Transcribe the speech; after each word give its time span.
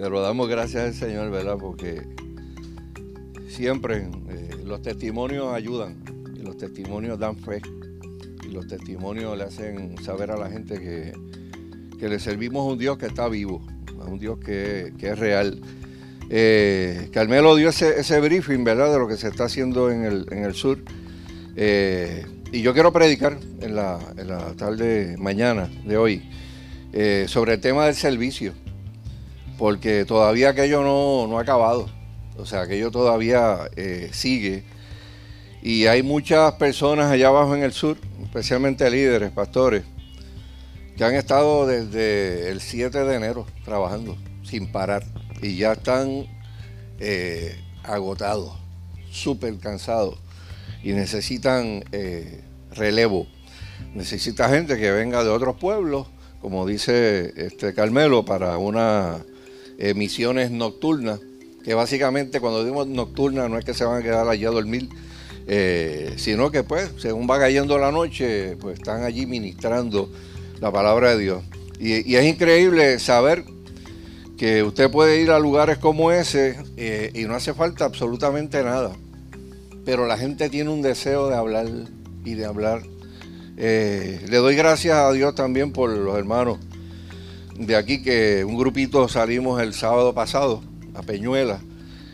Pero 0.00 0.22
damos 0.22 0.48
gracias 0.48 0.82
al 0.82 0.94
Señor, 0.94 1.30
¿verdad? 1.30 1.58
Porque 1.60 2.00
siempre 3.48 4.08
eh, 4.30 4.50
los 4.64 4.80
testimonios 4.80 5.52
ayudan 5.52 6.02
y 6.34 6.42
los 6.42 6.56
testimonios 6.56 7.18
dan 7.18 7.36
fe 7.36 7.60
y 8.48 8.50
los 8.50 8.66
testimonios 8.66 9.36
le 9.36 9.44
hacen 9.44 10.02
saber 10.02 10.30
a 10.30 10.38
la 10.38 10.48
gente 10.48 10.80
que, 10.80 12.08
le 12.08 12.18
servimos 12.18 12.66
a 12.66 12.72
un 12.72 12.78
Dios 12.78 12.96
que 12.96 13.06
está 13.06 13.28
vivo, 13.28 13.60
a 14.00 14.06
un 14.06 14.18
Dios 14.18 14.38
que, 14.38 14.94
es 14.98 15.18
real. 15.18 15.60
Eh, 16.30 17.10
Carmelo 17.12 17.54
dio 17.54 17.68
ese, 17.68 18.20
briefing, 18.20 18.64
¿verdad? 18.64 18.90
De 18.90 18.98
lo 18.98 19.06
que 19.06 19.18
se 19.18 19.28
está 19.28 19.44
haciendo 19.44 19.90
en 19.90 20.04
el, 20.04 20.54
sur. 20.54 20.78
Eh, 21.56 22.24
y 22.52 22.62
yo 22.62 22.72
quiero 22.72 22.90
predicar 22.90 23.38
en 23.60 23.74
la, 23.74 23.98
tarde 24.56 25.16
mañana 25.18 25.68
de 25.84 25.98
hoy 25.98 26.22
eh, 26.94 27.26
sobre 27.28 27.52
el 27.52 27.60
tema 27.60 27.84
del 27.84 27.96
servicio, 27.96 28.54
porque 29.60 30.06
todavía 30.06 30.48
aquello 30.48 30.80
no, 30.80 31.36
ha 31.36 31.42
acabado, 31.42 31.86
o 32.38 32.46
sea, 32.46 32.62
aquello 32.62 32.90
todavía 32.90 33.68
eh, 33.76 34.08
sigue. 34.10 34.64
Y 35.60 35.84
hay 35.84 36.02
muchas 36.02 36.54
personas 36.54 37.10
allá 37.10 37.28
abajo 37.28 37.54
en 37.54 37.62
el 37.62 37.74
sur, 37.74 37.98
especialmente 38.22 38.90
líderes, 38.90 39.30
pastores, 39.32 39.82
que 40.96 41.04
han 41.04 41.14
estado 41.14 41.66
desde 41.66 42.48
el 42.48 42.62
7 42.62 43.04
de 43.04 43.14
enero 43.14 43.46
trabajando 43.62 44.16
sin 44.44 44.72
parar 44.72 45.04
y 45.42 45.58
ya 45.58 45.72
están 45.72 46.26
eh, 46.98 47.54
agotados, 47.82 48.54
súper 49.10 49.58
cansados 49.58 50.18
y 50.82 50.92
necesitan 50.92 51.84
eh, 51.92 52.40
relevo. 52.72 53.26
Necesita 53.94 54.48
gente 54.48 54.78
que 54.78 54.90
venga 54.90 55.22
de 55.22 55.28
otros 55.28 55.56
pueblos, 55.56 56.06
como 56.40 56.64
dice 56.64 57.34
este 57.36 57.74
Carmelo, 57.74 58.24
para 58.24 58.56
unas 59.80 59.96
misiones 59.96 60.50
nocturnas, 60.50 61.20
que 61.64 61.74
básicamente 61.74 62.40
cuando 62.40 62.64
digo 62.64 62.84
nocturnas 62.84 63.50
no 63.50 63.58
es 63.58 63.64
que 63.64 63.74
se 63.74 63.84
van 63.84 64.00
a 64.00 64.02
quedar 64.02 64.28
allí 64.28 64.44
a 64.44 64.50
dormir, 64.50 64.88
eh, 65.46 66.14
sino 66.16 66.50
que 66.50 66.62
pues 66.62 66.90
según 66.98 67.28
va 67.28 67.38
cayendo 67.38 67.78
la 67.78 67.90
noche, 67.90 68.56
pues 68.60 68.78
están 68.78 69.04
allí 69.04 69.26
ministrando 69.26 70.10
la 70.60 70.70
palabra 70.70 71.16
de 71.16 71.22
Dios. 71.22 71.44
Y, 71.78 72.14
es 72.14 72.24
increíble 72.26 72.98
saber 72.98 73.44
que 74.36 74.62
usted 74.62 74.90
puede 74.90 75.20
ir 75.22 75.30
a 75.30 75.38
lugares 75.38 75.78
como 75.78 76.12
ese 76.12 76.56
eh, 76.76 77.10
y 77.14 77.24
no 77.24 77.34
hace 77.34 77.54
falta 77.54 77.86
absolutamente 77.86 78.62
nada 78.62 78.92
pero 79.84 80.06
la 80.06 80.16
gente 80.16 80.48
tiene 80.48 80.70
un 80.70 80.82
deseo 80.82 81.28
de 81.28 81.36
hablar 81.36 81.66
y 82.24 82.34
de 82.34 82.44
hablar. 82.44 82.82
Eh, 83.56 84.24
le 84.28 84.36
doy 84.38 84.54
gracias 84.54 84.96
a 84.96 85.12
Dios 85.12 85.34
también 85.34 85.72
por 85.72 85.90
los 85.90 86.16
hermanos 86.16 86.58
de 87.66 87.76
aquí, 87.76 88.02
que 88.02 88.44
un 88.44 88.58
grupito 88.58 89.08
salimos 89.08 89.60
el 89.62 89.74
sábado 89.74 90.14
pasado 90.14 90.62
a 90.94 91.02
Peñuela. 91.02 91.60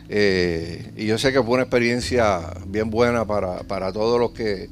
Eh, 0.09 0.91
y 0.95 1.05
yo 1.05 1.17
sé 1.17 1.33
que 1.33 1.41
fue 1.41 1.55
una 1.55 1.63
experiencia 1.63 2.39
bien 2.67 2.89
buena 2.89 3.25
para, 3.25 3.91
todos 3.91 4.19
los 4.19 4.31
que 4.31 4.69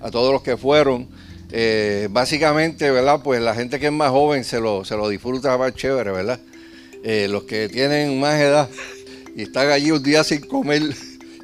a 0.00 0.10
todos 0.10 0.32
los 0.32 0.42
que 0.42 0.56
fueron. 0.56 1.08
Eh, 1.50 2.08
básicamente, 2.10 2.90
¿verdad? 2.90 3.20
Pues 3.22 3.40
la 3.40 3.54
gente 3.54 3.78
que 3.78 3.86
es 3.86 3.92
más 3.92 4.10
joven 4.10 4.44
se 4.44 4.60
lo, 4.60 4.84
se 4.84 4.96
lo 4.96 5.08
disfruta 5.08 5.56
más 5.56 5.74
chévere, 5.74 6.10
¿verdad? 6.10 6.40
los 7.28 7.44
que 7.44 7.68
tienen 7.68 8.18
más 8.18 8.40
edad 8.40 8.68
y 9.36 9.42
están 9.42 9.70
allí 9.70 9.92
un 9.92 10.02
día 10.02 10.24
sin 10.24 10.40
comer 10.40 10.82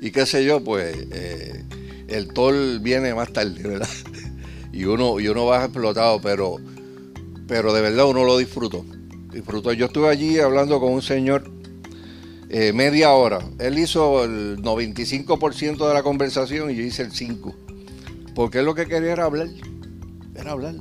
y 0.00 0.10
qué 0.10 0.26
sé 0.26 0.44
yo, 0.44 0.64
pues 0.64 0.96
eh, 1.12 1.62
el 2.08 2.32
tol 2.32 2.80
viene 2.80 3.14
más 3.14 3.32
tarde, 3.32 3.62
¿verdad? 3.62 3.88
Y 4.72 4.86
uno, 4.86 5.20
y 5.20 5.28
uno 5.28 5.44
va 5.44 5.64
explotado, 5.64 6.18
pero, 6.22 6.56
pero 7.52 7.74
de 7.74 7.82
verdad 7.82 8.06
uno 8.06 8.24
lo 8.24 8.38
disfrutó. 8.38 8.82
Disfrutó. 9.30 9.74
Yo 9.74 9.84
estuve 9.84 10.08
allí 10.08 10.38
hablando 10.38 10.80
con 10.80 10.90
un 10.90 11.02
señor 11.02 11.50
eh, 12.48 12.72
media 12.72 13.12
hora. 13.12 13.40
Él 13.58 13.78
hizo 13.78 14.24
el 14.24 14.62
95% 14.62 15.86
de 15.86 15.92
la 15.92 16.02
conversación 16.02 16.70
y 16.70 16.76
yo 16.76 16.82
hice 16.82 17.02
el 17.02 17.12
5%. 17.12 17.54
Porque 18.34 18.60
él 18.60 18.64
lo 18.64 18.74
que 18.74 18.86
quería 18.86 19.12
era 19.12 19.24
hablar. 19.24 19.48
Era 20.34 20.52
hablar. 20.52 20.76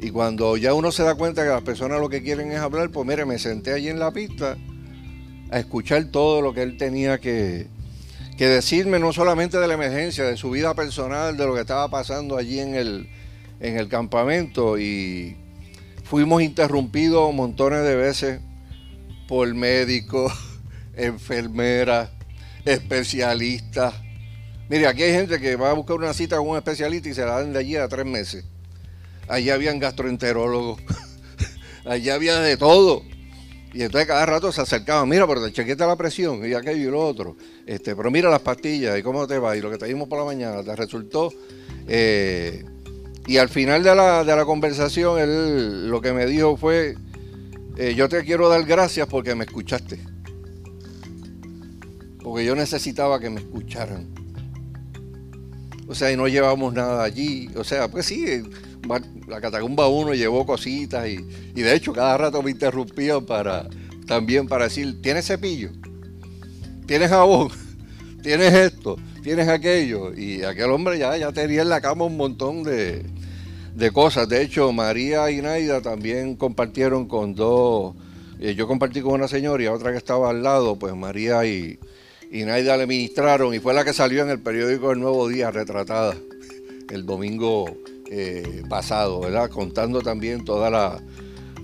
Y 0.00 0.10
cuando 0.10 0.56
ya 0.56 0.74
uno 0.74 0.90
se 0.90 1.04
da 1.04 1.14
cuenta 1.14 1.44
que 1.44 1.50
las 1.50 1.62
personas 1.62 2.00
lo 2.00 2.08
que 2.08 2.24
quieren 2.24 2.50
es 2.50 2.58
hablar, 2.58 2.90
pues 2.90 3.06
mire, 3.06 3.24
me 3.24 3.38
senté 3.38 3.72
allí 3.72 3.88
en 3.88 4.00
la 4.00 4.10
pista 4.10 4.56
a 5.52 5.60
escuchar 5.60 6.06
todo 6.06 6.42
lo 6.42 6.54
que 6.54 6.62
él 6.62 6.76
tenía 6.76 7.18
que, 7.20 7.68
que 8.36 8.48
decirme 8.48 8.98
no 8.98 9.12
solamente 9.12 9.58
de 9.60 9.68
la 9.68 9.74
emergencia, 9.74 10.24
de 10.24 10.36
su 10.36 10.50
vida 10.50 10.74
personal, 10.74 11.36
de 11.36 11.46
lo 11.46 11.54
que 11.54 11.60
estaba 11.60 11.88
pasando 11.88 12.36
allí 12.36 12.58
en 12.58 12.74
el, 12.74 13.08
en 13.60 13.78
el 13.78 13.86
campamento 13.86 14.76
y 14.76 15.36
fuimos 16.04 16.42
interrumpidos 16.42 17.34
montones 17.34 17.82
de 17.82 17.96
veces 17.96 18.40
por 19.26 19.52
médicos, 19.52 20.32
enfermeras, 20.94 22.10
especialistas. 22.64 23.94
Mire, 24.68 24.86
aquí 24.86 25.02
hay 25.02 25.12
gente 25.12 25.40
que 25.40 25.56
va 25.56 25.70
a 25.70 25.74
buscar 25.74 25.96
una 25.96 26.14
cita 26.14 26.36
con 26.36 26.48
un 26.48 26.56
especialista 26.56 27.08
y 27.08 27.14
se 27.14 27.24
la 27.24 27.40
dan 27.40 27.52
de 27.52 27.58
allí 27.58 27.76
a 27.76 27.88
tres 27.88 28.06
meses. 28.06 28.44
Allí 29.28 29.50
habían 29.50 29.78
gastroenterólogos, 29.78 30.80
allí 31.84 32.10
había 32.10 32.38
de 32.38 32.56
todo. 32.56 33.02
Y 33.72 33.82
entonces 33.82 34.06
cada 34.06 34.24
rato 34.24 34.52
se 34.52 34.60
acercaba, 34.60 35.04
mira, 35.04 35.26
pero 35.26 35.44
te 35.44 35.52
chequeta 35.52 35.86
la 35.86 35.96
presión 35.96 36.48
y 36.48 36.54
aquello 36.54 36.88
y 36.88 36.90
lo 36.90 37.04
otro. 37.04 37.36
Este, 37.66 37.96
pero 37.96 38.10
mira 38.10 38.30
las 38.30 38.40
pastillas 38.40 38.96
y 38.98 39.02
cómo 39.02 39.26
te 39.26 39.38
va 39.38 39.56
y 39.56 39.60
lo 39.60 39.70
que 39.70 39.78
te 39.78 39.86
dimos 39.86 40.08
por 40.08 40.18
la 40.18 40.24
mañana, 40.24 40.62
te 40.62 40.76
resultó. 40.76 41.32
Eh, 41.88 42.64
y 43.26 43.38
al 43.38 43.48
final 43.48 43.82
de 43.82 43.94
la, 43.94 44.44
conversación, 44.44 45.18
él 45.18 45.88
lo 45.88 46.00
que 46.00 46.12
me 46.12 46.26
dijo 46.26 46.56
fue, 46.56 46.96
eh, 47.76 47.94
yo 47.94 48.08
te 48.08 48.22
quiero 48.24 48.48
dar 48.48 48.64
gracias 48.64 49.06
porque 49.06 49.34
me 49.34 49.44
escuchaste. 49.44 49.98
Porque 52.22 52.44
yo 52.44 52.54
necesitaba 52.54 53.18
que 53.20 53.30
me 53.30 53.40
escucharan. 53.40 54.08
O 55.86 55.94
sea, 55.94 56.10
y 56.10 56.16
no 56.16 56.28
llevamos 56.28 56.72
nada 56.74 57.02
allí. 57.02 57.50
O 57.56 57.64
sea, 57.64 57.88
pues 57.88 58.06
sí, 58.06 58.42
la 59.26 59.40
Catacumba 59.40 59.88
1 59.88 60.14
llevó 60.14 60.44
cositas 60.44 61.08
y, 61.08 61.16
de 61.54 61.74
hecho 61.74 61.92
cada 61.92 62.16
rato 62.18 62.42
me 62.42 62.50
interrumpían 62.50 63.24
para 63.24 63.66
también 64.06 64.46
para 64.46 64.64
decir, 64.64 65.00
¿tienes 65.00 65.26
cepillo? 65.26 65.70
¿Tienes 66.86 67.08
jabón? 67.08 67.48
¿Tienes 68.22 68.52
esto? 68.52 68.96
¿Tienes 69.24 69.48
aquello? 69.48 70.14
Y 70.14 70.44
aquel 70.44 70.70
hombre 70.70 70.98
ya, 70.98 71.16
ya 71.16 71.32
tenía 71.32 71.62
en 71.62 71.70
la 71.70 71.80
cama 71.80 72.04
un 72.04 72.16
montón 72.16 72.62
de, 72.62 73.02
cosas. 73.92 74.28
De 74.28 74.42
hecho, 74.42 74.70
María 74.72 75.30
y 75.30 75.42
Naida 75.42 75.80
también 75.80 76.36
compartieron 76.36 77.08
con 77.08 77.34
dos, 77.34 77.94
eh, 78.38 78.54
yo 78.54 78.68
compartí 78.68 79.00
con 79.00 79.14
una 79.14 79.26
señora 79.26 79.64
y 79.64 79.66
otra 79.66 79.90
que 79.90 79.98
estaba 79.98 80.30
al 80.30 80.42
lado, 80.42 80.78
pues 80.78 80.94
María 80.94 81.44
y, 81.46 81.80
y 82.30 82.44
Naida 82.44 82.76
le 82.76 82.86
ministraron 82.86 83.54
y 83.54 83.58
fue 83.58 83.74
la 83.74 83.84
que 83.84 83.92
salió 83.92 84.22
en 84.22 84.30
el 84.30 84.40
periódico 84.40 84.92
El 84.92 85.00
Nuevo 85.00 85.26
Día 85.26 85.50
retratada 85.50 86.14
el 86.90 87.06
domingo 87.06 87.66
eh, 88.10 88.62
pasado, 88.68 89.20
¿verdad? 89.20 89.50
Contando 89.50 90.02
también 90.02 90.44
todas 90.44 91.00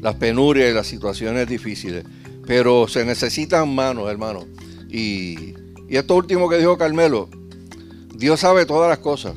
las 0.00 0.14
penurias 0.16 0.70
y 0.70 0.74
las 0.74 0.86
situaciones 0.86 1.46
difíciles. 1.48 2.04
Pero 2.46 2.88
se 2.88 3.04
necesitan 3.04 3.74
manos, 3.74 4.10
hermano. 4.10 4.46
Y, 4.88 5.54
esto 5.88 6.14
último 6.14 6.48
que 6.48 6.56
dijo 6.56 6.78
Carmelo, 6.78 7.28
Dios 8.20 8.40
sabe 8.40 8.66
todas 8.66 8.86
las 8.90 8.98
cosas 8.98 9.32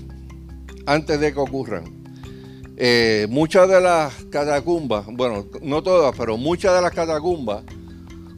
antes 0.85 1.17
de 1.17 1.31
que 1.31 1.39
ocurran. 1.39 2.03
Eh, 2.75 3.27
muchas 3.29 3.69
de 3.69 3.79
las 3.79 4.13
catacumbas, 4.25 5.05
bueno, 5.09 5.47
no 5.61 5.81
todas, 5.81 6.13
pero 6.17 6.35
muchas 6.35 6.75
de 6.75 6.81
las 6.81 6.91
catacumbas 6.91 7.63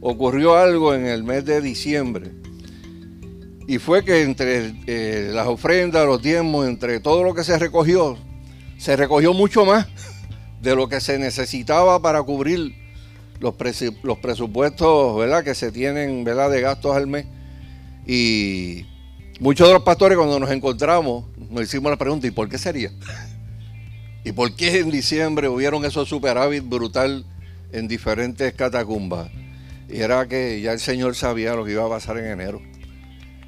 ocurrió 0.00 0.54
algo 0.54 0.94
en 0.94 1.04
el 1.04 1.24
mes 1.24 1.44
de 1.44 1.60
diciembre. 1.60 2.30
Y 3.66 3.78
fue 3.78 4.04
que 4.04 4.22
entre 4.22 4.72
eh, 4.86 5.30
las 5.32 5.48
ofrendas, 5.48 6.06
los 6.06 6.22
diezmos, 6.22 6.68
entre 6.68 7.00
todo 7.00 7.24
lo 7.24 7.34
que 7.34 7.42
se 7.42 7.58
recogió, 7.58 8.16
se 8.78 8.94
recogió 8.94 9.34
mucho 9.34 9.64
más 9.64 9.88
de 10.62 10.76
lo 10.76 10.88
que 10.88 11.00
se 11.00 11.18
necesitaba 11.18 12.00
para 12.00 12.22
cubrir 12.22 12.72
los, 13.40 13.56
los 14.04 14.18
presupuestos 14.18 15.18
¿verdad? 15.18 15.42
que 15.42 15.56
se 15.56 15.72
tienen 15.72 16.22
¿verdad? 16.22 16.52
de 16.52 16.60
gastos 16.60 16.94
al 16.94 17.08
mes. 17.08 17.26
Y 18.06 18.86
muchos 19.40 19.66
de 19.68 19.74
los 19.74 19.82
pastores 19.82 20.16
cuando 20.16 20.38
nos 20.40 20.50
encontramos 20.50 21.24
nos 21.50 21.62
hicimos 21.62 21.90
la 21.90 21.96
pregunta, 21.96 22.26
¿y 22.26 22.30
por 22.30 22.48
qué 22.48 22.58
sería? 22.58 22.90
¿Y 24.24 24.32
por 24.32 24.54
qué 24.56 24.80
en 24.80 24.90
diciembre 24.90 25.48
hubieron 25.48 25.84
esos 25.84 26.08
superávit 26.08 26.68
brutal 26.68 27.24
en 27.72 27.86
diferentes 27.86 28.52
catacumbas? 28.54 29.30
Y 29.88 30.00
era 30.00 30.26
que 30.26 30.60
ya 30.60 30.72
el 30.72 30.80
Señor 30.80 31.14
sabía 31.14 31.54
lo 31.54 31.64
que 31.64 31.72
iba 31.72 31.84
a 31.84 31.88
pasar 31.88 32.18
en 32.18 32.26
enero. 32.26 32.60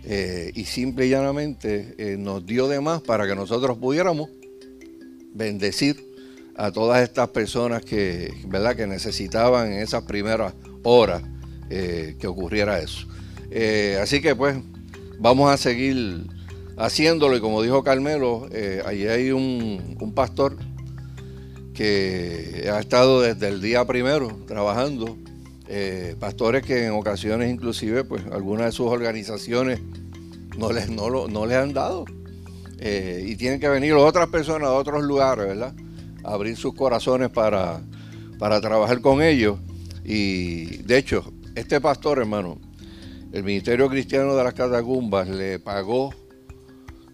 Eh, 0.05 0.53
y 0.55 0.65
simple 0.65 1.07
y 1.07 1.11
llanamente 1.11 1.95
eh, 1.99 2.17
nos 2.17 2.47
dio 2.47 2.69
de 2.69 2.81
más 2.81 3.03
para 3.03 3.27
que 3.27 3.35
nosotros 3.35 3.77
pudiéramos 3.79 4.31
bendecir 5.35 6.03
a 6.57 6.71
todas 6.71 7.03
estas 7.03 7.29
personas 7.29 7.83
que, 7.85 8.33
¿verdad? 8.47 8.77
que 8.77 8.87
necesitaban 8.87 9.73
en 9.73 9.81
esas 9.81 10.05
primeras 10.05 10.55
horas 10.85 11.23
eh, 11.69 12.17
que 12.21 12.27
ocurriera 12.27 12.79
eso. 12.79 13.07
Así 14.01 14.21
que 14.21 14.35
pues 14.37 14.57
vamos 15.19 15.51
a 15.51 15.57
seguir 15.57 16.27
haciéndolo 16.77 17.37
y 17.37 17.41
como 17.41 17.63
dijo 17.63 17.83
Carmelo, 17.83 18.49
eh, 18.53 18.83
allí 18.87 19.07
hay 19.07 19.31
un, 19.31 19.97
pastor 20.15 20.57
que 21.75 22.69
ha 22.73 22.81
estado 22.81 23.21
desde 23.21 23.49
el 23.49 23.61
día 23.61 23.85
primero 23.87 24.37
trabajando 24.47 25.17
eh, 25.69 26.17
pastores 26.19 26.65
que 26.65 26.87
en 26.87 26.93
ocasiones 26.93 27.51
inclusive, 27.51 28.05
pues 28.05 28.25
algunas 28.33 28.67
de 28.67 28.73
sus 28.73 28.87
organizaciones 28.87 29.81
no 30.57 30.73
les, 30.73 30.89
no, 30.89 31.29
no 31.29 31.47
les 31.47 31.57
han 31.57 31.73
dado. 31.73 32.05
Eh, 32.81 33.25
y 33.27 33.37
tienen 33.37 33.61
que 33.61 33.69
venir 33.69 33.93
otras 33.95 34.29
personas 34.29 34.71
de 34.71 34.77
otros 34.77 35.03
lugares, 35.03 35.47
¿verdad? 35.47 35.75
abrir 36.25 36.57
sus 36.57 36.75
corazones 36.75 37.31
para, 37.31 37.81
para 38.39 38.61
trabajar 38.61 39.01
con 39.01 39.23
ellos. 39.23 39.59
Y 40.05 40.79
de 40.83 40.99
hecho, 40.99 41.33
este 41.55 41.81
pastor, 41.81 42.19
hermano, 42.19 42.59
el 43.33 43.45
Ministerio 43.45 43.89
Cristiano 43.89 44.35
de 44.35 44.45
las 44.45 44.55
Catacumbas 44.55 45.29
le 45.29 45.59
pagó, 45.59 46.15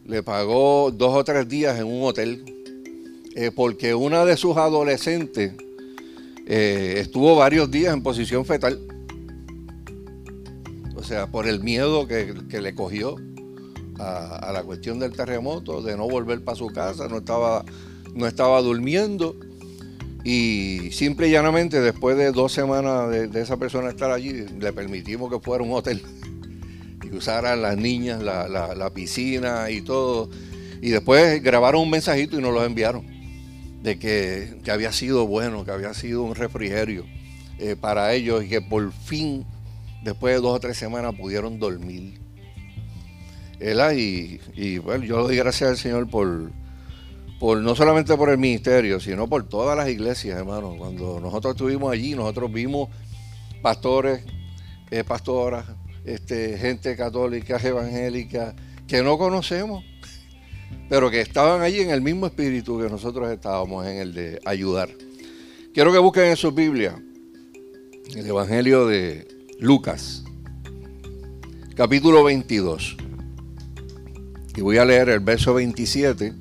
le 0.05 0.23
pagó 0.23 0.91
dos 0.93 1.15
o 1.17 1.25
tres 1.25 1.49
días 1.49 1.79
en 1.79 1.87
un 1.87 2.05
hotel, 2.05 2.45
eh, 3.35 3.51
porque 3.55 3.95
una 3.95 4.25
de 4.25 4.37
sus 4.37 4.57
adolescentes 4.57 5.55
eh, 6.47 6.97
estuvo 6.99 7.35
varios 7.37 7.71
días 7.71 7.95
en 7.95 8.03
posición 8.03 8.45
fetal. 8.45 8.79
O 10.95 11.03
sea, 11.03 11.27
por 11.27 11.47
el 11.47 11.61
miedo 11.61 12.07
que, 12.07 12.61
le 12.61 12.75
cogió 12.75 13.17
a, 13.99 14.51
la 14.53 14.63
cuestión 14.63 14.99
del 14.99 15.13
terremoto, 15.13 15.83
de 15.83 15.97
no 15.97 16.09
volver 16.09 16.43
para 16.45 16.57
su 16.57 16.69
casa, 16.69 17.09
no 17.09 17.19
estaba, 17.19 17.65
no 18.15 18.27
estaba 18.27 18.63
durmiendo. 18.63 19.37
Y 20.25 20.91
simple 20.93 21.29
y 21.29 21.33
llanamente, 21.33 21.83
después 21.83 22.17
de 22.17 22.33
dos 22.33 22.51
semanas 22.51 23.11
de, 23.11 23.41
esa 23.43 23.59
persona 23.59 23.91
estar 23.91 24.11
allí, 24.11 24.47
le 24.59 24.73
permitimos 24.73 25.31
que 25.31 25.39
fuera 25.39 25.63
un 25.63 25.73
hotel 25.73 26.03
y 27.03 27.15
usaran 27.15 27.61
las 27.61 27.77
niñas 27.77 28.23
la, 28.23 28.91
piscina 28.95 29.71
y 29.71 29.83
todo. 29.83 30.31
Y 30.81 30.89
después 30.89 31.43
grabaron 31.43 31.83
un 31.83 31.91
mensajito 31.91 32.39
y 32.39 32.43
nos 32.43 32.55
lo 32.55 32.65
enviaron 32.65 33.07
de 33.83 33.99
que, 33.99 34.57
había 34.71 34.93
sido 34.93 35.27
bueno, 35.27 35.63
que 35.67 35.73
había 35.73 35.93
sido 35.93 36.23
un 36.23 36.35
refrigerio 36.35 37.05
eh, 37.59 37.77
para 37.79 38.15
ellos 38.15 38.45
y 38.45 38.49
que 38.49 38.63
por 38.63 38.93
fin, 38.93 39.45
después 40.03 40.35
de 40.35 40.41
dos 40.41 40.57
o 40.57 40.61
tres 40.61 40.79
semanas, 40.79 41.15
pudieron 41.15 41.59
dormir. 41.59 42.19
Y, 43.61 44.41
y 44.55 44.79
bueno, 44.79 45.05
yo 45.05 45.19
le 45.19 45.23
doy 45.25 45.37
gracias 45.37 45.71
al 45.71 45.77
Señor 45.77 46.09
por, 46.09 46.51
por 47.39 47.59
no 47.59 47.75
solamente 47.75 48.17
por 48.17 48.31
el 48.31 48.39
ministerio, 48.39 49.01
sino 49.01 49.29
por 49.29 49.49
todas 49.49 49.77
las 49.77 49.89
iglesias, 49.89 50.39
hermano. 50.39 50.77
Cuando 50.77 51.21
nosotros 51.21 51.55
estuvimos 51.55 51.93
allí, 51.93 52.15
nosotros 52.15 52.53
vimos 52.53 52.89
pastores, 53.63 54.25
eh, 54.91 55.05
pastoras, 55.05 55.67
este, 56.05 56.57
gente 56.59 56.97
católica, 56.97 57.59
evangélica, 57.63 58.55
que 58.87 59.03
no 59.03 59.19
conocemos 59.19 59.85
pero 60.89 61.11
que 61.11 61.21
estaban 61.21 61.63
allí 61.63 61.81
en 61.81 61.91
el 61.91 62.01
mismo 62.01 62.27
espíritu 62.27 62.79
que 62.79 62.89
nosotros 62.89 63.31
estábamos, 63.31 63.87
en 63.87 63.99
el 63.99 64.15
de 64.15 64.41
ayudar. 64.45 64.89
Quiero 65.73 65.93
que 65.93 65.99
busquen 65.99 66.25
en 66.25 66.37
su 66.37 66.53
Biblia 66.53 67.01
el 68.15 68.27
Evangelio 68.27 68.87
de 68.87 69.27
Lucas, 69.59 70.25
capítulo 71.75 72.23
22. 72.23 72.97
Y 74.57 74.61
voy 74.61 74.79
a 74.79 74.85
leer 74.85 75.09
el 75.09 75.21
verso 75.21 75.55
27. 75.55 76.33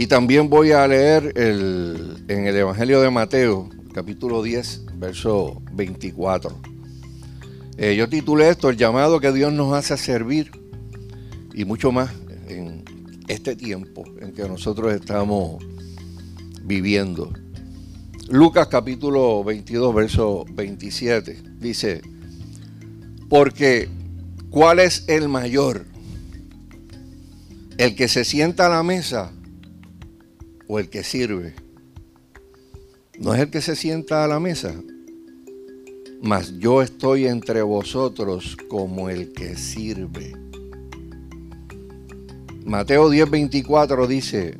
Y 0.00 0.06
también 0.06 0.48
voy 0.48 0.70
a 0.70 0.86
leer 0.86 1.32
el, 1.34 2.22
en 2.28 2.46
el 2.46 2.54
Evangelio 2.54 3.00
de 3.00 3.10
Mateo, 3.10 3.68
capítulo 3.92 4.44
10, 4.44 4.82
verso 4.94 5.60
24. 5.72 6.56
Eh, 7.78 7.96
yo 7.96 8.08
titulé 8.08 8.48
esto, 8.48 8.70
el 8.70 8.76
llamado 8.76 9.18
que 9.18 9.32
Dios 9.32 9.52
nos 9.52 9.74
hace 9.74 9.94
a 9.94 9.96
servir 9.96 10.52
y 11.52 11.64
mucho 11.64 11.90
más 11.90 12.12
este 13.26 13.56
tiempo 13.56 14.04
en 14.20 14.32
que 14.32 14.48
nosotros 14.48 14.92
estamos 14.92 15.64
viviendo. 16.62 17.32
Lucas 18.28 18.68
capítulo 18.68 19.42
22, 19.42 19.92
verso 19.96 20.44
27 20.48 21.42
dice, 21.58 22.02
porque 23.28 23.88
¿cuál 24.48 24.78
es 24.78 25.08
el 25.08 25.28
mayor? 25.28 25.86
¿El 27.78 27.96
que 27.96 28.06
se 28.06 28.24
sienta 28.24 28.66
a 28.66 28.68
la 28.68 28.84
mesa 28.84 29.32
o 30.68 30.78
el 30.78 30.88
que 30.88 31.02
sirve? 31.02 31.54
No 33.18 33.34
es 33.34 33.40
el 33.40 33.50
que 33.50 33.60
se 33.60 33.74
sienta 33.74 34.22
a 34.22 34.28
la 34.28 34.38
mesa, 34.38 34.74
mas 36.22 36.58
yo 36.58 36.82
estoy 36.82 37.26
entre 37.26 37.62
vosotros 37.62 38.56
como 38.68 39.10
el 39.10 39.32
que 39.32 39.56
sirve. 39.56 40.34
Mateo 42.64 43.10
10:24 43.10 44.06
dice, 44.06 44.58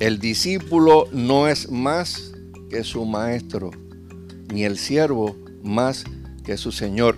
el 0.00 0.18
discípulo 0.18 1.06
no 1.12 1.46
es 1.46 1.70
más 1.70 2.32
que 2.68 2.84
su 2.84 3.04
maestro, 3.04 3.70
ni 4.52 4.64
el 4.64 4.78
siervo 4.78 5.36
más 5.62 6.04
que 6.44 6.56
su 6.56 6.72
señor. 6.72 7.16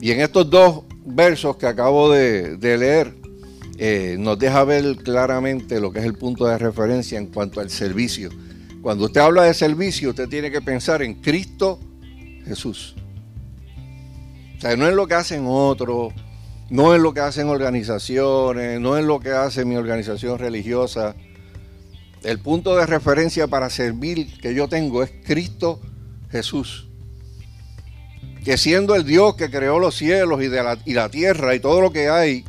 Y 0.00 0.12
en 0.12 0.20
estos 0.20 0.48
dos 0.48 0.84
versos 1.04 1.56
que 1.56 1.66
acabo 1.66 2.10
de, 2.10 2.56
leer, 2.60 3.14
eh, 3.76 4.16
nos 4.18 4.38
deja 4.38 4.62
ver 4.64 4.96
claramente 4.96 5.80
lo 5.80 5.92
que 5.92 5.98
es 5.98 6.04
el 6.04 6.14
punto 6.14 6.46
de 6.46 6.58
referencia 6.58 7.18
en 7.18 7.26
cuanto 7.26 7.60
al 7.60 7.70
servicio. 7.70 8.30
Cuando 8.82 9.06
usted 9.06 9.20
habla 9.20 9.44
de 9.44 9.54
servicio, 9.54 10.10
usted 10.10 10.28
tiene 10.28 10.50
que 10.50 10.60
pensar 10.60 11.02
en 11.02 11.14
Cristo 11.14 11.80
Jesús. 12.46 12.94
O 14.58 14.60
sea, 14.60 14.76
no 14.76 14.86
es 14.86 14.94
lo 14.94 15.06
que 15.06 15.14
hacen 15.14 15.44
otros, 15.46 16.12
no 16.70 16.94
es 16.94 17.00
lo 17.00 17.12
que 17.12 17.20
hacen 17.20 17.48
organizaciones, 17.48 18.80
no 18.80 18.96
es 18.96 19.04
lo 19.04 19.20
que 19.20 19.30
hace 19.30 19.64
mi 19.64 19.76
organización 19.76 20.38
religiosa. 20.38 21.16
El 22.22 22.38
punto 22.38 22.76
de 22.76 22.86
referencia 22.86 23.48
para 23.48 23.70
servir 23.70 24.38
que 24.40 24.54
yo 24.54 24.68
tengo 24.68 25.02
es 25.02 25.12
Cristo 25.24 25.80
Jesús. 26.30 26.88
Que 28.44 28.56
siendo 28.56 28.94
el 28.94 29.04
Dios 29.04 29.34
que 29.36 29.50
creó 29.50 29.78
los 29.78 29.96
cielos 29.96 30.42
y, 30.42 30.48
la, 30.48 30.78
y 30.84 30.92
la 30.92 31.08
tierra 31.08 31.54
y 31.54 31.60
todo 31.60 31.80
lo 31.80 31.92
que 31.92 32.08
hay, 32.08 32.44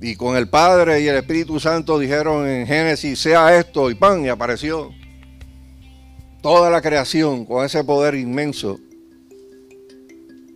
y 0.00 0.14
con 0.16 0.36
el 0.36 0.48
Padre 0.48 1.00
y 1.00 1.08
el 1.08 1.16
Espíritu 1.16 1.58
Santo 1.58 1.98
dijeron 1.98 2.46
en 2.46 2.66
Génesis, 2.66 3.18
sea 3.18 3.58
esto, 3.58 3.90
y 3.90 3.94
pan, 3.94 4.24
y 4.24 4.28
apareció. 4.28 4.92
Toda 6.40 6.70
la 6.70 6.80
creación 6.80 7.44
con 7.44 7.64
ese 7.64 7.82
poder 7.82 8.14
inmenso 8.14 8.78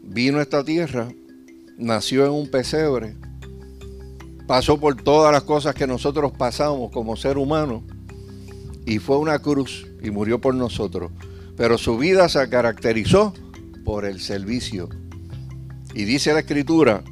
vino 0.02 0.38
a 0.38 0.42
esta 0.42 0.64
tierra 0.64 1.08
nació 1.76 2.24
en 2.24 2.32
un 2.32 2.50
pesebre, 2.50 3.16
pasó 4.46 4.78
por 4.78 5.02
todas 5.02 5.32
las 5.32 5.42
cosas 5.42 5.74
que 5.74 5.86
nosotros 5.86 6.32
pasamos 6.32 6.92
como 6.92 7.16
ser 7.16 7.36
humano 7.36 7.82
y 8.86 8.98
fue 8.98 9.18
una 9.18 9.40
cruz 9.40 9.86
y 10.02 10.10
murió 10.10 10.40
por 10.40 10.54
nosotros. 10.54 11.10
Pero 11.56 11.78
su 11.78 11.98
vida 11.98 12.28
se 12.28 12.48
caracterizó 12.48 13.34
por 13.84 14.04
el 14.04 14.20
servicio. 14.20 14.88
Y 15.94 16.04
dice 16.04 16.32
la 16.32 16.40
escritura 16.40 17.02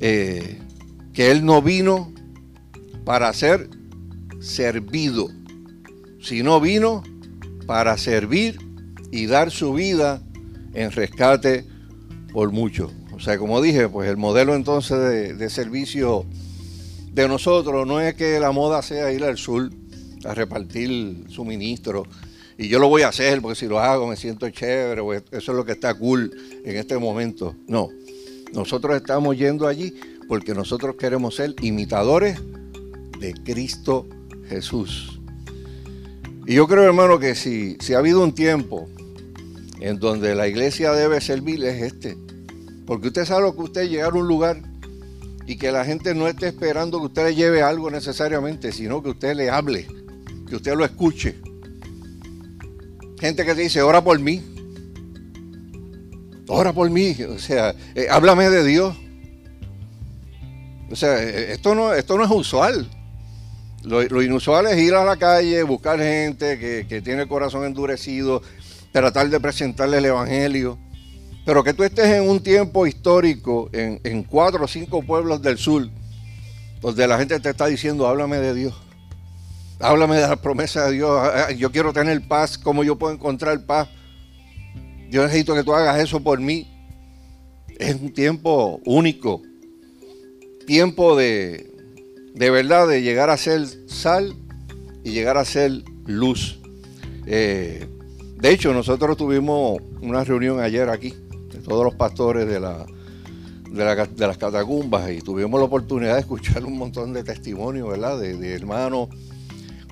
eh, 0.00 0.58
que 1.12 1.30
él 1.30 1.44
no 1.44 1.62
vino 1.62 2.12
para 3.04 3.32
ser 3.32 3.68
servido, 4.40 5.28
sino 6.20 6.60
vino 6.60 7.02
para 7.66 7.96
servir 7.98 8.58
y 9.10 9.26
dar 9.26 9.50
su 9.50 9.72
vida 9.72 10.22
en 10.74 10.90
rescate 10.92 11.64
por 12.32 12.52
muchos. 12.52 12.92
O 13.12 13.20
sea, 13.20 13.38
como 13.38 13.60
dije, 13.60 13.88
pues 13.88 14.08
el 14.08 14.16
modelo 14.16 14.54
entonces 14.54 15.36
de, 15.36 15.50
servicio 15.50 16.24
de 17.12 17.28
nosotros 17.28 17.86
no 17.86 18.00
es 18.00 18.14
que 18.14 18.40
la 18.40 18.52
moda 18.52 18.82
sea 18.82 19.12
ir 19.12 19.24
al 19.24 19.36
sur 19.36 19.70
a 20.24 20.34
repartir 20.34 21.24
suministros. 21.28 22.08
Y 22.56 22.68
yo 22.68 22.78
lo 22.78 22.88
voy 22.88 23.02
a 23.02 23.08
hacer 23.08 23.40
porque 23.42 23.56
si 23.58 23.66
lo 23.66 23.78
hago 23.78 24.06
me 24.06 24.16
siento 24.16 24.48
chévere, 24.48 25.02
pues 25.02 25.22
eso 25.32 25.52
es 25.52 25.56
lo 25.56 25.64
que 25.64 25.72
está 25.72 25.94
cool 25.94 26.30
en 26.64 26.76
este 26.76 26.96
momento. 26.98 27.54
No, 27.66 27.88
nosotros 28.52 28.96
estamos 28.96 29.36
yendo 29.36 29.66
allí 29.66 29.94
porque 30.30 30.54
nosotros 30.54 30.94
queremos 30.94 31.34
ser 31.34 31.56
imitadores 31.60 32.38
de 33.18 33.34
Cristo 33.34 34.06
Jesús. 34.48 35.20
Y 36.46 36.54
yo 36.54 36.68
creo, 36.68 36.84
hermano, 36.84 37.18
que 37.18 37.34
si, 37.34 37.76
si 37.80 37.94
ha 37.94 37.98
habido 37.98 38.22
un 38.22 38.32
tiempo 38.32 38.88
en 39.80 39.98
donde 39.98 40.36
la 40.36 40.46
iglesia 40.46 40.92
debe 40.92 41.20
servir 41.20 41.64
es 41.64 41.82
este. 41.82 42.16
Porque 42.86 43.08
usted 43.08 43.24
sabe 43.24 43.42
lo 43.42 43.56
que 43.56 43.62
usted 43.62 43.88
llegar 43.88 44.12
a 44.12 44.18
un 44.18 44.28
lugar 44.28 44.62
y 45.48 45.56
que 45.56 45.72
la 45.72 45.84
gente 45.84 46.14
no 46.14 46.28
esté 46.28 46.46
esperando 46.46 47.00
que 47.00 47.06
usted 47.06 47.24
le 47.24 47.34
lleve 47.34 47.62
algo 47.62 47.90
necesariamente, 47.90 48.70
sino 48.70 49.02
que 49.02 49.10
usted 49.10 49.34
le 49.34 49.50
hable, 49.50 49.88
que 50.48 50.54
usted 50.54 50.76
lo 50.76 50.84
escuche. 50.84 51.40
Gente 53.18 53.44
que 53.44 53.56
te 53.56 53.62
dice, 53.62 53.82
ora 53.82 54.00
por 54.04 54.20
mí. 54.20 54.44
Ora 56.46 56.72
por 56.72 56.88
mí. 56.88 57.16
O 57.28 57.40
sea, 57.40 57.74
eh, 57.96 58.06
háblame 58.08 58.48
de 58.48 58.62
Dios. 58.62 58.96
O 60.90 60.96
sea, 60.96 61.22
eh, 61.22 61.52
esto 61.52 61.74
no, 61.74 61.92
esto 61.92 62.16
no 62.16 62.24
es 62.24 62.30
usual. 62.30 62.88
Lo, 63.82 64.22
inusual 64.22 64.66
es 64.66 64.78
ir 64.78 64.94
a 64.94 65.04
la 65.04 65.16
calle, 65.16 65.62
buscar 65.62 65.98
gente 65.98 66.58
que, 66.58 67.00
tiene 67.00 67.22
el 67.22 67.28
corazón 67.28 67.64
endurecido, 67.64 68.42
tratar 68.92 69.30
de 69.30 69.40
presentarle 69.40 69.98
el 69.98 70.04
Evangelio. 70.06 70.78
Pero 71.46 71.64
que 71.64 71.72
tú 71.72 71.82
estés 71.82 72.06
en 72.06 72.28
un 72.28 72.42
tiempo 72.42 72.86
histórico, 72.86 73.70
en, 73.72 74.22
cuatro 74.24 74.64
o 74.64 74.68
cinco 74.68 75.02
pueblos 75.02 75.40
del 75.40 75.56
sur, 75.56 75.88
donde 76.82 77.08
la 77.08 77.18
gente 77.18 77.40
te 77.40 77.48
está 77.48 77.66
diciendo, 77.66 78.06
háblame 78.06 78.36
de 78.38 78.54
Dios. 78.54 78.74
Háblame 79.78 80.16
de 80.16 80.28
la 80.28 80.36
promesa 80.36 80.86
de 80.86 80.92
Dios. 80.92 81.10
Ah, 81.10 81.46
ah, 81.48 81.52
yo 81.52 81.72
quiero 81.72 81.94
tener 81.94 82.20
paz. 82.28 82.58
¿Cómo 82.58 82.84
yo 82.84 82.96
puedo 82.96 83.14
encontrar 83.14 83.64
paz? 83.64 83.88
yo 85.10 85.24
necesito 85.24 85.54
que 85.54 85.64
tú 85.64 85.74
hagas 85.74 85.98
eso 85.98 86.20
por 86.20 86.38
mí. 86.38 86.68
Es 87.78 87.94
un 87.94 88.12
tiempo 88.12 88.80
único, 88.84 89.42
tiempo 90.70 91.16
de, 91.16 91.68
de 92.32 92.48
verdad, 92.48 92.86
de 92.86 93.02
llegar 93.02 93.28
a 93.28 93.36
ser 93.36 93.66
sal 93.88 94.36
y 95.02 95.10
llegar 95.10 95.36
a 95.36 95.44
ser 95.44 95.82
luz. 96.06 96.60
Eh, 97.26 97.88
de 98.36 98.50
hecho, 98.52 98.72
nosotros 98.72 99.16
tuvimos 99.16 99.82
una 100.00 100.22
reunión 100.22 100.60
ayer 100.60 100.88
aquí, 100.88 101.12
de 101.52 101.58
todos 101.58 101.84
los 101.84 101.96
pastores 101.96 102.46
de, 102.46 102.60
la, 102.60 102.86
de, 103.68 104.26
las 104.28 104.38
catacumbas, 104.38 105.10
y 105.10 105.18
tuvimos 105.22 105.58
la 105.58 105.66
oportunidad 105.66 106.14
de 106.14 106.20
escuchar 106.20 106.64
un 106.64 106.78
montón 106.78 107.12
de 107.14 107.24
testimonios, 107.24 107.88
¿verdad? 107.88 108.20
De, 108.20 108.54
hermanos 108.54 109.08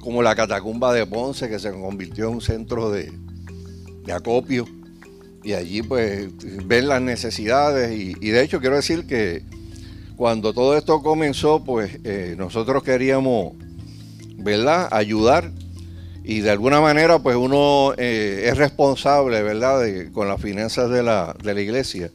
como 0.00 0.23
la 0.23 0.37
catacumba 0.37 0.94
de 0.94 1.04
Ponce, 1.06 1.49
que 1.49 1.58
se 1.58 1.73
convirtió 1.73 2.28
en 2.28 2.35
un 2.35 2.40
centro 2.40 2.88
de, 2.92 3.12
acopio, 4.14 4.64
y 5.42 5.54
allí 5.54 5.82
pues 5.82 6.28
ven 6.68 6.87
las 6.87 7.02
necesidades, 7.02 7.99
y, 7.99 8.14
de 8.14 8.44
hecho 8.44 8.61
quiero 8.61 8.76
decir 8.76 9.08
que 9.08 9.42
cuando 10.19 10.53
todo 10.53 10.77
esto 10.77 11.01
comenzó, 11.01 11.63
pues 11.63 12.01
eh, 12.03 12.35
nosotros 12.37 12.83
queríamos, 12.83 13.53
¿verdad?, 14.37 14.89
ayudar 14.91 15.53
y 16.25 16.41
de 16.41 16.51
alguna 16.51 16.81
manera 16.81 17.21
pues 17.21 17.37
uno 17.37 17.95
eh, 17.97 18.49
es 18.51 18.59
responsable, 18.59 19.41
¿verdad?, 19.45 19.81
con 20.13 20.27
las 20.27 20.43
finanzas 20.43 20.91
de 20.91 21.05
la, 21.05 21.37
de 21.41 21.55
la 21.55 21.61
iglesia. 21.61 22.11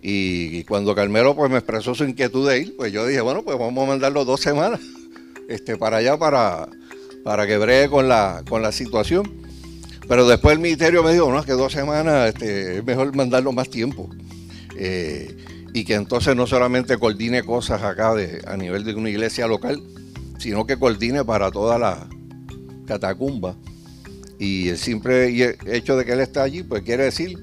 Y, 0.00 0.64
cuando 0.64 0.94
Carmelo 0.94 1.36
pues 1.36 1.50
me 1.50 1.58
expresó 1.58 1.94
su 1.94 2.04
inquietud 2.04 2.48
de 2.48 2.60
ir, 2.60 2.76
pues 2.78 2.90
yo 2.90 3.06
dije, 3.06 3.20
bueno, 3.20 3.42
pues 3.42 3.58
vamos 3.58 3.84
a 3.84 3.88
mandarlo 3.88 4.24
dos 4.24 4.40
semanas 4.40 4.80
este, 5.50 5.76
para 5.76 5.98
allá 5.98 6.16
para, 6.16 6.66
para 7.24 7.46
que 7.46 7.58
bregue 7.58 7.90
con 7.90 8.08
la, 8.08 8.42
con 8.48 8.62
la 8.62 8.72
situación. 8.72 9.30
Pero 10.08 10.26
después 10.26 10.54
el 10.54 10.60
ministerio 10.60 11.02
me 11.02 11.12
dijo, 11.12 11.30
no, 11.30 11.38
es 11.38 11.44
que 11.44 11.52
dos 11.52 11.74
semanas 11.74 12.30
este, 12.30 12.78
es 12.78 12.84
mejor 12.84 13.14
mandarlo 13.14 13.52
más 13.52 13.68
tiempo. 13.68 14.08
Eh, 14.78 15.36
y 15.72 15.84
que 15.84 15.94
entonces 15.94 16.36
no 16.36 16.46
solamente 16.46 16.98
coordine 16.98 17.42
cosas 17.42 17.82
acá 17.82 18.14
de, 18.14 18.42
a 18.46 18.56
nivel 18.56 18.84
de 18.84 18.94
una 18.94 19.10
iglesia 19.10 19.46
local, 19.46 19.82
sino 20.38 20.66
que 20.66 20.78
coordine 20.78 21.24
para 21.24 21.50
toda 21.50 21.78
la, 21.78 22.08
catacumba. 22.86 23.56
Y 24.38 24.68
el 24.68 24.78
simple 24.78 25.56
hecho 25.66 25.96
de 25.96 26.04
que 26.04 26.12
él 26.12 26.20
está 26.20 26.42
allí, 26.42 26.62
pues 26.62 26.82
quiere 26.82 27.04
decir 27.04 27.38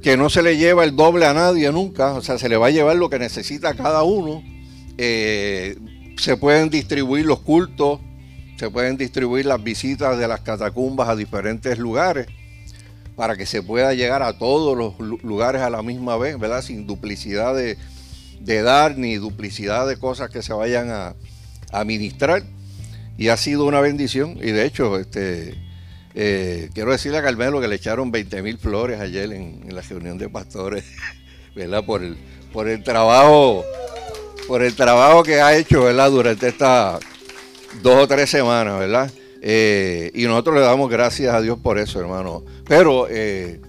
que 0.00 0.16
no 0.16 0.30
se 0.30 0.42
le 0.42 0.56
lleva 0.56 0.84
el 0.84 0.96
doble 0.96 1.26
a 1.26 1.34
nadie 1.34 1.70
nunca, 1.72 2.14
o 2.14 2.22
sea, 2.22 2.38
se 2.38 2.48
le 2.48 2.56
va 2.56 2.68
a 2.68 2.70
llevar 2.70 2.96
lo 2.96 3.10
que 3.10 3.18
necesita 3.18 3.74
cada 3.74 4.02
uno. 4.02 4.42
Eh, 4.96 5.76
se 6.16 6.36
pueden 6.36 6.70
distribuir 6.70 7.26
los 7.26 7.40
cultos, 7.40 8.00
se 8.56 8.70
pueden 8.70 8.96
distribuir 8.96 9.46
las 9.46 9.62
visitas 9.62 10.18
de 10.18 10.28
las 10.28 10.40
catacumbas 10.40 11.08
a 11.08 11.16
diferentes 11.16 11.78
lugares 11.78 12.28
para 13.20 13.36
que 13.36 13.44
se 13.44 13.62
pueda 13.62 13.92
llegar 13.92 14.22
a 14.22 14.38
todos 14.38 14.74
los 14.74 14.98
lugares 15.22 15.60
a 15.60 15.68
la 15.68 15.82
misma 15.82 16.16
vez, 16.16 16.38
¿verdad? 16.38 16.62
Sin 16.62 16.86
duplicidad 16.86 17.54
de, 17.54 17.76
dar 18.62 18.96
ni 18.96 19.16
duplicidad 19.16 19.86
de 19.86 19.98
cosas 19.98 20.30
que 20.30 20.40
se 20.40 20.54
vayan 20.54 20.88
a, 20.88 21.14
a 21.70 21.84
ministrar 21.84 22.42
y 23.18 23.28
ha 23.28 23.36
sido 23.36 23.66
una 23.66 23.82
bendición. 23.82 24.38
Y 24.38 24.52
de 24.52 24.64
hecho, 24.64 24.98
este, 24.98 25.52
eh, 26.14 26.70
quiero 26.72 26.92
decirle 26.92 27.18
a 27.18 27.22
Carmelo 27.22 27.60
que 27.60 27.68
le 27.68 27.74
echaron 27.74 28.10
20 28.10 28.40
mil 28.40 28.56
flores 28.56 28.98
ayer 28.98 29.30
en, 29.34 29.66
la 29.68 29.82
reunión 29.82 30.16
de 30.16 30.30
pastores, 30.30 30.84
¿verdad? 31.54 31.84
Por 31.84 32.02
el, 32.02 32.16
por 32.54 32.70
el 32.70 32.82
trabajo, 32.82 33.66
por 34.48 34.62
el 34.62 34.74
trabajo 34.74 35.22
que 35.24 35.42
ha 35.42 35.54
hecho, 35.54 35.84
¿verdad? 35.84 36.10
Durante 36.10 36.48
estas 36.48 36.98
dos 37.82 38.04
o 38.04 38.08
tres 38.08 38.30
semanas, 38.30 38.78
¿verdad? 38.78 39.10
Eh, 39.42 40.10
y 40.14 40.24
nosotros 40.24 40.56
le 40.56 40.62
damos 40.62 40.88
gracias 40.90 41.34
a 41.34 41.42
Dios 41.42 41.58
por 41.58 41.78
eso, 41.78 42.00
hermano. 42.00 42.44
Pero 42.70 43.08
eh, 43.10 43.60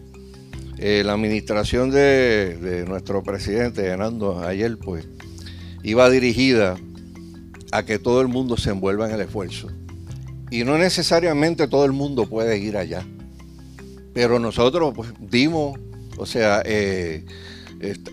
la 0.77 1.13
administración 1.13 1.89
de, 1.89 2.85
nuestro 2.87 3.23
presidente, 3.23 3.83
Hernando, 3.83 4.41
ayer, 4.41 4.77
pues, 4.77 5.07
iba 5.81 6.07
dirigida 6.07 6.77
a 7.71 7.83
que 7.83 7.97
todo 7.97 8.21
el 8.21 8.27
mundo 8.27 8.57
se 8.57 8.69
envuelva 8.69 9.07
en 9.07 9.15
el 9.15 9.21
esfuerzo. 9.21 9.69
Y 10.51 10.65
no 10.65 10.77
necesariamente 10.77 11.67
todo 11.67 11.83
el 11.85 11.93
mundo 11.93 12.27
puede 12.29 12.59
ir 12.59 12.77
allá. 12.77 13.03
Pero 14.13 14.37
nosotros 14.37 14.93
pues, 14.95 15.11
dimos, 15.19 15.79
o 16.17 16.27
sea, 16.27 16.61
eh, 16.63 17.25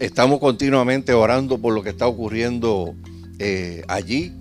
estamos 0.01 0.41
continuamente 0.41 1.13
orando 1.13 1.59
por 1.59 1.75
lo 1.75 1.83
que 1.83 1.91
está 1.91 2.07
ocurriendo 2.07 2.95
eh, 3.39 3.83
allí. 3.89 4.33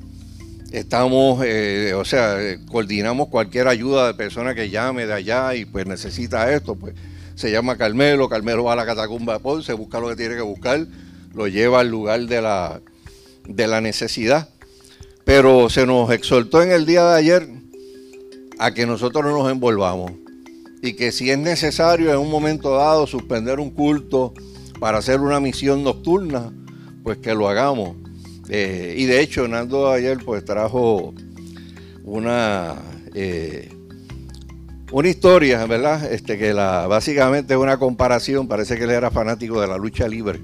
Estamos, 0.71 1.43
eh, 1.45 1.93
o 1.93 2.03
sea, 2.03 2.37
coordinamos 2.69 3.29
cualquier 3.29 3.67
ayuda 3.67 4.07
de 4.07 4.13
persona 4.13 4.53
que 4.53 4.69
llame 4.69 5.05
de 5.05 5.13
allá 5.13 5.55
y 5.55 5.65
pues 5.65 5.85
necesita 5.85 6.51
esto, 6.53 6.75
pues 6.75 6.93
se 7.35 7.51
llama 7.51 7.77
Carmelo, 7.77 8.27
Carmelo 8.27 8.65
va 8.65 8.73
a 8.73 8.75
la 8.75 8.85
catacumba 8.85 9.33
de 9.33 9.39
Ponce, 9.39 9.71
busca 9.73 9.99
lo 9.99 10.09
que 10.09 10.15
tiene 10.15 10.35
que 10.35 10.41
buscar, 10.41 10.85
lo 11.33 11.47
lleva 11.47 11.79
al 11.79 11.87
lugar 11.87 12.21
de 12.21 12.41
la, 12.41 12.81
de 13.47 13.67
la 13.67 13.79
necesidad. 13.79 14.49
Pero 15.23 15.69
se 15.69 15.85
nos 15.85 16.09
exhortó 16.11 16.61
en 16.61 16.71
el 16.71 16.85
día 16.85 17.05
de 17.05 17.15
ayer 17.15 17.47
a 18.59 18.73
que 18.73 18.85
nosotros 18.85 19.23
no 19.23 19.37
nos 19.37 19.51
envolvamos 19.51 20.11
y 20.81 20.93
que 20.93 21.11
si 21.11 21.29
es 21.29 21.37
necesario 21.37 22.11
en 22.11 22.17
un 22.17 22.29
momento 22.31 22.75
dado 22.75 23.07
suspender 23.07 23.59
un 23.59 23.71
culto 23.71 24.33
para 24.79 24.97
hacer 24.97 25.19
una 25.19 25.39
misión 25.39 25.83
nocturna, 25.83 26.51
pues 27.03 27.17
que 27.17 27.33
lo 27.33 27.47
hagamos. 27.47 27.95
Eh, 28.49 28.95
y 28.97 29.05
de 29.05 29.21
hecho, 29.21 29.47
Nando 29.47 29.89
ayer 29.89 30.17
pues 30.23 30.45
trajo 30.45 31.13
una, 32.03 32.75
eh, 33.13 33.69
una 34.91 35.09
historia, 35.09 35.65
¿verdad? 35.65 36.11
Este, 36.11 36.37
que 36.37 36.53
la, 36.53 36.87
básicamente 36.87 37.53
es 37.53 37.59
una 37.59 37.77
comparación, 37.77 38.47
parece 38.47 38.77
que 38.77 38.85
él 38.85 38.91
era 38.91 39.11
fanático 39.11 39.59
de 39.59 39.67
la 39.67 39.77
lucha 39.77 40.07
libre, 40.07 40.39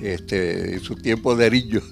este, 0.00 0.74
en 0.74 0.80
sus 0.80 1.00
tiempos 1.02 1.36
de 1.38 1.46
erillo 1.46 1.82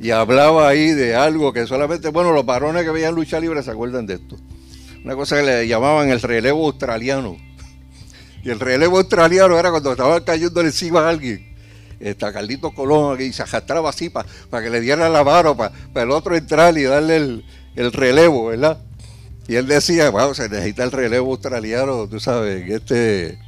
y 0.00 0.10
hablaba 0.10 0.68
ahí 0.68 0.92
de 0.92 1.14
algo 1.14 1.52
que 1.52 1.66
solamente, 1.66 2.10
bueno, 2.10 2.32
los 2.32 2.44
varones 2.44 2.84
que 2.84 2.90
veían 2.90 3.14
lucha 3.14 3.40
libre 3.40 3.62
se 3.62 3.70
acuerdan 3.70 4.06
de 4.06 4.14
esto. 4.14 4.36
Una 5.04 5.14
cosa 5.14 5.36
que 5.36 5.42
le 5.42 5.68
llamaban 5.68 6.10
el 6.10 6.20
relevo 6.20 6.66
australiano. 6.66 7.36
Y 8.44 8.50
el 8.50 8.60
relevo 8.60 8.98
australiano 8.98 9.58
era 9.58 9.70
cuando 9.70 9.92
estaba 9.92 10.24
cayendo 10.24 10.60
encima 10.60 11.06
a 11.06 11.08
alguien. 11.08 11.45
Está 12.00 12.32
Carlito 12.32 12.72
Colón 12.72 13.20
y 13.20 13.32
se 13.32 13.42
arrastraba 13.42 13.90
así 13.90 14.10
para 14.10 14.62
que 14.62 14.70
le 14.70 14.80
dieran 14.80 15.12
la 15.12 15.24
mano, 15.24 15.56
para 15.56 15.72
el 15.94 16.10
otro 16.10 16.36
entrar 16.36 16.76
y 16.76 16.82
darle 16.82 17.16
el, 17.74 17.92
relevo, 17.92 18.46
¿verdad? 18.46 18.78
Y 19.48 19.54
él 19.54 19.66
decía, 19.66 20.10
wow, 20.10 20.34
se 20.34 20.48
necesita 20.48 20.84
el 20.84 20.92
relevo 20.92 21.30
australiano, 21.32 22.08
tú 22.08 22.20
sabes, 22.20 22.62
en 22.62 22.72
este, 22.72 23.38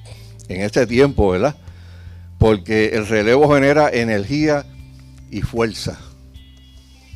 en 0.49 0.63
este 0.63 0.87
tiempo, 0.87 1.31
¿verdad? 1.31 1.57
Porque 2.39 2.91
el 2.95 3.07
relevo 3.07 3.53
genera 3.53 3.91
energía 3.91 4.65
y 5.31 5.43
fuerza. 5.43 5.99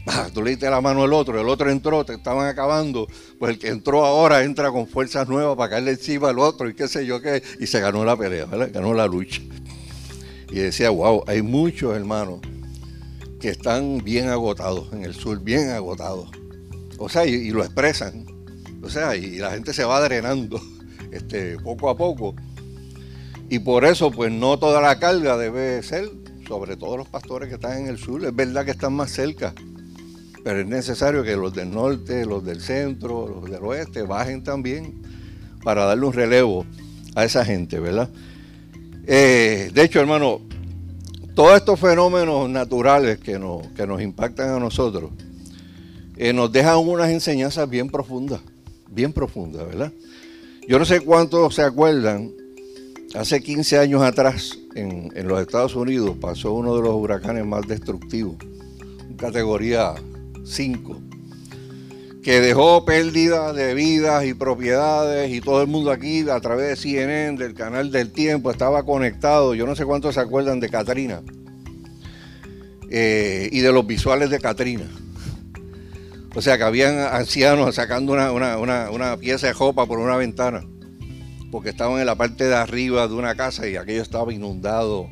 Ah, 0.07 0.29
tú 0.35 0.43
le 0.43 0.51
diste 0.51 0.69
la 0.69 0.81
mano 0.81 1.05
al 1.05 1.13
otro, 1.13 1.41
el 1.41 1.49
otro 1.49 1.71
entró, 1.71 2.05
te 2.05 2.15
estaban 2.15 2.49
acabando, 2.49 3.07
pues 3.39 3.53
el 3.53 3.59
que 3.61 3.69
entró 3.69 4.05
ahora 4.05 4.43
entra 4.43 4.73
con 4.73 4.89
fuerzas 4.89 5.29
nuevas 5.29 5.57
para 5.57 5.71
caerle 5.71 5.93
encima 5.93 6.31
al 6.31 6.41
otro 6.41 6.69
y 6.69 6.75
qué 6.75 6.89
sé 6.89 7.07
yo 7.07 7.21
qué, 7.21 7.41
y 7.61 7.69
se 7.69 7.81
ganó 7.81 8.05
la 8.05 8.17
pelea, 8.17 8.47
¿verdad? 8.47 8.71
ganó 8.73 8.95
la 8.95 9.07
lucha. 9.07 9.41
Y 10.53 10.61
decía, 10.61 10.91
wow, 10.91 11.25
hay 11.27 11.43
muchos 11.43 11.97
hermanos 11.97 12.41
que 13.41 13.49
están 13.49 13.99
bien 14.05 14.29
agotados 14.29 14.93
en 14.93 15.05
el 15.05 15.15
sur, 15.15 15.41
bien 15.41 15.71
agotados. 15.71 16.31
O 16.99 17.09
sea, 17.09 17.27
y, 17.27 17.51
lo 17.51 17.65
expresan. 17.65 18.27
O 18.83 18.89
sea, 18.89 19.17
y 19.17 19.39
la 19.39 19.51
gente 19.51 19.73
se 19.73 19.85
va 19.85 20.01
drenando 20.01 20.61
este, 21.11 21.57
poco 21.59 21.91
a 21.91 21.97
poco. 21.97 22.37
Y 23.49 23.59
por 23.59 23.85
eso, 23.85 24.11
pues 24.11 24.31
no 24.31 24.59
toda 24.59 24.81
la 24.81 24.99
carga 24.99 25.37
debe 25.37 25.83
ser 25.83 26.09
sobre 26.47 26.77
todos 26.77 26.97
los 26.97 27.09
pastores 27.09 27.49
que 27.49 27.57
están 27.57 27.79
en 27.79 27.87
el 27.89 27.99
sur. 27.99 28.25
Es 28.25 28.37
verdad 28.37 28.65
que 28.65 28.71
están 28.71 28.93
más 28.93 29.11
cerca 29.11 29.55
pero 30.45 30.61
es 30.61 30.67
necesario 30.67 31.23
que 31.23 31.37
los 31.37 31.55
del 31.55 31.71
norte, 31.71 32.27
los 32.27 32.45
del 32.45 32.61
centro, 32.61 33.29
los 33.29 33.51
del 33.51 33.63
oeste 33.63 34.03
bajen 34.03 34.43
también 34.43 35.01
para 35.63 35.85
darle 35.85 36.07
un 36.07 36.13
relevo 36.13 36.67
a 37.15 37.25
esa 37.25 37.45
gente, 37.45 37.79
¿verdad? 37.79 38.11
Eh, 39.07 39.71
de 39.75 39.83
hecho, 39.83 40.01
hermano, 40.01 40.41
todos 41.35 41.57
estos 41.57 41.81
fenómenos 41.81 42.49
naturales 42.49 43.19
que 43.19 43.39
nos, 43.39 43.67
que 43.69 43.87
nos 43.87 44.01
impactan 44.01 44.51
a 44.51 44.59
nosotros 44.59 45.11
eh, 46.17 46.33
nos 46.33 46.53
dejan 46.53 46.79
unas 46.79 47.11
enseñanzas 47.11 47.69
bien 47.69 47.89
profundas, 47.89 48.41
bien 48.89 49.13
profundas, 49.13 49.67
¿verdad? 49.67 49.93
Yo 50.69 50.79
no 50.79 50.85
sé 50.85 51.01
cuántos 51.01 51.55
se 51.55 51.63
acuerdan, 51.63 52.31
hace 53.15 53.43
15 53.43 53.79
años 53.79 54.03
atrás 54.03 54.59
en, 54.75 55.11
en 55.17 55.27
los 55.27 55.41
Estados 55.41 55.75
Unidos 55.75 56.17
pasó 56.21 56.53
uno 56.53 56.77
de 56.77 56.83
los 56.83 56.95
huracanes 56.95 57.45
más 57.45 57.67
destructivos, 57.67 58.37
categoría 59.17 59.95
5, 60.45 61.01
que 62.23 62.41
dejó 62.41 62.85
pérdida 62.85 63.53
de 63.53 63.75
vidas 63.75 64.25
y 64.25 64.35
propiedades 64.35 65.33
y 65.33 65.41
todo 65.41 65.61
el 65.61 65.67
mundo 65.67 65.91
aquí 65.91 66.29
a 66.29 66.41
través 66.41 66.69
de 66.69 66.77
CNN, 66.77 67.37
del 67.37 67.55
canal 67.55 67.91
del 67.91 68.13
tiempo, 68.13 68.51
estaba 68.51 68.85
conectado. 68.85 69.55
Yo 69.55 69.67
no 69.67 69.75
sé 69.75 69.85
cuántos 69.85 70.15
se 70.15 70.21
acuerdan 70.21 70.61
de 70.61 70.69
Katrina 70.69 71.21
eh, 72.91 73.49
y 73.51 73.61
de 73.61 73.73
los 73.73 73.85
visuales 73.87 74.31
de 74.31 74.39
Katrina. 74.39 74.89
O 76.35 76.41
sea, 76.41 76.57
que 76.57 76.65
habían 76.65 76.99
ancianos 76.99 77.75
sacando 77.75 78.13
una, 78.13 79.17
pieza 79.19 79.49
de 79.49 79.53
ropa 79.53 79.87
por 79.87 79.99
una 79.99 80.17
ventana. 80.17 80.63
porque 81.51 81.71
estaban 81.71 82.01
en 82.01 82.07
la 82.07 82.15
parte 82.15 82.45
de 82.45 82.55
arriba 82.55 83.07
de 83.09 83.15
una 83.15 83.35
casa 83.35 83.67
y 83.67 83.77
aquello 83.77 84.01
estaba 84.01 84.33
inundado 84.33 85.11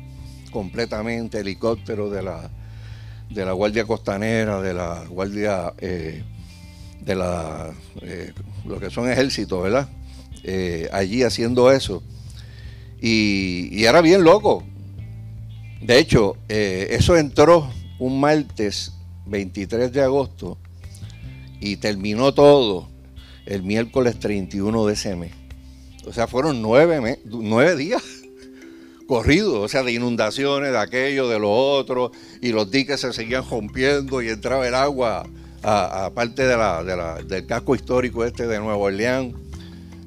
completamente, 0.51 1.39
helicóptero 1.39 2.09
de 2.09 2.23
la, 2.23 2.49
de 3.29 3.45
la 3.45 3.51
Guardia 3.51 3.85
Costanera, 3.85 4.61
de 4.61 4.73
la 4.73 5.03
Guardia, 5.07 5.73
eh, 5.77 6.23
de 7.01 7.15
la, 7.15 7.71
eh, 8.01 8.33
lo 8.65 8.79
que 8.79 8.89
son 8.89 9.09
ejércitos, 9.09 9.61
¿verdad? 9.61 9.89
Eh, 10.43 10.89
allí 10.91 11.23
haciendo 11.23 11.71
eso. 11.71 12.03
Y, 13.01 13.83
era 13.83 14.01
bien 14.01 14.23
loco. 14.23 14.63
De 15.81 15.97
hecho, 15.97 16.37
eso 16.47 17.17
entró 17.17 17.71
un 17.97 18.19
martes 18.19 18.93
23 19.25 19.91
de 19.91 20.01
agosto 20.01 20.59
y 21.59 21.77
terminó 21.77 22.33
todo 22.33 22.87
el 23.45 23.63
miércoles 23.63 24.19
31 24.19 24.85
de 24.85 24.93
ese 24.93 25.15
mes. 25.15 25.31
O 26.05 26.13
sea, 26.13 26.27
fueron 26.27 26.61
nueve, 26.61 27.19
nueve 27.25 27.75
días 27.75 28.03
corridos, 29.07 29.55
o 29.55 29.67
sea, 29.67 29.83
de 29.83 29.93
inundaciones, 29.93 30.71
de 30.71 30.77
aquello, 30.77 31.27
de 31.27 31.39
lo 31.39 31.51
otro, 31.51 32.11
y 32.41 32.51
los 32.51 32.71
diques 32.71 33.01
se 33.01 33.13
seguían 33.13 33.47
rompiendo 33.47 34.21
y 34.21 34.29
entraba 34.29 34.67
el 34.67 34.75
agua 34.75 35.27
a, 35.63 36.11
parte 36.13 36.45
de 36.45 36.57
la, 36.57 37.21
del 37.23 37.45
casco 37.45 37.75
histórico 37.75 38.25
este 38.25 38.47
de 38.47 38.59
Nueva 38.59 38.77
Orleans. 38.77 39.35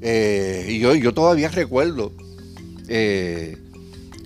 Eh, 0.00 0.66
y 0.68 0.80
yo, 0.80 1.14
todavía 1.14 1.49
recuerdo 1.49 2.12
eh, 2.88 3.56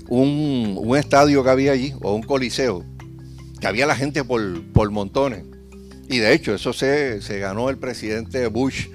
un, 0.08 0.96
estadio 0.96 1.44
que 1.44 1.50
había 1.50 1.72
allí, 1.72 1.94
o 2.02 2.14
un 2.14 2.22
coliseo, 2.22 2.84
que 3.60 3.66
había 3.66 3.86
la 3.86 3.94
gente 3.94 4.24
por, 4.24 4.90
montones. 4.90 5.44
Y 6.08 6.18
de 6.18 6.32
hecho, 6.32 6.54
eso 6.54 6.72
se, 6.72 7.20
ganó 7.38 7.68
el 7.68 7.76
presidente 7.76 8.46
Bush 8.46 8.88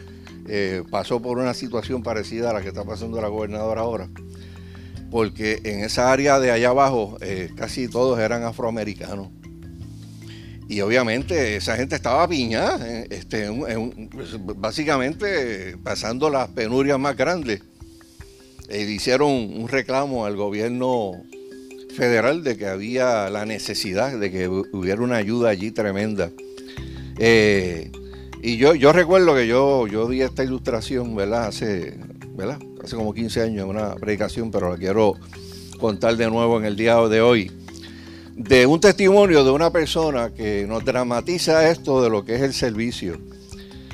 eh, 0.50 0.84
pasó 0.90 1.22
por 1.22 1.38
una 1.38 1.54
situación 1.54 2.04
parecida 2.04 2.50
a 2.50 2.54
la 2.54 2.62
que 2.62 2.70
está 2.70 2.84
pasando 2.84 3.22
la 3.22 3.30
gobernadora 3.30 3.82
ahora, 3.82 4.10
porque 5.10 5.62
en 5.64 5.82
esa 5.86 6.12
área 6.12 6.40
de 6.40 6.52
allá 6.52 6.70
abajo 6.70 7.18
casi 7.56 7.88
todos 7.88 8.20
eran 8.20 8.44
afroamericanos. 8.44 9.30
Y 10.68 10.82
obviamente 10.82 11.58
esa 11.58 11.76
gente 11.76 11.96
estaba 11.96 12.28
piñada, 12.28 12.80
eh, 12.88 13.08
este, 13.10 13.50
básicamente 14.56 15.78
pasando 15.84 16.30
las 16.30 16.50
penurias 16.50 17.00
más 17.00 17.16
grandes. 17.18 17.62
E 18.70 18.82
hicieron 18.82 19.30
un 19.32 19.68
reclamo 19.68 20.26
al 20.26 20.36
gobierno 20.36 21.12
federal 21.96 22.44
de 22.44 22.58
que 22.58 22.68
había 22.68 23.30
la 23.30 23.46
necesidad 23.46 24.18
de 24.18 24.32
que 24.32 24.48
hubiera 24.48 25.02
una 25.02 25.18
ayuda 25.18 25.50
allí 25.50 25.72
tremenda. 25.72 26.32
Y 28.46 28.58
yo, 28.58 28.92
recuerdo 28.92 29.34
que 29.36 29.48
yo, 29.48 29.88
yo 29.88 30.06
di 30.10 30.22
esta 30.22 30.44
ilustración, 30.44 31.16
¿verdad? 31.16 31.48
Hace 31.48 31.96
como 32.92 33.14
15 33.14 33.42
años 33.42 33.64
en 33.64 33.70
una 33.70 33.96
predicación, 33.96 34.52
pero 34.52 34.70
la 34.70 34.78
quiero 34.78 35.16
contar 35.80 36.18
de 36.18 36.30
nuevo 36.30 36.60
en 36.60 36.66
el 36.66 36.76
día 36.76 36.98
de 37.08 37.22
hoy. 37.22 37.50
De 38.36 38.66
un 38.66 38.80
testimonio 38.80 39.44
de 39.44 39.52
una 39.52 39.72
persona 39.72 40.34
que 40.34 40.66
nos 40.68 40.84
dramatiza 40.84 41.70
esto 41.70 42.02
de 42.02 42.10
lo 42.10 42.26
que 42.26 42.36
es 42.36 42.42
el 42.42 42.54
servicio. 42.54 43.18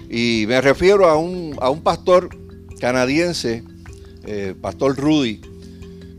Y 0.10 0.46
me 0.48 0.62
refiero 0.62 1.08
a 1.08 1.18
un, 1.18 1.56
a 1.62 1.70
un 1.70 1.82
pastor 1.82 2.30
canadiense, 2.80 3.64
eh, 4.26 4.56
pastor 4.60 4.96
Rudy, 4.96 5.42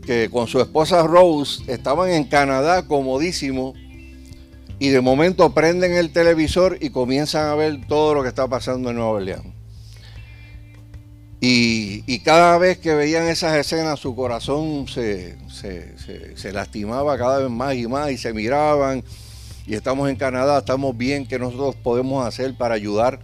que 0.05 0.29
con 0.31 0.47
su 0.47 0.59
esposa 0.61 1.05
Rose 1.05 1.63
estaban 1.71 2.09
en 2.09 2.25
Canadá 2.25 2.87
comodísimo 2.87 3.73
y 4.79 4.89
de 4.89 5.01
momento 5.01 5.53
prenden 5.53 5.93
el 5.93 6.11
televisor 6.11 6.77
y 6.81 6.89
comienzan 6.89 7.49
a 7.49 7.55
ver 7.55 7.85
todo 7.87 8.13
lo 8.13 8.23
que 8.23 8.29
está 8.29 8.47
pasando 8.47 8.89
en 8.89 8.95
Nueva 8.95 9.11
Orleans. 9.11 9.60
Y, 11.43 12.19
cada 12.19 12.59
vez 12.59 12.77
que 12.77 12.93
veían 12.93 13.27
esas 13.27 13.57
escenas 13.57 13.99
su 13.99 14.15
corazón 14.15 14.87
se, 14.87 15.37
lastimaba 16.53 17.17
cada 17.17 17.39
vez 17.39 17.49
más 17.49 17.75
y 17.75 17.87
más 17.87 18.11
y 18.11 18.17
se 18.19 18.31
miraban 18.31 19.03
y 19.65 19.73
estamos 19.73 20.07
en 20.09 20.17
Canadá, 20.17 20.59
estamos 20.59 20.95
bien, 20.95 21.25
¿qué 21.25 21.39
nosotros 21.39 21.75
podemos 21.75 22.27
hacer 22.27 22.55
para 22.55 22.75
ayudar 22.75 23.19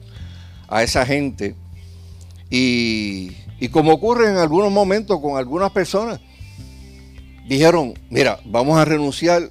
a 0.68 0.82
esa 0.82 1.06
gente? 1.06 1.56
Y, 2.50 3.34
y 3.60 3.70
como 3.70 3.94
ocurre 3.94 4.32
en 4.32 4.38
algunos 4.38 4.72
momentos 4.72 5.20
con 5.22 5.38
algunas 5.38 5.72
personas, 5.72 6.20
dijeron, 7.48 7.94
mira, 8.10 8.40
vamos 8.46 8.80
a 8.80 8.86
renunciar 8.86 9.48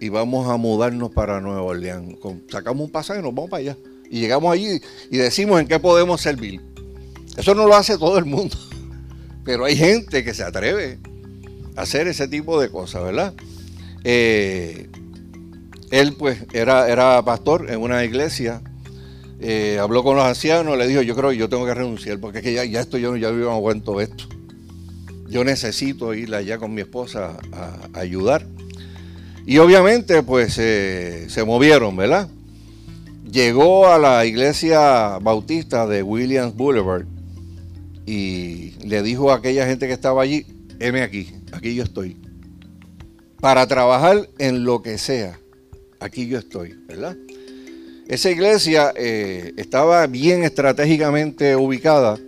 y 0.00 0.08
vamos 0.08 0.48
a 0.48 0.56
mudarnos 0.56 1.12
para 1.12 1.40
Nueva 1.40 1.62
Orleans. 1.62 2.16
Sacamos 2.50 2.86
un 2.86 2.90
pasaje 2.90 3.20
y 3.20 3.22
nos 3.22 3.32
vamos 3.32 3.50
para 3.50 3.60
allá. 3.60 3.76
Y 4.10 4.18
llegamos 4.18 4.52
allí 4.52 4.80
y 5.08 5.16
decimos 5.18 5.60
en 5.60 5.68
qué 5.68 5.78
podemos 5.78 6.20
servir. 6.20 6.72
Eso 7.36 7.54
no 7.54 7.66
lo 7.66 7.74
hace 7.74 7.98
todo 7.98 8.18
el 8.18 8.24
mundo. 8.24 8.56
Pero 9.44 9.64
hay 9.64 9.76
gente 9.76 10.24
que 10.24 10.34
se 10.34 10.42
atreve 10.42 10.98
a 11.76 11.82
hacer 11.82 12.06
ese 12.06 12.28
tipo 12.28 12.60
de 12.60 12.70
cosas, 12.70 13.02
¿verdad? 13.02 13.34
Eh, 14.04 14.88
él 15.90 16.14
pues 16.18 16.38
era, 16.52 16.88
era 16.88 17.22
pastor 17.24 17.70
en 17.70 17.80
una 17.80 18.04
iglesia. 18.04 18.62
Eh, 19.40 19.78
habló 19.80 20.04
con 20.04 20.16
los 20.16 20.24
ancianos, 20.24 20.78
le 20.78 20.86
dijo, 20.86 21.02
yo 21.02 21.16
creo 21.16 21.30
que 21.30 21.36
yo 21.36 21.48
tengo 21.48 21.66
que 21.66 21.74
renunciar 21.74 22.20
porque 22.20 22.38
es 22.38 22.44
que 22.44 22.54
ya, 22.54 22.80
esto 22.80 22.98
yo 22.98 23.16
ya 23.16 23.30
no 23.32 23.50
aguanto 23.50 24.00
esto. 24.00 24.24
Yo 25.28 25.44
necesito 25.44 26.14
ir 26.14 26.34
allá 26.34 26.58
con 26.58 26.74
mi 26.74 26.82
esposa 26.82 27.38
a 27.52 27.98
ayudar. 27.98 28.46
Y 29.46 29.58
obviamente 29.58 30.22
pues 30.22 30.54
se 30.54 31.44
movieron, 31.44 31.96
¿verdad? 31.96 32.28
Llegó 33.28 33.88
a 33.88 33.98
la 33.98 34.24
iglesia 34.26 35.18
bautista 35.18 35.86
de 35.86 36.02
Williams 36.02 36.54
Boulevard 36.54 37.06
y 38.06 38.72
le 38.84 39.02
dijo 39.02 39.30
a 39.30 39.36
aquella 39.36 39.66
gente 39.66 39.86
que 39.86 39.92
estaba 39.92 40.22
allí, 40.22 40.46
heme 40.80 41.02
aquí, 41.02 41.32
aquí 41.52 41.74
yo 41.74 41.82
estoy. 41.84 42.16
Para 43.40 43.66
trabajar 43.66 44.28
en 44.38 44.64
lo 44.64 44.82
que 44.82 44.98
sea, 44.98 45.38
aquí 46.00 46.26
yo 46.26 46.38
estoy, 46.38 46.74
¿verdad? 46.86 47.16
Esa 48.08 48.30
iglesia 48.30 48.92
eh, 48.96 49.52
estaba 49.56 50.06
bien 50.06 50.42
estratégicamente 50.44 51.56
ubicada 51.56 52.18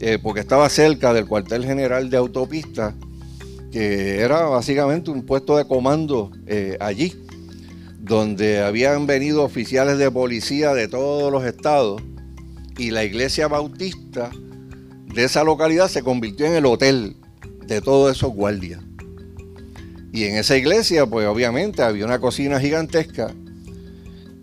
eh, 0.00 0.18
porque 0.22 0.40
estaba 0.40 0.68
cerca 0.68 1.12
del 1.12 1.26
cuartel 1.26 1.64
general 1.64 2.08
de 2.08 2.16
autopista 2.16 2.94
que 3.70 4.20
era 4.20 4.42
básicamente 4.44 5.10
un 5.10 5.22
puesto 5.22 5.56
de 5.56 5.66
comando 5.66 6.30
eh, 6.46 6.76
allí, 6.80 7.12
donde 8.00 8.60
habían 8.60 9.06
venido 9.06 9.44
oficiales 9.44 9.98
de 9.98 10.10
policía 10.10 10.72
de 10.72 10.88
todos 10.88 11.30
los 11.30 11.44
estados 11.44 12.02
y 12.78 12.90
la 12.90 13.04
iglesia 13.04 13.48
bautista 13.48 14.30
de 15.14 15.24
esa 15.24 15.44
localidad 15.44 15.88
se 15.88 16.02
convirtió 16.02 16.46
en 16.46 16.54
el 16.54 16.66
hotel 16.66 17.16
de 17.66 17.80
todos 17.80 18.16
esos 18.16 18.32
guardias. 18.32 18.80
Y 20.12 20.24
en 20.24 20.36
esa 20.36 20.56
iglesia, 20.56 21.06
pues 21.06 21.26
obviamente 21.26 21.82
había 21.82 22.04
una 22.04 22.18
cocina 22.18 22.60
gigantesca 22.60 23.34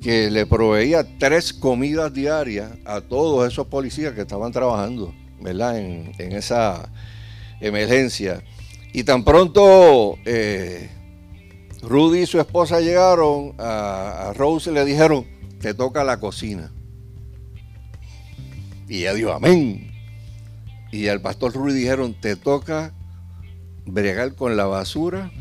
que 0.01 0.30
le 0.30 0.45
proveía 0.45 1.17
tres 1.17 1.51
comidas 1.51 2.13
diarias 2.13 2.71
a 2.86 3.01
todos 3.01 3.51
esos 3.51 3.67
policías 3.67 4.13
que 4.13 4.21
estaban 4.21 4.51
trabajando, 4.51 5.13
¿verdad? 5.41 5.80
En, 5.80 6.12
en 6.19 6.32
esa 6.34 6.91
emergencia. 7.60 8.43
Y 8.93 9.04
tan 9.04 9.23
pronto 9.23 10.17
eh, 10.25 10.89
Rudy 11.82 12.21
y 12.21 12.25
su 12.25 12.39
esposa 12.39 12.80
llegaron, 12.80 13.54
a, 13.58 14.34
Rose 14.36 14.71
y 14.71 14.73
le 14.73 14.86
dijeron, 14.86 15.25
te 15.60 15.73
toca 15.73 16.04
la 16.04 16.19
cocina. 16.19 16.71
Y 18.88 18.99
ella 19.01 19.13
dijo, 19.13 19.32
amén. 19.32 19.91
Y 20.91 21.08
al 21.08 21.21
pastor 21.21 21.54
Rudy 21.54 21.74
dijeron, 21.74 22.13
te 22.19 22.36
toca 22.36 22.93
bregar 23.86 24.36
con 24.36 24.56
la 24.56 24.65
basura 24.65 25.32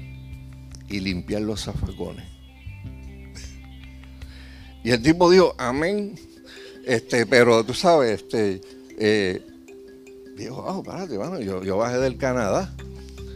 y 0.89 1.01
limpiar 1.01 1.43
los 1.43 1.63
zafacones. 1.65 2.27
Y 4.83 4.91
el 4.91 5.03
tipo 5.03 5.31
dijo, 5.31 5.55
amén. 5.59 6.15
Este, 6.87 7.25
pero 7.25 7.65
tú 7.65 7.73
sabes, 7.73 8.23
este, 8.23 8.61
eh, 8.99 9.47
dijo, 10.37 10.57
oh, 10.57 10.83
párate, 10.83 11.17
bueno, 11.17 11.41
yo, 11.41 11.63
yo 11.63 11.79
bajé 11.79 11.99
del 11.99 12.19
Canadá 12.19 12.75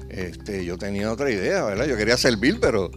este, 0.09 0.65
yo 0.65 0.79
tenía 0.79 1.13
otra 1.13 1.31
idea, 1.31 1.65
¿verdad? 1.65 1.87
Yo 1.87 1.97
quería 1.97 2.17
servir, 2.17 2.59
pero 2.61 2.91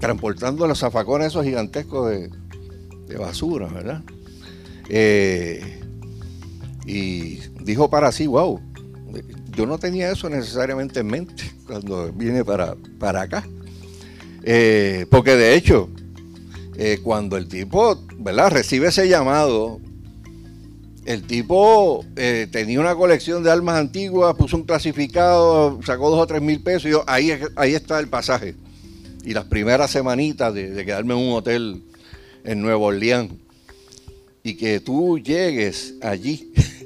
transportando 0.00 0.66
los 0.66 0.80
zafacones 0.80 1.28
esos 1.28 1.44
gigantescos 1.44 2.10
de, 2.10 2.30
basura, 3.16 3.68
¿verdad? 3.68 4.02
Eh, 4.88 5.80
y 6.88 7.40
dijo 7.60 7.90
para 7.90 8.10
sí, 8.12 8.26
wow, 8.26 8.60
yo 9.50 9.66
no 9.66 9.78
tenía 9.78 10.10
eso 10.10 10.28
necesariamente 10.28 11.00
en 11.00 11.06
mente 11.06 11.52
cuando 11.66 12.12
vine 12.12 12.44
para, 12.44 12.76
para 12.98 13.22
acá. 13.22 13.46
Eh, 14.42 15.06
porque 15.10 15.36
de 15.36 15.54
hecho, 15.54 15.90
eh, 16.76 16.98
cuando 17.02 17.36
el 17.36 17.48
tipo, 17.48 18.00
¿verdad? 18.18 18.50
Recibe 18.50 18.88
ese 18.88 19.08
llamado 19.08 19.80
el 21.08 21.22
tipo 21.22 22.04
eh, 22.16 22.46
tenía 22.50 22.78
una 22.80 22.94
colección 22.94 23.42
de 23.42 23.50
armas 23.50 23.76
antiguas, 23.76 24.34
puso 24.36 24.58
un 24.58 24.64
clasificado, 24.64 25.80
sacó 25.82 26.10
dos 26.10 26.20
o 26.20 26.26
tres 26.26 26.42
mil 26.42 26.62
pesos 26.62 26.84
y 26.84 26.90
yo, 26.90 27.02
ahí, 27.06 27.32
ahí 27.56 27.72
está 27.72 27.98
el 27.98 28.08
pasaje. 28.08 28.54
Y 29.24 29.32
las 29.32 29.46
primeras 29.46 29.90
semanitas 29.90 30.52
de, 30.52 30.84
quedarme 30.84 31.14
en 31.14 31.20
un 31.20 31.34
hotel 31.34 31.82
en 32.44 32.60
Nueva 32.60 32.78
Orleans 32.78 33.32
y 34.42 34.54
que 34.54 34.80
tú 34.80 35.18
llegues 35.18 35.94
allí 36.02 36.52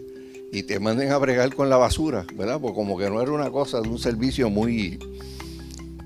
y 0.53 0.65
te 0.65 0.79
manden 0.79 1.11
a 1.11 1.17
bregar 1.17 1.55
con 1.55 1.71
la 1.71 1.79
basura, 1.79 2.27
¿verdad? 2.37 2.61
Porque 2.61 2.75
como 2.75 2.99
que 2.99 3.09
no 3.09 3.23
era 3.23 3.33
una 3.33 3.51
cosa 3.51 3.81
un 3.81 3.99
servicio 3.99 4.51
muy, 4.51 4.99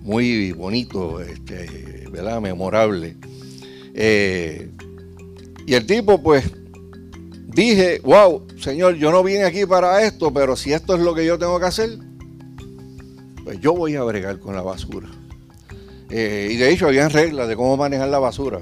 muy 0.02 0.52
bonito, 0.52 1.20
este, 1.20 2.06
¿verdad? 2.12 2.40
Memorable. 2.40 3.16
Eh, 3.92 4.70
y 5.66 5.74
el 5.74 5.84
tipo, 5.84 6.22
pues, 6.22 6.48
dije, 7.48 8.00
wow, 8.04 8.46
Señor, 8.60 8.94
yo 8.94 9.10
no 9.10 9.24
vine 9.24 9.42
aquí 9.42 9.66
para 9.66 10.04
esto, 10.04 10.32
pero 10.32 10.54
si 10.54 10.72
esto 10.72 10.94
es 10.94 11.00
lo 11.00 11.12
que 11.12 11.26
yo 11.26 11.36
tengo 11.40 11.58
que 11.58 11.66
hacer, 11.66 11.98
pues 13.42 13.58
yo 13.60 13.74
voy 13.74 13.96
a 13.96 14.04
bregar 14.04 14.38
con 14.38 14.54
la 14.54 14.62
basura. 14.62 15.08
Eh, 16.08 16.50
y 16.52 16.56
de 16.56 16.70
hecho, 16.70 16.86
habían 16.86 17.10
reglas 17.10 17.48
de 17.48 17.56
cómo 17.56 17.76
manejar 17.76 18.10
la 18.10 18.20
basura. 18.20 18.60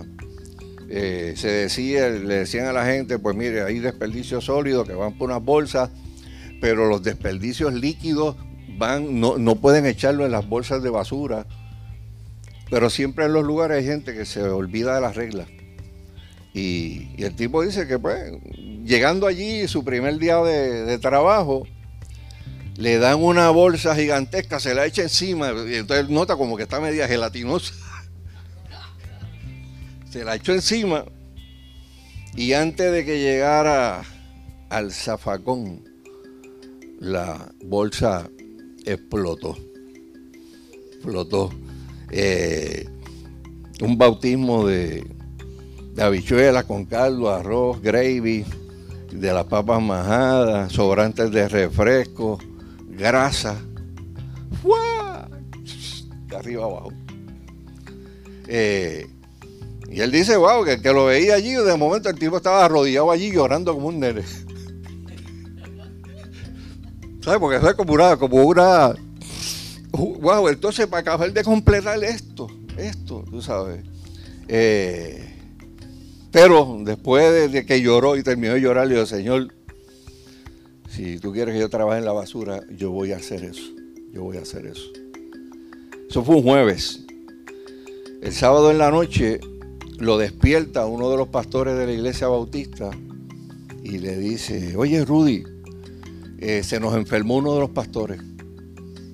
Eh, 0.88 1.34
se 1.36 1.48
decía, 1.48 2.08
le 2.08 2.34
decían 2.36 2.66
a 2.66 2.72
la 2.72 2.84
gente, 2.84 3.18
pues 3.18 3.34
mire, 3.36 3.62
hay 3.62 3.78
desperdicios 3.78 4.44
sólidos 4.44 4.86
que 4.86 4.94
van 4.94 5.16
por 5.16 5.30
unas 5.30 5.42
bolsas, 5.42 5.90
pero 6.60 6.86
los 6.86 7.02
desperdicios 7.02 7.72
líquidos 7.72 8.36
van, 8.76 9.20
no, 9.20 9.56
pueden 9.56 9.86
echarlo 9.86 10.26
en 10.26 10.32
las 10.32 10.48
bolsas 10.48 10.82
de 10.82 10.90
basura. 10.90 11.46
Pero 12.70 12.90
siempre 12.90 13.26
en 13.26 13.32
los 13.32 13.44
lugares 13.44 13.78
hay 13.78 13.84
gente 13.84 14.14
que 14.14 14.24
se 14.24 14.42
olvida 14.42 14.94
de 14.94 15.00
las 15.00 15.16
reglas. 15.16 15.48
Y, 16.52 17.08
el 17.22 17.34
tipo 17.34 17.62
dice 17.62 17.86
que 17.86 17.98
pues, 17.98 18.32
llegando 18.84 19.26
allí, 19.26 19.66
su 19.68 19.84
primer 19.84 20.18
día 20.18 20.36
de, 20.38 20.84
de, 20.84 20.98
trabajo, 20.98 21.66
le 22.76 22.98
dan 22.98 23.22
una 23.22 23.50
bolsa 23.50 23.94
gigantesca, 23.96 24.60
se 24.60 24.74
la 24.74 24.86
echa 24.86 25.02
encima, 25.02 25.52
y 25.68 25.74
entonces 25.74 26.08
nota 26.08 26.36
como 26.36 26.56
que 26.56 26.64
está 26.64 26.80
media 26.80 27.08
gelatinosa 27.08 27.74
se 30.14 30.24
la 30.24 30.36
echó 30.36 30.52
encima 30.52 31.04
y 32.36 32.52
antes 32.52 32.92
de 32.92 33.04
que 33.04 33.18
llegara 33.18 34.04
al 34.70 34.92
zafacón, 34.92 35.82
la 37.00 37.52
bolsa 37.64 38.30
explotó. 38.84 39.56
Explotó. 40.92 41.50
Eh, 42.12 42.88
un 43.80 43.98
bautismo 43.98 44.64
de, 44.68 45.04
de 45.96 46.64
con 46.64 46.84
caldo, 46.84 47.28
arroz, 47.30 47.82
gravy, 47.82 48.44
de 49.10 49.32
las 49.32 49.46
papas 49.46 49.82
majadas, 49.82 50.70
sobrantes 50.70 51.32
de 51.32 51.48
refresco, 51.48 52.38
grasa. 52.88 53.60
De 56.28 56.36
arriba 56.36 56.66
abajo. 56.66 56.92
Eh, 58.46 59.08
y 59.94 60.00
él 60.00 60.10
dice, 60.10 60.36
wow, 60.36 60.64
que, 60.64 60.82
que 60.82 60.92
lo 60.92 61.04
veía 61.04 61.36
allí 61.36 61.50
y 61.50 61.54
de 61.54 61.76
momento 61.76 62.08
el 62.08 62.18
tipo 62.18 62.36
estaba 62.38 62.64
arrodillado 62.64 63.12
allí 63.12 63.30
llorando 63.30 63.72
como 63.74 63.86
un 63.86 64.00
nene. 64.00 64.22
¿Sabes? 67.22 67.38
Porque 67.38 67.60
fue 67.60 67.76
como 67.76 67.92
una, 67.92 68.16
como 68.16 68.42
una... 68.42 68.92
Wow, 69.92 70.48
entonces 70.48 70.88
para 70.88 71.02
acabar 71.02 71.32
de 71.32 71.44
completar 71.44 72.02
esto, 72.02 72.48
esto, 72.76 73.24
tú 73.30 73.40
sabes. 73.40 73.84
Eh, 74.48 75.32
pero 76.32 76.76
después 76.82 77.52
de, 77.52 77.64
que 77.64 77.80
lloró 77.80 78.16
y 78.16 78.24
terminó 78.24 78.54
de 78.54 78.62
llorar, 78.62 78.88
le 78.88 78.94
dijo, 78.94 79.06
Señor, 79.06 79.54
si 80.88 81.20
tú 81.20 81.32
quieres 81.32 81.54
que 81.54 81.60
yo 81.60 81.68
trabaje 81.68 82.00
en 82.00 82.04
la 82.04 82.10
basura, 82.12 82.62
yo 82.76 82.90
voy 82.90 83.12
a 83.12 83.18
hacer 83.18 83.44
eso. 83.44 83.70
Yo 84.12 84.24
voy 84.24 84.38
a 84.38 84.40
hacer 84.40 84.66
eso. 84.66 84.90
Eso 86.10 86.24
fue 86.24 86.34
un 86.34 86.42
jueves. 86.42 87.04
El 88.20 88.32
sábado 88.32 88.72
en 88.72 88.78
la 88.78 88.90
noche 88.90 89.38
lo 89.98 90.18
despierta 90.18 90.86
uno 90.86 91.10
de 91.10 91.16
los 91.16 91.28
pastores 91.28 91.76
de 91.76 91.86
la 91.86 91.92
iglesia 91.92 92.28
bautista 92.28 92.90
y 93.82 93.98
le 93.98 94.16
dice, 94.16 94.76
oye 94.76 95.04
Rudy, 95.04 95.44
eh, 96.38 96.62
se 96.62 96.80
nos 96.80 96.94
enfermó 96.94 97.36
uno 97.36 97.54
de 97.54 97.60
los 97.60 97.70
pastores 97.70 98.20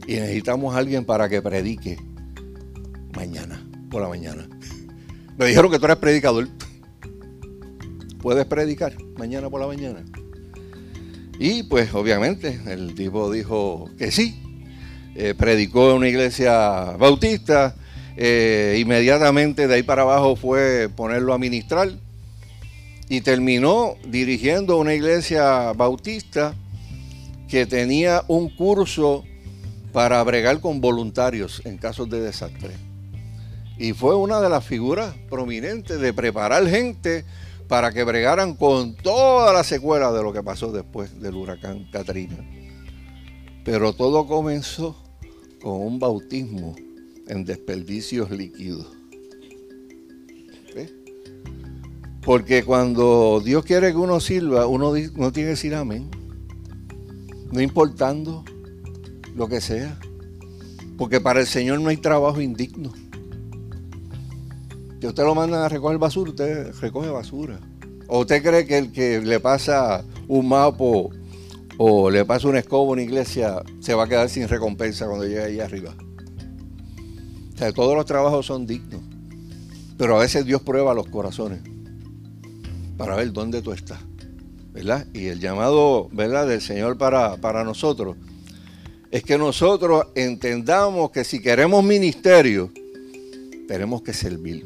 y 0.07 0.15
necesitamos 0.15 0.75
a 0.75 0.79
alguien 0.79 1.05
para 1.05 1.29
que 1.29 1.43
predique 1.43 1.99
mañana, 3.15 3.65
por 3.91 4.03
la 4.03 4.09
mañana. 4.09 4.49
Me 5.39 5.47
dijeron 5.47 5.71
que 5.71 5.79
tú 5.79 5.85
eres 5.87 5.97
predicador. 5.97 6.49
¿Puedes 8.21 8.45
predicar 8.47 8.95
mañana 9.17 9.49
por 9.49 9.61
la 9.61 9.67
mañana? 9.67 10.05
Y 11.39 11.63
pues 11.63 11.95
obviamente 11.95 12.61
el 12.67 12.95
tipo 12.95 13.31
dijo 13.31 13.89
que 13.97 14.11
sí. 14.11 14.43
Eh, 15.15 15.35
predicó 15.35 15.91
en 15.91 15.97
una 15.97 16.09
iglesia 16.09 16.97
bautista 16.99 17.77
eh, 18.23 18.77
inmediatamente 18.79 19.67
de 19.67 19.77
ahí 19.77 19.83
para 19.83 20.03
abajo 20.03 20.37
fue 20.37 20.91
ponerlo 20.95 21.33
a 21.33 21.39
ministrar 21.39 21.89
y 23.09 23.23
terminó 23.23 23.95
dirigiendo 24.07 24.77
una 24.77 24.93
iglesia 24.93 25.73
bautista 25.73 26.55
que 27.49 27.65
tenía 27.65 28.23
un 28.29 28.55
curso 28.55 29.25
para 29.95 30.23
bregar 30.23 30.61
con 30.61 30.83
voluntarios 30.83 31.63
en 31.65 31.79
casos 31.79 32.11
de 32.11 32.21
desastre. 32.21 32.75
Y 33.79 33.95
fue 33.95 34.15
una 34.15 34.43
de 34.43 34.51
las 34.51 34.67
figuras 34.67 35.15
prominentes 35.31 35.99
de 35.99 36.13
preparar 36.13 36.69
gente 36.69 37.25
para 37.69 37.91
que 37.91 38.05
bregaran 38.05 38.55
con 38.55 38.97
toda 38.97 39.51
la 39.55 39.65
secuela 39.65 40.13
de 40.13 40.23
lo 40.23 40.35
que 40.35 40.43
pasó 40.43 40.71
después 40.73 41.19
del 41.23 41.37
huracán 41.37 41.89
Katrina. 41.91 42.37
Pero 43.65 43.95
todo 43.95 44.27
comenzó 44.27 44.95
con 45.63 45.81
un 45.81 45.99
bautismo 45.99 46.77
en 47.31 47.45
desperdicios 47.45 48.31
líquidos. 48.31 48.87
Porque 52.23 52.65
cuando 52.65 53.41
Dios 53.43 53.65
quiere 53.65 53.93
que 53.93 53.97
uno 53.97 54.21
sirva, 54.21 54.67
uno 54.67 54.93
no 55.15 55.33
tiene 55.33 55.47
que 55.47 55.55
decir 55.57 55.75
amén. 55.75 56.11
No 57.51 57.63
importando 57.63 58.45
lo 59.35 59.49
que 59.49 59.61
sea. 59.61 59.99
Porque 60.99 61.19
para 61.21 61.41
el 61.41 61.47
Señor 61.47 61.81
no 61.81 61.89
hay 61.89 61.97
trabajo 61.97 62.43
indigno. 62.43 62.93
Si 65.01 65.07
usted 65.07 65.25
lo 65.25 65.35
manda 65.35 65.65
a 65.65 65.69
recoger 65.69 65.97
basura, 65.97 66.31
usted 66.31 66.75
recoge 66.81 67.09
basura. 67.09 67.59
¿O 68.07 68.21
usted 68.21 68.43
cree 68.43 68.67
que 68.67 68.77
el 68.77 68.93
que 68.93 69.21
le 69.21 69.41
pasa 69.41 70.05
un 70.29 70.49
mapa 70.49 70.85
o 71.79 72.11
le 72.11 72.25
pasa 72.27 72.49
una 72.49 72.59
escoba 72.59 72.91
a 72.91 72.93
una 72.93 73.03
iglesia 73.03 73.63
se 73.81 73.95
va 73.95 74.05
a 74.05 74.09
quedar 74.09 74.29
sin 74.29 74.47
recompensa 74.47 75.07
cuando 75.07 75.25
llegue 75.25 75.43
ahí 75.43 75.61
arriba? 75.61 75.95
Todos 77.75 77.95
los 77.95 78.07
trabajos 78.07 78.47
son 78.47 78.67
dignos. 78.67 79.01
Pero 79.99 80.17
a 80.17 80.21
veces 80.21 80.47
Dios 80.47 80.63
prueba 80.63 80.95
los 80.95 81.07
corazones 81.09 81.61
para 82.97 83.17
ver 83.17 83.33
dónde 83.33 83.63
tú 83.63 83.73
estás. 83.73 84.01
¿Verdad? 84.73 85.07
Y 85.13 85.27
el 85.27 85.41
llamado, 85.41 86.09
¿verdad?, 86.13 86.47
del 86.47 86.61
Señor 86.61 86.97
para, 86.97 87.37
para 87.37 87.65
nosotros 87.65 88.17
es 89.11 89.25
que 89.25 89.37
nosotros 89.37 90.07
entendamos 90.15 91.11
que 91.11 91.25
si 91.25 91.41
queremos 91.41 91.83
ministerio, 91.83 92.71
tenemos 93.67 94.03
que 94.03 94.13
servir. 94.13 94.65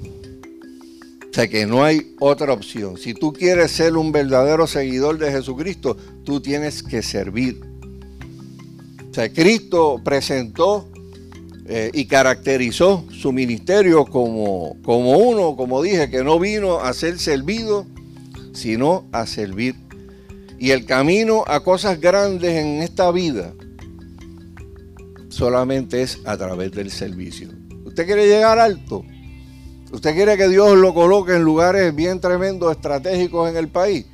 O 1.30 1.34
sea 1.34 1.48
que 1.48 1.66
no 1.66 1.82
hay 1.82 2.14
otra 2.20 2.52
opción. 2.52 2.96
Si 2.96 3.14
tú 3.14 3.32
quieres 3.32 3.72
ser 3.72 3.96
un 3.96 4.12
verdadero 4.12 4.66
seguidor 4.66 5.18
de 5.18 5.32
Jesucristo, 5.32 5.96
tú 6.24 6.40
tienes 6.40 6.82
que 6.82 7.02
servir. 7.02 7.60
O 9.10 9.14
sea, 9.14 9.32
Cristo 9.32 10.00
presentó 10.04 10.88
eh, 11.66 11.90
y 11.94 12.04
caracterizó 12.06 13.06
su 13.10 13.32
ministerio 13.32 14.04
como, 14.04 14.76
como 14.82 15.18
uno, 15.18 15.56
como 15.56 15.82
dije, 15.82 16.10
que 16.10 16.22
no 16.22 16.38
vino 16.38 16.80
a 16.80 16.92
ser 16.92 17.18
servido, 17.18 17.86
sino 18.52 19.06
a 19.12 19.26
servir. 19.26 19.74
Y 20.58 20.70
el 20.70 20.84
camino 20.84 21.42
a 21.46 21.60
cosas 21.60 22.00
grandes 22.00 22.52
en 22.52 22.82
esta 22.82 23.10
vida 23.10 23.52
solamente 25.28 26.02
es 26.02 26.20
a 26.24 26.36
través 26.36 26.72
del 26.72 26.90
servicio. 26.90 27.48
¿Usted 27.84 28.06
quiere 28.06 28.26
llegar 28.26 28.58
alto? 28.58 29.04
¿Usted 29.90 30.14
quiere 30.14 30.36
que 30.36 30.48
Dios 30.48 30.76
lo 30.76 30.92
coloque 30.92 31.34
en 31.34 31.42
lugares 31.42 31.94
bien 31.94 32.20
tremendos, 32.20 32.72
estratégicos 32.72 33.48
en 33.48 33.56
el 33.56 33.68
país? 33.68 34.06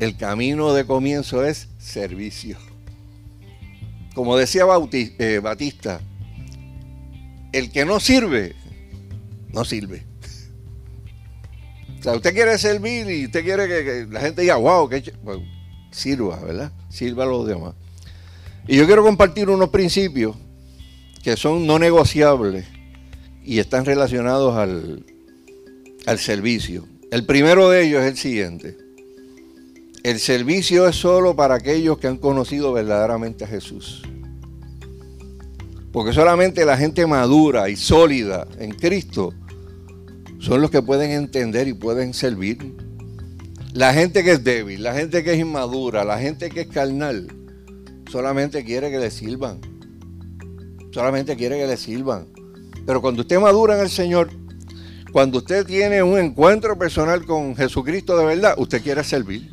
El 0.00 0.16
camino 0.16 0.74
de 0.74 0.84
comienzo 0.84 1.44
es 1.44 1.68
servicio. 1.78 2.58
Como 4.14 4.36
decía 4.36 4.64
eh, 4.92 5.40
Batista, 5.42 6.00
el 7.52 7.70
que 7.70 7.84
no 7.84 8.00
sirve, 8.00 8.54
no 9.52 9.64
sirve. 9.64 10.04
O 11.98 12.02
sea, 12.02 12.14
usted 12.14 12.32
quiere 12.32 12.56
servir 12.58 13.10
y 13.10 13.26
usted 13.26 13.42
quiere 13.42 13.66
que, 13.66 14.06
la 14.10 14.20
gente 14.20 14.42
diga, 14.42 14.56
wow, 14.56 14.88
que 14.88 15.12
pues, 15.24 15.38
sirva, 15.90 16.38
¿verdad? 16.40 16.72
Sirva 16.88 17.24
a 17.24 17.26
los 17.26 17.46
demás. 17.46 17.74
Y 18.66 18.76
yo 18.76 18.86
quiero 18.86 19.02
compartir 19.02 19.48
unos 19.48 19.70
principios 19.70 20.36
que 21.22 21.36
son 21.36 21.66
no 21.66 21.78
negociables 21.78 22.66
y 23.42 23.58
están 23.58 23.84
relacionados 23.84 24.56
al, 24.56 25.04
al 26.06 26.18
servicio. 26.18 26.86
El 27.10 27.24
primero 27.24 27.70
de 27.70 27.86
ellos 27.86 28.02
es 28.02 28.10
el 28.10 28.16
siguiente. 28.16 28.76
El 30.04 30.20
servicio 30.20 30.86
es 30.86 30.96
solo 30.96 31.34
para 31.34 31.56
aquellos 31.56 31.98
que 31.98 32.06
han 32.06 32.18
conocido 32.18 32.72
verdaderamente 32.72 33.44
a 33.44 33.48
Jesús. 33.48 34.02
Porque 35.92 36.12
solamente 36.12 36.64
la 36.64 36.76
gente 36.76 37.06
madura 37.06 37.68
y 37.68 37.76
sólida 37.76 38.46
en 38.58 38.72
Cristo 38.72 39.32
son 40.38 40.60
los 40.60 40.70
que 40.70 40.82
pueden 40.82 41.10
entender 41.10 41.66
y 41.68 41.72
pueden 41.72 42.14
servir. 42.14 42.76
La 43.72 43.92
gente 43.92 44.22
que 44.22 44.32
es 44.32 44.44
débil, 44.44 44.82
la 44.82 44.94
gente 44.94 45.24
que 45.24 45.32
es 45.32 45.38
inmadura, 45.38 46.04
la 46.04 46.18
gente 46.18 46.50
que 46.50 46.62
es 46.62 46.68
carnal, 46.68 47.28
solamente 48.10 48.64
quiere 48.64 48.90
que 48.90 48.98
le 48.98 49.10
sirvan. 49.10 49.60
Solamente 50.92 51.36
quiere 51.36 51.58
que 51.58 51.66
le 51.66 51.76
sirvan. 51.76 52.28
Pero 52.86 53.00
cuando 53.00 53.22
usted 53.22 53.38
madura 53.38 53.76
en 53.76 53.82
el 53.82 53.90
Señor, 53.90 54.30
cuando 55.12 55.38
usted 55.38 55.66
tiene 55.66 56.02
un 56.02 56.18
encuentro 56.18 56.78
personal 56.78 57.24
con 57.24 57.56
Jesucristo 57.56 58.16
de 58.16 58.24
verdad, 58.24 58.54
usted 58.58 58.82
quiere 58.82 59.04
servir. 59.04 59.50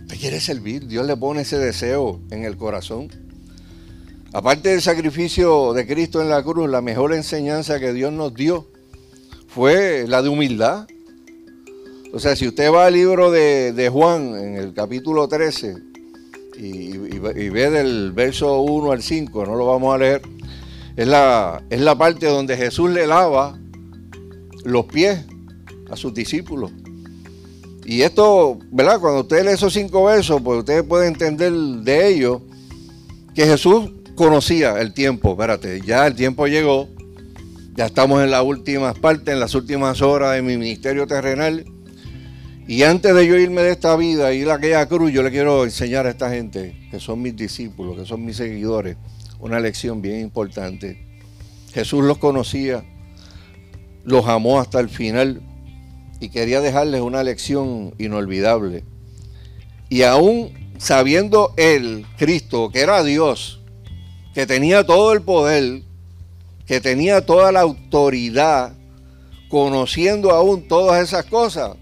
Usted 0.00 0.18
quiere 0.18 0.40
servir. 0.40 0.86
Dios 0.86 1.06
le 1.06 1.16
pone 1.16 1.42
ese 1.42 1.58
deseo 1.58 2.20
en 2.30 2.44
el 2.44 2.56
corazón. 2.56 3.08
Aparte 4.34 4.70
del 4.70 4.80
sacrificio 4.80 5.74
de 5.74 5.86
Cristo 5.86 6.22
en 6.22 6.30
la 6.30 6.42
cruz, 6.42 6.68
la 6.68 6.80
mejor 6.80 7.12
enseñanza 7.12 7.78
que 7.78 7.92
Dios 7.92 8.14
nos 8.14 8.34
dio 8.34 8.66
fue 9.46 10.06
la 10.08 10.22
de 10.22 10.30
humildad. 10.30 10.86
O 12.14 12.18
sea, 12.18 12.34
si 12.34 12.48
usted 12.48 12.72
va 12.72 12.86
al 12.86 12.94
libro 12.94 13.30
de, 13.30 13.90
Juan, 13.92 14.34
en 14.36 14.56
el 14.56 14.72
capítulo 14.72 15.28
13, 15.28 15.76
y, 16.56 16.96
ve 17.18 17.70
del 17.70 18.12
verso 18.12 18.62
1 18.62 18.92
al 18.92 19.02
5, 19.02 19.44
no 19.44 19.54
lo 19.54 19.66
vamos 19.66 19.94
a 19.94 19.98
leer, 19.98 20.22
es 20.96 21.06
la, 21.06 21.62
es 21.68 21.80
la 21.82 21.96
parte 21.98 22.26
donde 22.26 22.56
Jesús 22.56 22.90
le 22.90 23.06
lava 23.06 23.58
los 24.64 24.86
pies 24.86 25.26
a 25.90 25.96
sus 25.96 26.14
discípulos. 26.14 26.72
Y 27.84 28.00
esto, 28.00 28.58
¿verdad? 28.70 28.98
Cuando 28.98 29.20
usted 29.20 29.44
lee 29.44 29.52
esos 29.52 29.74
cinco 29.74 30.04
versos, 30.04 30.40
pues 30.40 30.60
usted 30.60 30.86
puede 30.86 31.06
entender 31.06 31.52
de 31.52 32.08
ellos 32.08 32.40
que 33.34 33.44
Jesús 33.44 33.90
conocía 34.14 34.80
el 34.80 34.92
tiempo, 34.92 35.32
espérate, 35.32 35.80
ya 35.82 36.06
el 36.06 36.14
tiempo 36.14 36.46
llegó, 36.46 36.88
ya 37.74 37.86
estamos 37.86 38.22
en 38.22 38.30
las 38.30 38.42
últimas 38.42 38.98
partes, 38.98 39.32
en 39.32 39.40
las 39.40 39.54
últimas 39.54 40.02
horas 40.02 40.34
de 40.34 40.42
mi 40.42 40.56
ministerio 40.56 41.06
terrenal. 41.06 41.64
Y 42.68 42.82
antes 42.84 43.14
de 43.14 43.26
yo 43.26 43.36
irme 43.36 43.62
de 43.62 43.72
esta 43.72 43.96
vida 43.96 44.32
y 44.32 44.42
ir 44.42 44.50
a 44.50 44.54
aquella 44.54 44.86
cruz, 44.86 45.12
yo 45.12 45.22
le 45.22 45.30
quiero 45.30 45.64
enseñar 45.64 46.06
a 46.06 46.10
esta 46.10 46.30
gente, 46.30 46.88
que 46.90 47.00
son 47.00 47.20
mis 47.20 47.34
discípulos, 47.34 47.98
que 47.98 48.06
son 48.06 48.24
mis 48.24 48.36
seguidores, 48.36 48.96
una 49.40 49.58
lección 49.58 50.00
bien 50.00 50.20
importante. 50.20 51.06
Jesús 51.72 52.04
los 52.04 52.18
conocía, 52.18 52.84
los 54.04 54.26
amó 54.26 54.60
hasta 54.60 54.78
el 54.78 54.88
final 54.88 55.42
y 56.20 56.28
quería 56.28 56.60
dejarles 56.60 57.00
una 57.00 57.24
lección 57.24 57.94
inolvidable. 57.98 58.84
Y 59.88 60.02
aún 60.02 60.52
sabiendo 60.78 61.54
él, 61.56 62.06
Cristo, 62.16 62.70
que 62.70 62.80
era 62.80 63.02
Dios, 63.02 63.61
que 64.34 64.46
tenía 64.46 64.84
todo 64.84 65.12
el 65.12 65.22
poder, 65.22 65.82
que 66.66 66.80
tenía 66.80 67.24
toda 67.24 67.52
la 67.52 67.60
autoridad, 67.60 68.74
conociendo 69.48 70.30
aún 70.30 70.66
todas 70.66 71.02
esas 71.02 71.26
cosas, 71.26 71.76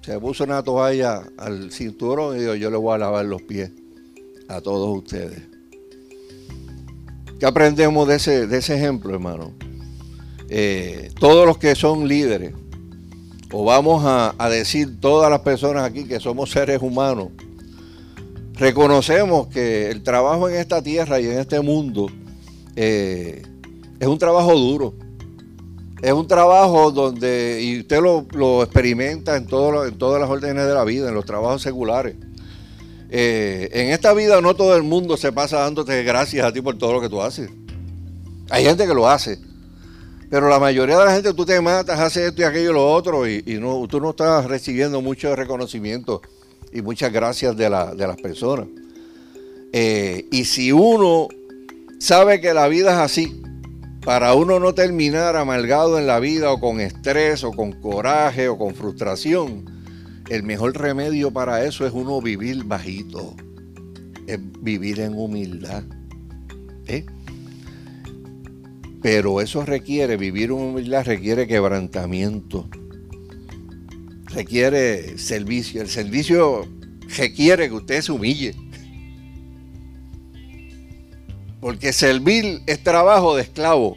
se 0.00 0.18
puso 0.18 0.44
una 0.44 0.62
toalla 0.62 1.24
al 1.36 1.72
cinturón 1.72 2.36
y 2.36 2.40
dijo, 2.40 2.54
yo 2.54 2.70
le 2.70 2.76
voy 2.76 2.94
a 2.94 2.98
lavar 2.98 3.24
los 3.24 3.42
pies 3.42 3.72
a 4.48 4.60
todos 4.60 4.96
ustedes. 4.96 5.42
¿Qué 7.38 7.44
aprendemos 7.44 8.08
de 8.08 8.16
ese, 8.16 8.46
de 8.46 8.58
ese 8.58 8.76
ejemplo, 8.76 9.12
hermano? 9.12 9.52
Eh, 10.48 11.10
todos 11.18 11.44
los 11.44 11.58
que 11.58 11.74
son 11.74 12.08
líderes, 12.08 12.54
o 13.52 13.64
vamos 13.64 14.04
a, 14.06 14.34
a 14.38 14.48
decir 14.48 15.00
todas 15.00 15.30
las 15.30 15.40
personas 15.40 15.84
aquí 15.84 16.04
que 16.04 16.20
somos 16.20 16.50
seres 16.50 16.80
humanos, 16.80 17.28
reconocemos 18.56 19.48
que 19.48 19.90
el 19.90 20.02
trabajo 20.02 20.48
en 20.48 20.56
esta 20.56 20.82
tierra 20.82 21.20
y 21.20 21.26
en 21.26 21.38
este 21.38 21.60
mundo 21.60 22.08
eh, 22.74 23.42
es 24.00 24.06
un 24.06 24.18
trabajo 24.18 24.54
duro. 24.54 24.94
Es 26.02 26.12
un 26.12 26.26
trabajo 26.26 26.90
donde, 26.90 27.58
y 27.62 27.80
usted 27.80 28.00
lo, 28.00 28.62
experimenta 28.62 29.36
en, 29.36 29.44
en 29.44 29.48
todas 29.98 30.20
las 30.20 30.30
órdenes 30.30 30.66
de 30.66 30.74
la 30.74 30.84
vida, 30.84 31.08
en 31.08 31.14
los 31.14 31.24
trabajos 31.24 31.62
seculares. 31.62 32.16
Eh, 33.08 33.70
en 33.72 33.90
esta 33.90 34.12
vida 34.12 34.40
no 34.40 34.54
todo 34.54 34.76
el 34.76 34.82
mundo 34.82 35.16
se 35.16 35.32
pasa 35.32 35.60
dándote 35.60 36.02
gracias 36.02 36.44
a 36.44 36.52
ti 36.52 36.60
por 36.60 36.76
todo 36.76 36.92
lo 36.92 37.00
que 37.00 37.08
tú 37.08 37.22
haces. 37.22 37.50
Hay 38.50 38.64
gente 38.64 38.86
que 38.86 38.94
lo 38.94 39.08
hace. 39.08 39.38
Pero 40.28 40.48
la 40.48 40.58
mayoría 40.58 40.98
de 40.98 41.04
la 41.04 41.14
gente 41.14 41.32
tú 41.32 41.46
te 41.46 41.60
matas, 41.60 42.00
haces 42.00 42.28
esto 42.28 42.42
y 42.42 42.44
aquello 42.44 42.70
y 42.70 42.74
lo 42.74 42.92
otro, 42.92 43.28
y, 43.28 43.44
y 43.46 43.54
no, 43.54 43.86
tú 43.88 44.00
no 44.00 44.10
estás 44.10 44.44
recibiendo 44.46 45.00
mucho 45.00 45.34
reconocimiento 45.36 46.20
y 46.76 46.82
muchas 46.82 47.10
gracias 47.10 47.56
de, 47.56 47.70
las 47.70 48.16
personas. 48.20 48.66
Eh, 49.72 50.26
y 50.30 50.44
si 50.44 50.72
uno 50.72 51.28
sabe 51.98 52.38
que 52.42 52.52
la 52.52 52.68
vida 52.68 52.92
es 52.92 52.98
así, 52.98 53.42
para 54.04 54.34
uno 54.34 54.60
no 54.60 54.74
terminar 54.74 55.36
amargado 55.36 55.98
en 55.98 56.06
la 56.06 56.20
vida 56.20 56.52
o 56.52 56.60
con 56.60 56.80
estrés 56.80 57.44
o 57.44 57.52
con 57.52 57.72
coraje 57.72 58.48
o 58.48 58.58
con 58.58 58.74
frustración, 58.74 59.64
el 60.28 60.42
mejor 60.42 60.76
remedio 60.76 61.32
para 61.32 61.64
eso 61.64 61.86
es 61.86 61.94
uno 61.94 62.20
vivir 62.20 62.64
bajito, 62.64 63.34
es 64.26 64.38
vivir 64.60 65.00
en 65.00 65.14
humildad. 65.14 65.82
¿eh? 66.88 67.06
Pero 69.00 69.40
eso 69.40 69.64
requiere, 69.64 70.18
vivir 70.18 70.50
en 70.50 70.56
humildad 70.56 71.06
requiere 71.06 71.46
quebrantamiento 71.46 72.68
requiere 74.36 75.16
servicio. 75.16 75.80
El 75.80 75.88
servicio 75.88 76.68
requiere 77.16 77.68
que 77.68 77.74
usted 77.74 78.02
se 78.02 78.12
humille. 78.12 78.54
Porque 81.60 81.92
servir 81.92 82.60
es 82.66 82.82
trabajo 82.82 83.34
de 83.34 83.42
esclavo. 83.42 83.96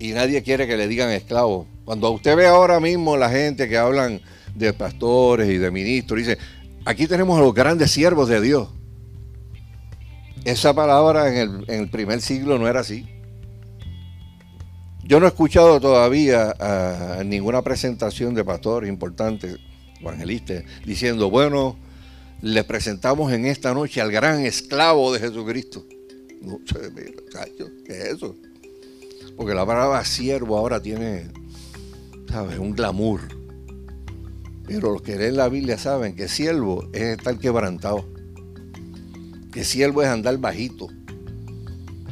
Y 0.00 0.10
nadie 0.10 0.42
quiere 0.42 0.66
que 0.66 0.76
le 0.76 0.88
digan 0.88 1.10
esclavo. 1.10 1.66
Cuando 1.84 2.10
usted 2.10 2.36
ve 2.36 2.46
ahora 2.46 2.80
mismo 2.80 3.16
la 3.16 3.30
gente 3.30 3.68
que 3.68 3.78
hablan 3.78 4.20
de 4.54 4.72
pastores 4.72 5.48
y 5.48 5.58
de 5.58 5.70
ministros, 5.70 6.18
dice, 6.18 6.38
aquí 6.84 7.06
tenemos 7.06 7.38
a 7.38 7.42
los 7.42 7.54
grandes 7.54 7.92
siervos 7.92 8.28
de 8.28 8.40
Dios. 8.40 8.68
Esa 10.44 10.74
palabra 10.74 11.28
en 11.28 11.36
el, 11.36 11.64
en 11.68 11.80
el 11.82 11.90
primer 11.90 12.20
siglo 12.20 12.58
no 12.58 12.68
era 12.68 12.80
así. 12.80 13.06
Yo 15.08 15.18
no 15.20 15.24
he 15.24 15.30
escuchado 15.30 15.80
todavía 15.80 16.54
ninguna 17.24 17.62
presentación 17.62 18.34
de 18.34 18.44
pastor 18.44 18.86
importante, 18.86 19.56
evangelista, 20.02 20.62
diciendo, 20.84 21.30
bueno, 21.30 21.78
le 22.42 22.62
presentamos 22.62 23.32
en 23.32 23.46
esta 23.46 23.72
noche 23.72 24.02
al 24.02 24.12
gran 24.12 24.44
esclavo 24.44 25.10
de 25.14 25.20
Jesucristo. 25.20 25.86
No 26.42 26.60
¿qué 27.86 27.92
es 27.98 28.04
eso? 28.16 28.36
Porque 29.34 29.54
la 29.54 29.64
palabra 29.64 30.04
siervo 30.04 30.58
ahora 30.58 30.82
tiene, 30.82 31.28
¿sabes? 32.30 32.58
Un 32.58 32.74
glamour. 32.74 33.22
Pero 34.66 34.92
los 34.92 35.00
que 35.00 35.16
leen 35.16 35.38
la 35.38 35.48
Biblia 35.48 35.78
saben 35.78 36.16
que 36.16 36.28
siervo 36.28 36.86
es 36.92 37.16
estar 37.16 37.38
quebrantado. 37.38 38.06
Que 39.54 39.64
siervo 39.64 40.02
es 40.02 40.08
andar 40.08 40.36
bajito. 40.36 40.90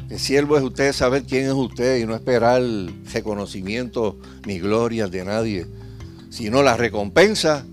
El 0.09 0.19
siervo 0.19 0.57
es 0.57 0.63
usted 0.63 0.93
saber 0.93 1.23
quién 1.23 1.47
es 1.47 1.53
usted 1.53 1.97
y 1.97 2.05
no 2.05 2.15
esperar 2.15 2.61
reconocimiento 3.11 4.17
ni 4.45 4.57
gloria 4.57 5.07
de 5.07 5.25
nadie, 5.25 5.67
sino 6.29 6.63
la 6.63 6.77
recompensa 6.77 7.65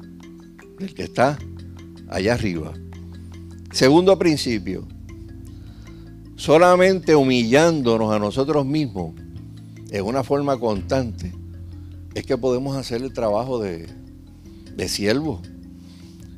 del 0.79 0.95
que 0.95 1.05
está 1.05 1.39
allá 2.09 2.35
arriba. 2.35 2.73
Segundo 3.71 4.19
principio, 4.19 4.87
solamente 6.35 7.15
humillándonos 7.15 8.13
a 8.13 8.19
nosotros 8.19 8.67
mismos 8.67 9.15
en 9.91 10.05
una 10.05 10.25
forma 10.25 10.59
constante 10.59 11.33
es 12.15 12.27
que 12.27 12.37
podemos 12.37 12.77
hacer 12.77 13.01
el 13.03 13.13
trabajo 13.13 13.61
de, 13.61 13.87
de 14.75 14.89
siervo. 14.89 15.41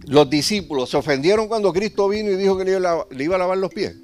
Los 0.05 0.29
discípulos 0.29 0.91
se 0.91 0.99
ofendieron 0.99 1.49
cuando 1.49 1.73
Cristo 1.73 2.07
vino 2.09 2.31
y 2.31 2.37
dijo 2.37 2.59
que 2.59 2.65
le 2.67 3.25
iba 3.25 3.35
a 3.37 3.39
lavar 3.39 3.57
los 3.57 3.73
pies. 3.73 3.97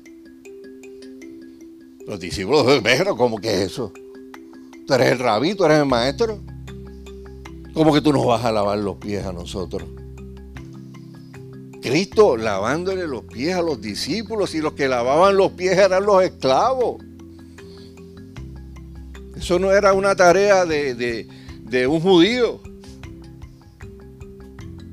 Los 2.06 2.18
discípulos, 2.18 2.80
pero 2.82 3.16
¿cómo 3.16 3.38
que 3.38 3.52
es 3.54 3.72
eso? 3.72 3.92
Tú 4.86 4.94
eres 4.94 5.12
el 5.12 5.18
rabí, 5.18 5.54
tú 5.54 5.64
eres 5.64 5.78
el 5.78 5.86
maestro. 5.86 6.40
¿Cómo 7.72 7.92
que 7.92 8.00
tú 8.00 8.12
nos 8.12 8.26
vas 8.26 8.44
a 8.44 8.52
lavar 8.52 8.78
los 8.78 8.96
pies 8.96 9.24
a 9.24 9.32
nosotros? 9.32 9.88
Cristo 11.80 12.36
lavándole 12.36 13.06
los 13.06 13.24
pies 13.24 13.54
a 13.54 13.62
los 13.62 13.80
discípulos 13.80 14.54
y 14.54 14.60
los 14.60 14.74
que 14.74 14.88
lavaban 14.88 15.36
los 15.36 15.52
pies 15.52 15.78
eran 15.78 16.04
los 16.04 16.22
esclavos. 16.22 17.02
Eso 19.36 19.58
no 19.58 19.72
era 19.72 19.92
una 19.92 20.14
tarea 20.14 20.64
de, 20.64 20.94
de 20.94 21.86
un 21.86 22.00
judío. 22.00 22.60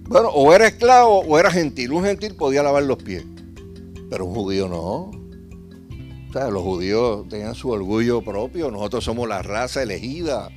Bueno, 0.08 0.30
o 0.30 0.54
era 0.54 0.67
esclavo 0.67 1.19
o 1.19 1.38
era 1.38 1.52
gentil. 1.52 1.91
Un 1.91 2.04
gentil 2.06 2.36
podía 2.36 2.63
lavar 2.63 2.84
los 2.84 2.98
pies, 2.98 3.24
pero 4.10 4.26
un 4.26 4.34
judío 4.34 4.67
no 4.67 5.19
los 6.34 6.62
judíos 6.62 7.28
tenían 7.28 7.56
su 7.56 7.70
orgullo 7.70 8.22
propio, 8.22 8.70
nosotros 8.70 9.04
somos 9.04 9.28
la 9.28 9.42
raza 9.42 9.82
elegida. 9.82 10.50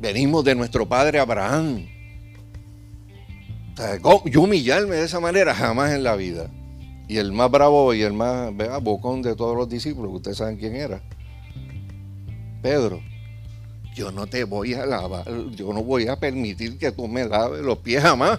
Venimos 0.00 0.44
de 0.44 0.54
nuestro 0.54 0.88
padre 0.88 1.18
Abraham. 1.18 1.86
yo 4.26 4.42
humillarme 4.42 4.96
de 4.96 5.04
esa 5.04 5.18
manera 5.18 5.54
jamás 5.54 5.92
en 5.92 6.04
la 6.04 6.14
vida. 6.14 6.50
Y 7.08 7.16
el 7.16 7.32
más 7.32 7.50
bravo 7.50 7.94
y 7.94 8.02
el 8.02 8.12
más 8.12 8.52
bocón 8.82 9.22
de 9.22 9.34
todos 9.34 9.56
los 9.56 9.68
discípulos, 9.68 10.12
ustedes 10.12 10.36
saben 10.36 10.56
quién 10.56 10.76
era. 10.76 11.02
Pedro. 12.62 13.00
yo 13.94 14.12
no 14.12 14.26
te 14.26 14.44
voy 14.44 14.74
a 14.74 14.86
lavar, 14.86 15.26
yo 15.50 15.72
no 15.72 15.82
voy 15.82 16.06
a 16.06 16.16
permitir 16.16 16.78
que 16.78 16.92
tú 16.92 17.08
me 17.08 17.24
laves 17.24 17.62
los 17.62 17.78
pies 17.78 18.02
jamás. 18.02 18.38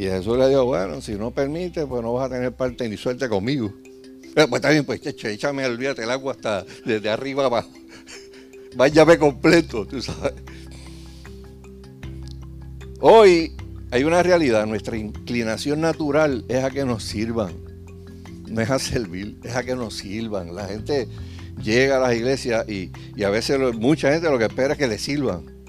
Y 0.00 0.04
Jesús 0.04 0.38
le 0.38 0.48
dijo, 0.48 0.64
bueno, 0.64 1.02
si 1.02 1.12
no 1.16 1.30
permite, 1.30 1.86
pues 1.86 2.02
no 2.02 2.14
vas 2.14 2.30
a 2.30 2.34
tener 2.34 2.54
parte 2.54 2.88
ni 2.88 2.96
suerte 2.96 3.28
conmigo. 3.28 3.70
Pero, 4.34 4.48
pues 4.48 4.60
está 4.60 4.70
bien, 4.70 4.86
pues 4.86 5.02
échame, 5.04 5.66
olvídate 5.66 6.04
el 6.04 6.10
agua 6.10 6.32
hasta 6.32 6.64
desde 6.86 7.10
arriba 7.10 7.44
abajo. 7.44 7.68
Váyame 8.76 9.18
completo, 9.18 9.86
tú 9.86 10.00
sabes. 10.00 10.32
Hoy 12.98 13.52
hay 13.90 14.04
una 14.04 14.22
realidad, 14.22 14.64
nuestra 14.64 14.96
inclinación 14.96 15.82
natural 15.82 16.46
es 16.48 16.64
a 16.64 16.70
que 16.70 16.86
nos 16.86 17.04
sirvan, 17.04 17.52
no 18.48 18.62
es 18.62 18.70
a 18.70 18.78
servir, 18.78 19.36
es 19.44 19.54
a 19.54 19.64
que 19.64 19.76
nos 19.76 19.98
sirvan. 19.98 20.54
La 20.54 20.66
gente 20.66 21.08
llega 21.62 21.98
a 21.98 22.00
las 22.00 22.16
iglesias 22.16 22.66
y, 22.66 22.90
a 23.22 23.28
veces 23.28 23.60
mucha 23.74 24.10
gente 24.10 24.30
lo 24.30 24.38
que 24.38 24.46
espera 24.46 24.72
es 24.72 24.78
que 24.78 24.88
le 24.88 24.96
sirvan. 24.96 25.59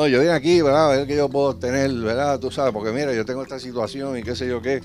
No, 0.00 0.08
yo 0.08 0.20
vine 0.20 0.32
aquí, 0.32 0.62
¿verdad? 0.62 0.90
A 0.90 0.96
ver 0.96 1.06
qué 1.06 1.14
yo 1.14 1.28
puedo 1.28 1.56
tener, 1.56 1.92
¿verdad? 1.92 2.40
Tú 2.40 2.50
sabes, 2.50 2.72
porque 2.72 2.90
mira, 2.90 3.12
yo 3.12 3.26
tengo 3.26 3.42
esta 3.42 3.60
situación 3.60 4.16
y 4.16 4.22
qué 4.22 4.34
sé 4.34 4.48
yo 4.48 4.62
qué. 4.62 4.80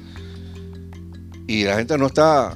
Y 1.47 1.63
la 1.63 1.77
gente 1.77 1.97
no 1.97 2.07
está 2.07 2.53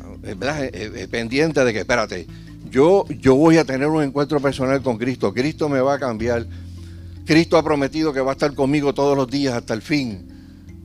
pendiente 1.09 1.63
de 1.63 1.71
que, 1.71 1.79
espérate, 1.79 2.27
yo, 2.69 3.05
yo 3.07 3.35
voy 3.35 3.55
a 3.55 3.63
tener 3.63 3.87
un 3.87 4.03
encuentro 4.03 4.41
personal 4.41 4.81
con 4.81 4.97
Cristo. 4.97 5.33
Cristo 5.33 5.69
me 5.69 5.79
va 5.79 5.93
a 5.93 5.99
cambiar. 5.99 6.47
Cristo 7.25 7.55
ha 7.55 7.63
prometido 7.63 8.11
que 8.11 8.19
va 8.19 8.31
a 8.31 8.33
estar 8.33 8.53
conmigo 8.53 8.93
todos 8.93 9.15
los 9.15 9.29
días 9.29 9.53
hasta 9.53 9.73
el 9.73 9.81
fin. 9.81 10.27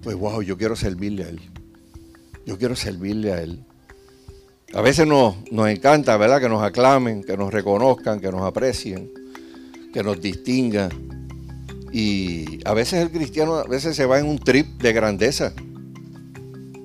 Pues 0.01 0.15
wow, 0.15 0.43
yo 0.43 0.57
quiero 0.57 0.77
servirle 0.77 1.25
a 1.25 1.29
Él. 1.31 1.41
Yo 2.47 2.57
quiero 2.57 2.77
servirle 2.77 3.33
a 3.33 3.43
Él. 3.43 3.65
A 4.75 4.81
veces 4.81 5.09
nos, 5.09 5.35
nos 5.51 5.69
encanta, 5.69 6.17
¿verdad? 6.19 6.41
Que 6.41 6.49
nos 6.49 6.63
aclamen, 6.63 7.25
que 7.25 7.37
nos 7.37 7.53
reconozcan, 7.53 8.21
que 8.21 8.31
nos 8.31 8.43
aprecien, 8.43 9.11
que 9.93 10.05
nos 10.05 10.21
distingan. 10.21 11.24
Y 11.95 12.59
a 12.65 12.75
veces 12.75 13.01
el 13.01 13.11
cristiano 13.11 13.55
a 13.55 13.65
veces 13.69 13.95
se 13.95 14.05
va 14.05 14.19
en 14.19 14.27
un 14.27 14.41
trip 14.41 14.83
de 14.83 14.93
grandeza. 14.93 15.53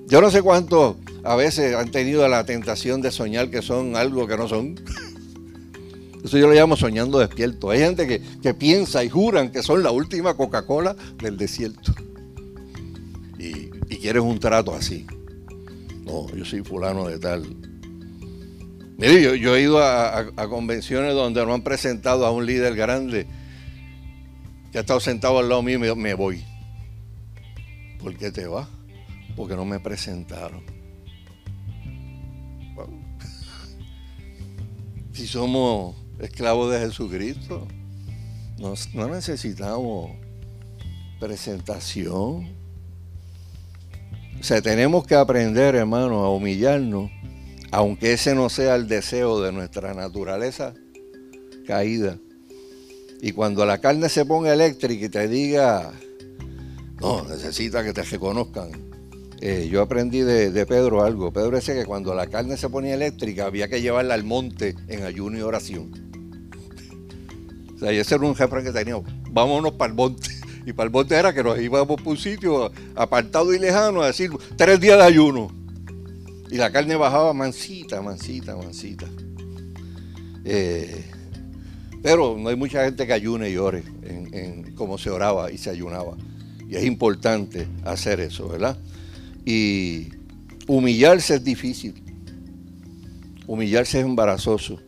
Yo 0.05 0.21
no 0.21 0.29
sé 0.29 0.43
cuánto 0.43 0.99
a 1.23 1.35
veces 1.35 1.75
han 1.75 1.89
tenido 1.89 2.27
la 2.27 2.45
tentación 2.45 3.01
de 3.01 3.09
soñar 3.11 3.49
que 3.49 3.63
son 3.63 3.95
algo 3.95 4.27
que 4.27 4.37
no 4.37 4.47
son. 4.47 4.75
Eso 6.23 6.37
yo 6.37 6.47
lo 6.47 6.53
llamo 6.53 6.75
soñando 6.75 7.17
despierto. 7.17 7.71
Hay 7.71 7.79
gente 7.79 8.07
que, 8.07 8.21
que 8.41 8.53
piensa 8.53 9.03
y 9.03 9.09
juran 9.09 9.51
que 9.51 9.63
son 9.63 9.81
la 9.81 9.89
última 9.89 10.35
Coca-Cola 10.35 10.95
del 11.17 11.37
desierto. 11.37 11.91
Y, 13.39 13.71
y 13.89 13.97
quieres 13.97 14.21
un 14.21 14.37
trato 14.39 14.75
así. 14.75 15.07
No, 16.05 16.27
yo 16.35 16.45
soy 16.45 16.61
fulano 16.61 17.07
de 17.07 17.17
tal. 17.17 17.47
Mire, 18.99 19.39
yo, 19.39 19.55
he 19.55 19.61
ido 19.61 19.81
a, 19.81 20.25
convenciones 20.49 21.15
donde 21.15 21.45
no 21.45 21.53
han 21.53 21.63
presentado 21.63 22.25
a 22.25 22.31
un 22.31 22.45
líder 22.45 22.75
grande 22.75 23.27
que 24.71 24.77
ha 24.77 24.81
estado 24.81 24.99
sentado 24.99 25.39
al 25.39 25.49
lado 25.49 25.61
mío 25.61 25.95
me 25.95 26.13
voy. 26.13 26.43
¿Por 27.99 28.15
qué 28.15 28.31
te 28.31 28.47
vas? 28.47 28.67
Porque 29.35 29.55
no 29.55 29.65
me 29.65 29.79
presentaron. 29.79 30.63
Si 35.11 35.27
somos 35.27 35.97
esclavos 36.19 36.71
de 36.71 36.79
Jesucristo, 36.79 37.67
no 38.57 39.07
necesitamos 39.09 40.11
presentación. 41.19 42.55
O 44.39 44.43
sea, 44.43 44.61
tenemos 44.61 45.05
que 45.05 45.15
aprender, 45.15 45.75
hermano, 45.75 46.23
a 46.23 46.33
humillarnos 46.33 47.11
aunque 47.71 48.13
ese 48.13 48.35
no 48.35 48.49
sea 48.49 48.75
el 48.75 48.87
deseo 48.87 49.41
de 49.41 49.51
nuestra 49.51 49.93
naturaleza 49.93 50.73
caída. 51.67 52.17
Y 53.21 53.33
cuando 53.33 53.65
la 53.65 53.79
carne 53.79 54.09
se 54.09 54.25
ponga 54.25 54.53
eléctrica 54.53 55.05
y 55.05 55.09
te 55.09 55.27
diga, 55.27 55.91
no, 57.01 57.23
necesita 57.23 57.83
que 57.83 57.93
te 57.93 58.03
reconozcan. 58.03 58.71
Eh, 59.41 59.69
yo 59.71 59.81
aprendí 59.81 60.19
de, 60.19 60.65
Pedro 60.65 61.03
algo. 61.03 61.31
Pedro 61.31 61.51
decía 61.51 61.73
que 61.73 61.85
cuando 61.85 62.13
la 62.13 62.27
carne 62.27 62.57
se 62.57 62.69
ponía 62.69 62.93
eléctrica 62.93 63.45
había 63.45 63.69
que 63.69 63.81
llevarla 63.81 64.13
al 64.13 64.23
monte 64.23 64.75
en 64.87 65.03
ayuno 65.03 65.37
y 65.37 65.41
oración. 65.41 65.91
O 67.75 67.79
sea, 67.79 67.93
y 67.93 67.97
ese 67.97 68.15
era 68.15 68.25
un 68.25 68.35
jefe 68.35 68.63
que 68.63 68.71
teníamos. 68.71 69.05
Vámonos 69.31 69.73
para 69.73 69.89
el 69.89 69.95
monte. 69.95 70.29
Y 70.65 70.73
para 70.73 70.87
el 70.87 70.91
monte 70.91 71.15
era 71.15 71.33
que 71.33 71.41
nos 71.41 71.57
íbamos 71.57 71.99
por 71.99 72.09
un 72.09 72.17
sitio 72.17 72.69
apartado 72.93 73.55
y 73.55 73.59
lejano 73.59 74.01
a 74.01 74.07
decir 74.07 74.29
tres 74.55 74.79
días 74.79 74.97
de 74.97 75.03
ayuno. 75.03 75.49
Y 76.51 76.57
la 76.57 76.69
carne 76.71 76.95
bajaba 76.95 77.33
mansita, 77.33 78.01
mansita, 78.01 78.55
mansita. 78.55 79.07
Eh, 80.43 81.05
pero 82.01 82.37
no 82.37 82.49
hay 82.49 82.55
mucha 82.55 82.85
gente 82.85 83.05
que 83.05 83.13
ayune 83.13 83.49
y 83.49 83.57
ore 83.57 83.83
en, 84.03 84.73
como 84.75 84.97
se 84.97 85.09
oraba 85.09 85.51
y 85.51 85.57
se 85.57 85.69
ayunaba. 85.69 86.17
Y 86.67 86.75
es 86.75 86.85
importante 86.85 87.67
hacer 87.83 88.19
eso, 88.19 88.47
¿verdad? 88.47 88.77
Y 89.45 90.09
humillarse 90.67 91.35
es 91.35 91.43
difícil. 91.43 91.95
Humillarse 93.47 93.99
es 93.99 94.05
embarazoso. 94.05 94.79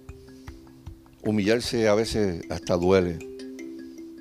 Humillarse 1.23 1.87
a 1.87 1.95
veces 1.95 2.43
hasta 2.49 2.75
duele. 2.77 3.19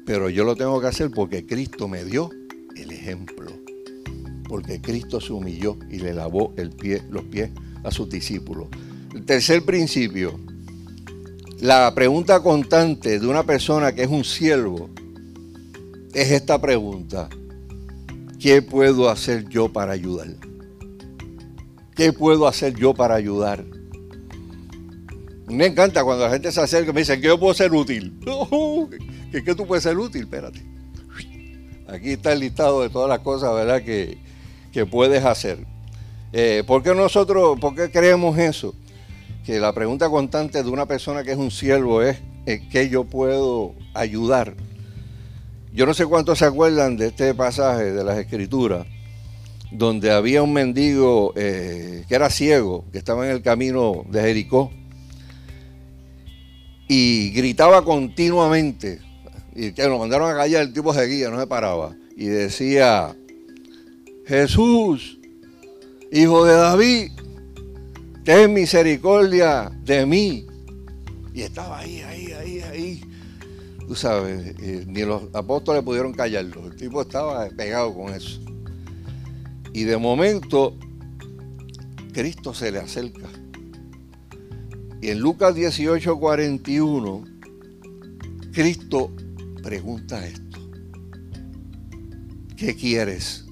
Pero 0.06 0.30
yo 0.30 0.44
lo 0.44 0.56
tengo 0.56 0.80
que 0.80 0.86
hacer 0.86 1.10
porque 1.10 1.46
Cristo 1.46 1.86
me 1.88 2.04
dio 2.04 2.30
el 2.76 2.90
ejemplo 2.90 3.52
porque 4.50 4.80
Cristo 4.80 5.20
se 5.20 5.32
humilló 5.32 5.78
y 5.88 6.00
le 6.00 6.12
lavó 6.12 6.52
los 7.08 7.24
pies 7.26 7.50
a 7.84 7.92
sus 7.92 8.10
discípulos. 8.10 8.66
El 9.14 9.24
tercer 9.24 9.64
principio, 9.64 10.40
la 11.60 11.94
pregunta 11.94 12.40
constante 12.40 13.18
de 13.20 13.26
una 13.26 13.42
persona 13.42 13.92
que 13.92 14.02
es 14.02 14.08
un 14.08 14.24
siervo 14.24 14.88
es 16.14 16.30
esta 16.30 16.60
pregunta. 16.60 17.28
¿Qué 18.38 18.62
puedo 18.62 19.10
hacer 19.10 19.46
yo 19.48 19.70
para 19.70 19.92
ayudar? 19.92 20.28
¿Qué 21.94 22.14
puedo 22.14 22.46
hacer 22.48 22.74
yo 22.74 22.94
para 22.94 23.14
ayudar? 23.14 23.64
Me 25.46 25.66
encanta 25.66 26.02
cuando 26.02 26.24
la 26.24 26.30
gente 26.30 26.50
se 26.50 26.60
acerca 26.60 26.90
y 26.90 26.94
me 26.94 27.00
dice, 27.00 27.20
¿qué 27.20 27.26
yo 27.26 27.38
puedo 27.38 27.52
ser 27.52 27.72
útil? 27.72 28.18
¿Qué, 29.30 29.44
¿Qué 29.44 29.54
tú 29.54 29.66
puedes 29.66 29.82
ser 29.84 29.98
útil? 29.98 30.22
Espérate. 30.22 30.64
Aquí 31.88 32.12
está 32.12 32.32
el 32.32 32.40
listado 32.40 32.80
de 32.82 32.88
todas 32.88 33.08
las 33.08 33.18
cosas, 33.18 33.52
¿verdad? 33.52 33.82
Que, 33.82 34.16
que 34.72 34.86
puedes 34.86 35.24
hacer. 35.24 35.66
Eh, 36.32 36.64
¿Por 36.66 36.82
qué 36.82 36.94
nosotros, 36.94 37.58
por 37.60 37.74
qué 37.74 37.90
creemos 37.90 38.38
eso? 38.38 38.74
Que 39.44 39.58
la 39.58 39.72
pregunta 39.72 40.08
constante 40.08 40.62
de 40.62 40.68
una 40.70 40.86
persona 40.86 41.24
que 41.24 41.32
es 41.32 41.38
un 41.38 41.50
siervo 41.50 42.02
es 42.02 42.18
¿qué 42.44 42.88
yo 42.88 43.04
puedo 43.04 43.74
ayudar? 43.94 44.54
Yo 45.72 45.86
no 45.86 45.94
sé 45.94 46.06
cuántos 46.06 46.38
se 46.38 46.44
acuerdan 46.44 46.96
de 46.96 47.08
este 47.08 47.34
pasaje 47.34 47.92
de 47.92 48.02
las 48.02 48.18
Escrituras, 48.18 48.86
donde 49.70 50.10
había 50.10 50.42
un 50.42 50.52
mendigo 50.52 51.32
eh, 51.36 52.04
que 52.08 52.14
era 52.14 52.28
ciego, 52.28 52.84
que 52.90 52.98
estaba 52.98 53.24
en 53.24 53.32
el 53.32 53.42
camino 53.42 54.04
de 54.10 54.20
Jericó, 54.20 54.72
y 56.88 57.30
gritaba 57.30 57.84
continuamente, 57.84 59.00
y 59.54 59.70
que 59.72 59.86
lo 59.86 59.98
mandaron 59.98 60.28
a 60.28 60.34
callar, 60.34 60.62
el 60.62 60.72
tipo 60.72 60.92
seguía, 60.92 61.30
no 61.30 61.38
se 61.38 61.46
paraba, 61.46 61.94
y 62.16 62.26
decía, 62.26 63.14
Jesús, 64.26 65.20
hijo 66.10 66.44
de 66.44 66.54
David, 66.54 67.12
ten 68.24 68.52
misericordia 68.52 69.70
de 69.84 70.06
mí. 70.06 70.46
Y 71.34 71.42
estaba 71.42 71.78
ahí, 71.78 72.00
ahí, 72.00 72.32
ahí, 72.32 72.60
ahí. 72.60 73.00
Tú 73.86 73.94
sabes, 73.94 74.54
eh, 74.60 74.84
ni 74.86 75.02
los 75.02 75.22
apóstoles 75.34 75.82
pudieron 75.82 76.12
callarlo. 76.12 76.66
El 76.66 76.76
tipo 76.76 77.02
estaba 77.02 77.48
pegado 77.50 77.94
con 77.94 78.14
eso. 78.14 78.40
Y 79.72 79.84
de 79.84 79.96
momento, 79.96 80.76
Cristo 82.12 82.54
se 82.54 82.70
le 82.72 82.78
acerca. 82.78 83.28
Y 85.00 85.08
en 85.08 85.20
Lucas 85.20 85.54
18, 85.54 86.18
41, 86.18 87.24
Cristo 88.52 89.12
pregunta 89.62 90.26
esto. 90.26 90.58
¿Qué 92.56 92.76
quieres? 92.76 93.46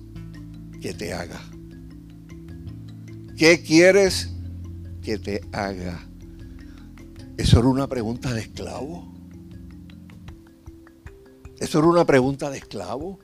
que 0.80 0.94
te 0.94 1.12
haga? 1.12 1.40
¿Qué 3.36 3.62
quieres 3.62 4.30
que 5.08 5.16
te 5.16 5.40
haga? 5.52 6.06
Eso 7.38 7.60
era 7.60 7.68
una 7.68 7.86
pregunta 7.86 8.34
de 8.34 8.42
esclavo. 8.42 9.10
Eso 11.58 11.78
era 11.78 11.88
una 11.88 12.04
pregunta 12.04 12.50
de 12.50 12.58
esclavo. 12.58 13.18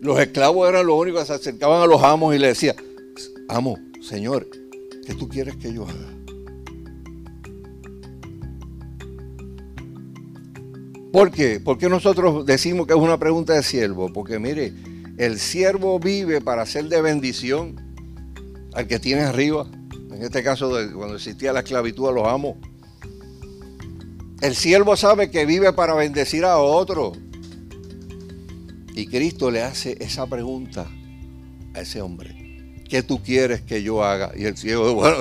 Los 0.00 0.18
esclavos 0.18 0.66
eran 0.66 0.86
los 0.86 0.98
únicos 0.98 1.20
que 1.20 1.26
se 1.26 1.32
acercaban 1.34 1.82
a 1.82 1.86
los 1.86 2.02
amos 2.02 2.34
y 2.34 2.38
le 2.38 2.46
decían, 2.48 2.74
amo, 3.50 3.76
Señor, 4.00 4.48
¿qué 5.04 5.14
tú 5.14 5.28
quieres 5.28 5.56
que 5.56 5.74
yo 5.74 5.82
haga? 5.86 6.14
¿Por 11.12 11.30
qué? 11.32 11.60
¿Por 11.60 11.76
qué 11.76 11.90
nosotros 11.90 12.46
decimos 12.46 12.86
que 12.86 12.94
es 12.94 12.98
una 12.98 13.18
pregunta 13.18 13.52
de 13.52 13.62
siervo? 13.62 14.10
Porque 14.10 14.38
mire, 14.38 14.72
el 15.18 15.38
siervo 15.38 15.98
vive 16.00 16.40
para 16.40 16.64
ser 16.64 16.86
de 16.86 17.02
bendición 17.02 17.76
al 18.72 18.86
que 18.86 18.98
tiene 18.98 19.20
arriba. 19.20 19.66
En 20.16 20.22
este 20.22 20.42
caso, 20.42 20.70
cuando 20.94 21.16
existía 21.16 21.52
la 21.52 21.60
esclavitud 21.60 22.08
a 22.08 22.12
los 22.12 22.26
amos. 22.26 22.56
El 24.40 24.54
siervo 24.54 24.96
sabe 24.96 25.30
que 25.30 25.44
vive 25.44 25.74
para 25.74 25.94
bendecir 25.94 26.46
a 26.46 26.56
otro. 26.56 27.12
Y 28.94 29.08
Cristo 29.08 29.50
le 29.50 29.62
hace 29.62 29.94
esa 30.00 30.26
pregunta 30.26 30.86
a 31.74 31.80
ese 31.82 32.00
hombre. 32.00 32.82
¿Qué 32.88 33.02
tú 33.02 33.22
quieres 33.22 33.60
que 33.60 33.82
yo 33.82 34.02
haga? 34.02 34.32
Y 34.34 34.44
el 34.44 34.56
siervo, 34.56 34.94
bueno, 34.94 35.18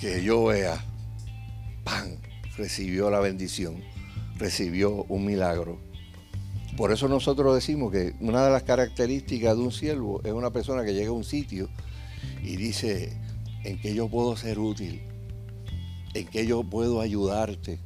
que 0.00 0.22
yo 0.22 0.44
vea. 0.44 0.84
Pan, 1.82 2.18
recibió 2.56 3.10
la 3.10 3.18
bendición, 3.18 3.82
recibió 4.36 5.06
un 5.08 5.24
milagro. 5.24 5.80
Por 6.76 6.92
eso 6.92 7.08
nosotros 7.08 7.52
decimos 7.52 7.90
que 7.90 8.14
una 8.20 8.44
de 8.44 8.52
las 8.52 8.62
características 8.62 9.56
de 9.56 9.62
un 9.62 9.72
siervo 9.72 10.20
es 10.22 10.32
una 10.32 10.50
persona 10.50 10.84
que 10.84 10.94
llega 10.94 11.08
a 11.08 11.12
un 11.12 11.24
sitio 11.24 11.68
y 12.44 12.54
dice, 12.54 13.16
en 13.68 13.78
que 13.78 13.94
yo 13.94 14.08
puedo 14.08 14.34
ser 14.34 14.58
útil, 14.58 15.02
en 16.14 16.26
que 16.26 16.46
yo 16.46 16.64
puedo 16.64 17.02
ayudarte, 17.02 17.78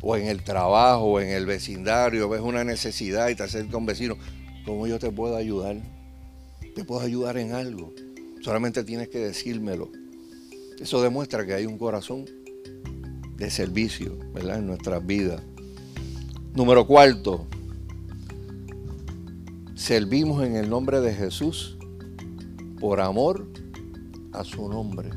o 0.00 0.16
en 0.16 0.28
el 0.28 0.44
trabajo, 0.44 1.02
o 1.02 1.20
en 1.20 1.30
el 1.30 1.46
vecindario, 1.46 2.28
ves 2.28 2.40
una 2.40 2.62
necesidad 2.62 3.28
y 3.28 3.34
te 3.34 3.42
acerca 3.42 3.76
un 3.76 3.86
vecino, 3.86 4.16
¿cómo 4.64 4.86
yo 4.86 5.00
te 5.00 5.10
puedo 5.10 5.34
ayudar? 5.34 5.82
Te 6.76 6.84
puedo 6.84 7.00
ayudar 7.00 7.38
en 7.38 7.54
algo, 7.54 7.92
solamente 8.40 8.84
tienes 8.84 9.08
que 9.08 9.18
decírmelo. 9.18 9.90
Eso 10.78 11.02
demuestra 11.02 11.44
que 11.44 11.54
hay 11.54 11.66
un 11.66 11.76
corazón 11.76 12.26
de 13.36 13.50
servicio, 13.50 14.16
¿verdad? 14.32 14.60
En 14.60 14.68
nuestras 14.68 15.04
vidas. 15.04 15.42
Número 16.54 16.86
cuarto, 16.86 17.48
servimos 19.74 20.46
en 20.46 20.54
el 20.54 20.70
nombre 20.70 21.00
de 21.00 21.12
Jesús 21.12 21.76
por 22.78 23.00
amor 23.00 23.55
a 24.36 24.44
su 24.44 24.68
nombre. 24.68 25.10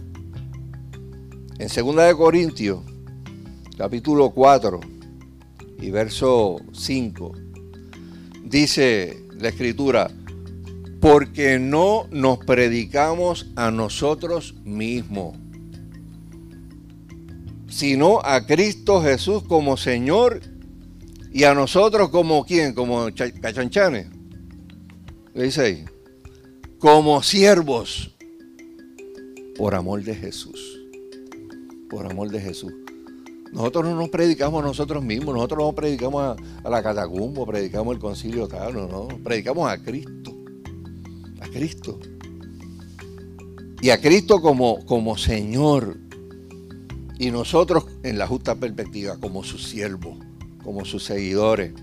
En 1.57 1.67
2 1.67 1.95
de 1.95 2.15
Corintios, 2.15 2.79
capítulo 3.77 4.31
4 4.31 4.79
y 5.81 5.91
verso 5.91 6.57
5, 6.71 7.33
dice 8.45 9.25
la 9.37 9.49
escritura, 9.49 10.09
porque 11.01 11.59
no 11.59 12.07
nos 12.11 12.39
predicamos 12.39 13.47
a 13.55 13.71
nosotros 13.71 14.55
mismos, 14.63 15.37
sino 17.67 18.21
a 18.23 18.45
Cristo 18.45 19.01
Jesús 19.01 19.43
como 19.43 19.75
Señor 19.75 20.41
y 21.31 21.43
a 21.43 21.53
nosotros 21.53 22.09
como 22.09 22.45
quién, 22.45 22.73
como 22.73 23.07
cachanchanes. 23.41 24.07
¿Qué 25.33 25.43
dice 25.43 25.61
ahí? 25.61 25.85
Como 26.79 27.21
siervos 27.21 28.15
por 29.59 29.75
amor 29.75 30.01
de 30.05 30.15
Jesús. 30.15 30.79
Por 31.89 32.09
amor 32.09 32.31
de 32.31 32.39
Jesús. 32.39 32.71
Nosotros 33.51 33.83
no 33.83 33.93
nos 33.93 34.07
predicamos 34.07 34.63
nosotros 34.63 35.03
mismos, 35.03 35.35
nosotros 35.35 35.59
no 35.59 35.73
predicamos 35.73 36.37
a, 36.63 36.69
la 36.69 36.81
catacumba, 36.81 37.45
predicamos 37.45 37.93
el 37.93 37.99
concilio 37.99 38.47
tal, 38.47 38.73
no, 38.73 38.87
no, 38.87 39.07
predicamos 39.21 39.69
a 39.69 39.77
Cristo. 39.83 40.33
A 41.41 41.49
Cristo. 41.49 41.99
Y 43.81 43.89
a 43.89 43.99
Cristo 43.99 44.41
como, 44.41 44.85
como 44.85 45.17
Señor. 45.17 45.97
Y 47.17 47.29
nosotros 47.29 47.85
en 48.03 48.17
la 48.17 48.27
justa 48.27 48.55
perspectiva, 48.55 49.17
como 49.19 49.43
sus 49.43 49.67
siervos, 49.67 50.19
como 50.63 50.85
sus 50.85 51.03
seguidores. 51.03 51.73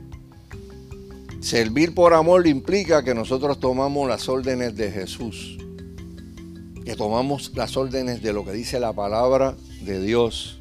Servir 1.41 1.95
por 1.95 2.15
amor 2.15 2.47
implica 2.47 3.05
que 3.05 3.15
nosotros 3.15 3.61
tomamos 3.61 4.09
las 4.09 4.31
órdenes 4.31 4.75
de 4.77 4.91
Jesús 4.91 5.59
que 6.87 6.95
tomamos 6.95 7.51
las 7.57 7.77
órdenes 7.77 8.23
de 8.23 8.33
lo 8.33 8.45
que 8.45 8.53
dice 8.53 8.79
la 8.79 8.93
palabra 8.93 9.57
de 9.83 10.01
Dios 10.01 10.61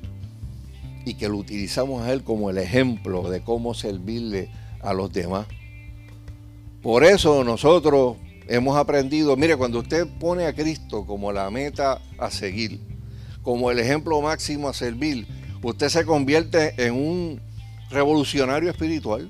y 1.05 1.13
que 1.13 1.29
lo 1.29 1.37
utilizamos 1.37 2.01
a 2.01 2.11
Él 2.11 2.23
como 2.23 2.49
el 2.49 2.57
ejemplo 2.57 3.29
de 3.29 3.43
cómo 3.43 3.75
servirle 3.75 4.49
a 4.81 4.93
los 4.93 5.13
demás. 5.13 5.45
Por 6.81 7.03
eso 7.03 7.43
nosotros 7.43 8.17
hemos 8.47 8.75
aprendido, 8.75 9.37
mire, 9.37 9.55
cuando 9.55 9.77
usted 9.77 10.07
pone 10.19 10.47
a 10.47 10.55
Cristo 10.55 11.05
como 11.05 11.31
la 11.31 11.51
meta 11.51 12.01
a 12.17 12.31
seguir, 12.31 12.79
como 13.43 13.69
el 13.69 13.77
ejemplo 13.77 14.19
máximo 14.19 14.67
a 14.67 14.73
servir, 14.73 15.27
usted 15.61 15.89
se 15.89 16.05
convierte 16.05 16.73
en 16.83 16.95
un 16.95 17.41
revolucionario 17.91 18.71
espiritual. 18.71 19.29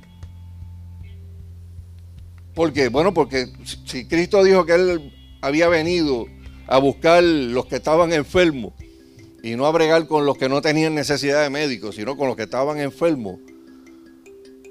¿Por 2.53 2.71
qué? 2.71 2.87
Bueno, 2.87 3.13
porque 3.13 3.51
si 3.83 4.07
Cristo 4.07 4.45
dijo 4.45 4.65
que 4.65 4.75
Él 4.75 5.13
había 5.41 5.67
venido 5.67 6.27
a 6.67 6.77
buscar 6.79 7.23
los 7.23 7.65
que 7.67 7.75
estaban 7.75 8.11
enfermos 8.13 8.73
y 9.43 9.55
no 9.55 9.67
a 9.67 9.71
bregar 9.71 10.07
con 10.07 10.25
los 10.25 10.37
que 10.37 10.49
no 10.49 10.61
tenían 10.61 10.95
necesidad 10.95 11.43
de 11.43 11.49
médicos, 11.51 11.95
sino 11.95 12.17
con 12.17 12.27
los 12.27 12.35
que 12.35 12.43
estaban 12.43 12.79
enfermos. 12.79 13.39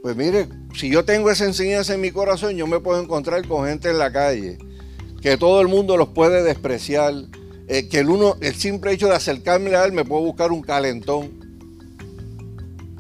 Pues 0.03 0.17
mire, 0.17 0.49
si 0.75 0.91
yo 0.91 1.05
tengo 1.05 1.31
esa 1.31 1.45
enseñanza 1.45 1.95
en 1.95 2.01
mi 2.01 2.11
corazón, 2.11 2.57
yo 2.57 2.67
me 2.67 2.81
puedo 2.81 3.01
encontrar 3.01 3.47
con 3.47 3.67
gente 3.67 3.89
en 3.89 3.99
la 3.99 4.13
calle, 4.13 4.59
que 5.23 5.37
todo 5.37 5.61
el 5.61 5.69
mundo 5.69 5.97
los 5.97 6.09
puede 6.09 6.43
despreciar, 6.43 7.15
eh, 7.69 7.89
que 7.89 8.01
el, 8.01 8.11
uno, 8.11 8.37
el 8.41 8.55
simple 8.55 8.93
hecho 8.93 9.07
de 9.07 9.15
acercarme 9.15 9.75
a 9.77 9.85
él 9.85 9.93
me 9.93 10.05
puede 10.05 10.25
buscar 10.25 10.51
un 10.51 10.61
calentón. 10.61 11.31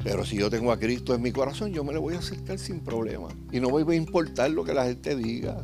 Pero 0.04 0.24
si 0.24 0.36
yo 0.36 0.48
tengo 0.48 0.70
a 0.70 0.78
Cristo 0.78 1.14
en 1.14 1.22
mi 1.22 1.32
corazón, 1.32 1.72
yo 1.72 1.82
me 1.82 1.92
le 1.92 1.98
voy 1.98 2.14
a 2.14 2.20
acercar 2.20 2.58
sin 2.58 2.80
problema. 2.80 3.28
Y 3.50 3.58
no 3.58 3.68
voy 3.68 3.84
a 3.86 3.96
importar 3.96 4.50
lo 4.50 4.64
que 4.64 4.74
la 4.74 4.84
gente 4.84 5.16
diga. 5.16 5.60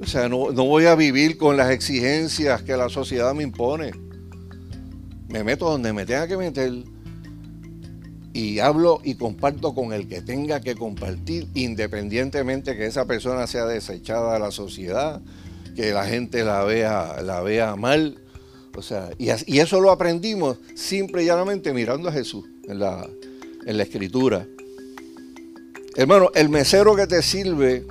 O 0.00 0.06
sea, 0.06 0.28
no, 0.28 0.52
voy 0.52 0.86
a 0.86 0.94
vivir 0.94 1.36
con 1.36 1.56
las 1.56 1.70
exigencias 1.70 2.62
que 2.62 2.76
la 2.76 2.88
sociedad 2.88 3.34
me 3.34 3.42
impone. 3.42 3.92
Me 5.28 5.44
meto 5.44 5.70
donde 5.70 5.92
me 5.92 6.06
tenga 6.06 6.26
que 6.26 6.36
meter 6.36 6.72
y 8.32 8.60
hablo 8.60 9.00
y 9.04 9.16
comparto 9.16 9.74
con 9.74 9.92
el 9.92 10.08
que 10.08 10.22
tenga 10.22 10.60
que 10.60 10.74
compartir, 10.74 11.48
independientemente 11.54 12.76
que 12.76 12.86
esa 12.86 13.04
persona 13.04 13.46
sea 13.46 13.66
desechada 13.66 14.34
de 14.34 14.40
la 14.40 14.50
sociedad, 14.50 15.20
que 15.76 15.92
la 15.92 16.06
gente 16.06 16.44
la 16.44 16.64
vea, 16.64 17.20
la 17.22 17.42
vea 17.42 17.76
mal. 17.76 18.18
O 18.76 18.82
sea, 18.82 19.10
y, 19.18 19.28
y 19.46 19.58
eso 19.58 19.80
lo 19.80 19.90
aprendimos 19.90 20.58
simple 20.74 21.22
y 21.22 21.26
llanamente 21.26 21.74
mirando 21.74 22.08
a 22.08 22.12
Jesús 22.12 22.46
en 22.66 22.78
la, 22.78 23.06
en 23.66 23.76
la 23.76 23.82
escritura. 23.82 24.46
Hermano, 25.96 26.30
el 26.34 26.48
mesero 26.48 26.96
que 26.96 27.06
te 27.06 27.20
sirve 27.20 27.84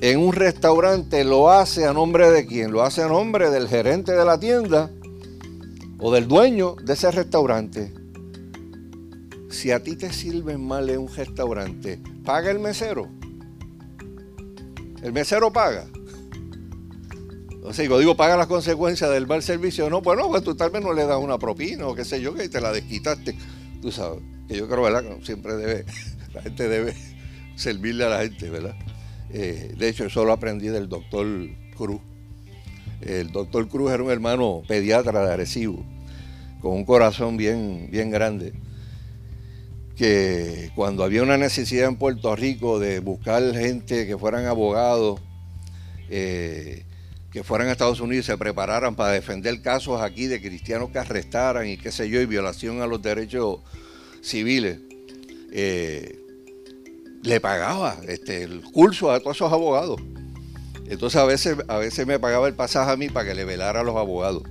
en 0.00 0.18
un 0.18 0.32
restaurante 0.32 1.24
lo 1.24 1.50
hace 1.50 1.84
a 1.86 1.92
nombre 1.92 2.30
de 2.30 2.46
quién? 2.46 2.72
Lo 2.72 2.82
hace 2.82 3.02
a 3.02 3.08
nombre 3.08 3.50
del 3.50 3.68
gerente 3.68 4.12
de 4.12 4.24
la 4.24 4.40
tienda 4.40 4.90
o 5.98 6.10
del 6.10 6.26
dueño 6.26 6.74
de 6.82 6.94
ese 6.94 7.10
restaurante. 7.10 7.92
Si 9.50 9.70
a 9.70 9.82
ti 9.82 9.96
te 9.96 10.12
sirven 10.12 10.66
mal 10.66 10.88
en 10.88 11.00
un 11.00 11.14
restaurante, 11.14 12.00
¿paga 12.24 12.50
el 12.50 12.60
mesero? 12.60 13.08
¿El 15.02 15.12
mesero 15.12 15.52
paga? 15.52 15.86
O 17.62 17.74
sea, 17.74 17.82
digo, 17.82 17.98
digo, 17.98 18.16
paga 18.16 18.38
las 18.38 18.46
consecuencias 18.46 19.10
del 19.10 19.26
mal 19.26 19.42
servicio. 19.42 19.90
No, 19.90 20.00
bueno, 20.00 20.28
pues 20.28 20.42
tú 20.42 20.54
tal 20.54 20.70
vez 20.70 20.82
no 20.82 20.94
le 20.94 21.04
das 21.04 21.18
una 21.18 21.38
propina 21.38 21.86
o 21.86 21.94
qué 21.94 22.06
sé 22.06 22.22
yo, 22.22 22.32
que 22.32 22.48
te 22.48 22.60
la 22.60 22.72
desquitaste. 22.72 23.36
Tú 23.82 23.92
sabes, 23.92 24.20
que 24.48 24.56
yo 24.56 24.66
creo, 24.66 24.82
¿verdad? 24.82 25.04
Siempre 25.22 25.56
debe, 25.56 25.84
la 26.32 26.40
gente 26.40 26.68
debe 26.68 26.94
servirle 27.56 28.04
a 28.06 28.08
la 28.08 28.20
gente, 28.20 28.48
¿verdad? 28.48 28.74
Eh, 29.32 29.74
de 29.76 29.88
hecho, 29.88 30.04
eso 30.04 30.24
lo 30.24 30.32
aprendí 30.32 30.68
del 30.68 30.88
doctor 30.88 31.26
Cruz. 31.76 32.00
El 33.00 33.30
doctor 33.32 33.68
Cruz 33.68 33.92
era 33.92 34.02
un 34.02 34.10
hermano 34.10 34.62
pediatra 34.66 35.24
de 35.24 35.32
Arecibo, 35.32 35.84
con 36.60 36.72
un 36.72 36.84
corazón 36.84 37.36
bien, 37.36 37.88
bien 37.90 38.10
grande, 38.10 38.52
que 39.96 40.70
cuando 40.74 41.04
había 41.04 41.22
una 41.22 41.38
necesidad 41.38 41.88
en 41.88 41.96
Puerto 41.96 42.34
Rico 42.36 42.78
de 42.78 43.00
buscar 43.00 43.54
gente 43.54 44.06
que 44.06 44.18
fueran 44.18 44.46
abogados, 44.46 45.20
eh, 46.10 46.84
que 47.32 47.44
fueran 47.44 47.68
a 47.68 47.72
Estados 47.72 48.00
Unidos 48.00 48.26
y 48.26 48.26
se 48.26 48.36
prepararan 48.36 48.96
para 48.96 49.12
defender 49.12 49.62
casos 49.62 50.02
aquí 50.02 50.26
de 50.26 50.42
cristianos 50.42 50.90
que 50.90 50.98
arrestaran 50.98 51.68
y 51.68 51.76
qué 51.76 51.92
sé 51.92 52.10
yo, 52.10 52.20
y 52.20 52.26
violación 52.26 52.82
a 52.82 52.86
los 52.86 53.00
derechos 53.00 53.60
civiles. 54.20 54.78
Eh, 55.52 56.19
le 57.22 57.40
pagaba 57.40 57.96
este, 58.06 58.42
el 58.42 58.62
curso 58.62 59.10
a 59.10 59.20
todos 59.20 59.36
esos 59.36 59.52
abogados. 59.52 60.00
Entonces 60.86 61.20
a 61.20 61.24
veces, 61.24 61.56
a 61.68 61.78
veces 61.78 62.06
me 62.06 62.18
pagaba 62.18 62.48
el 62.48 62.54
pasaje 62.54 62.90
a 62.90 62.96
mí 62.96 63.08
para 63.08 63.28
que 63.28 63.34
le 63.34 63.44
velara 63.44 63.80
a 63.80 63.84
los 63.84 63.96
abogados. 63.96 64.42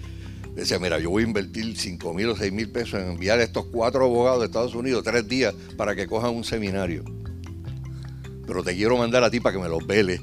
Decía, 0.54 0.78
mira, 0.78 0.98
yo 0.98 1.10
voy 1.10 1.22
a 1.22 1.26
invertir 1.26 1.76
5 1.76 2.14
mil 2.14 2.28
o 2.28 2.36
6 2.36 2.52
mil 2.52 2.70
pesos 2.70 3.00
en 3.00 3.12
enviar 3.12 3.38
a 3.38 3.42
estos 3.42 3.66
cuatro 3.66 4.04
abogados 4.04 4.40
de 4.40 4.46
Estados 4.46 4.74
Unidos 4.74 5.02
tres 5.02 5.26
días 5.26 5.54
para 5.76 5.94
que 5.94 6.06
cojan 6.06 6.34
un 6.34 6.44
seminario. 6.44 7.04
Pero 8.46 8.62
te 8.62 8.74
quiero 8.74 8.98
mandar 8.98 9.24
a 9.24 9.30
ti 9.30 9.40
para 9.40 9.56
que 9.56 9.62
me 9.62 9.68
los 9.68 9.86
vele. 9.86 10.20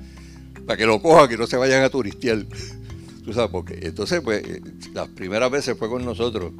para 0.66 0.76
que 0.76 0.86
lo 0.86 1.00
cojan, 1.00 1.28
que 1.28 1.38
no 1.38 1.46
se 1.46 1.56
vayan 1.56 1.82
a 1.82 1.88
turistear. 1.88 2.44
Tú 3.24 3.32
sabes 3.32 3.50
por 3.50 3.64
qué. 3.64 3.78
Entonces, 3.86 4.20
pues, 4.20 4.44
eh, 4.44 4.60
las 4.92 5.08
primeras 5.08 5.50
veces 5.50 5.76
fue 5.78 5.88
con 5.88 6.04
nosotros. 6.04 6.52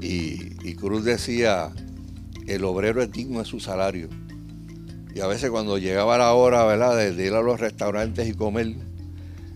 Y 0.00 0.74
Cruz 0.74 1.04
decía, 1.04 1.72
el 2.46 2.64
obrero 2.64 3.02
es 3.02 3.10
digno 3.10 3.40
de 3.40 3.44
su 3.44 3.60
salario. 3.60 4.08
Y 5.14 5.20
a 5.20 5.26
veces 5.26 5.50
cuando 5.50 5.78
llegaba 5.78 6.18
la 6.18 6.34
hora 6.34 6.64
¿verdad? 6.64 6.96
De, 6.96 7.26
ir 7.26 7.32
a 7.32 7.40
los 7.40 7.58
restaurantes 7.58 8.28
y 8.28 8.34
comer, 8.34 8.74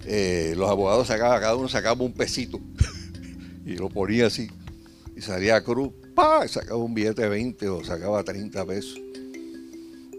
eh, 0.06 0.54
los 0.56 0.70
abogados 0.70 1.08
sacaban, 1.08 1.40
cada 1.40 1.56
uno 1.56 1.68
sacaba 1.68 2.02
un 2.02 2.12
pesito 2.12 2.60
y 3.66 3.76
lo 3.76 3.88
ponía 3.90 4.26
así. 4.26 4.48
Y 5.14 5.18
y 5.18 5.22
salía 5.22 5.62
cruz, 5.62 5.92
¡pa! 6.14 6.48
sacaba 6.48 6.82
un 6.82 6.94
billete 6.94 7.22
de 7.22 7.28
20 7.28 7.68
o 7.68 7.84
sacaba 7.84 8.24
30 8.24 8.64
pesos. 8.64 8.98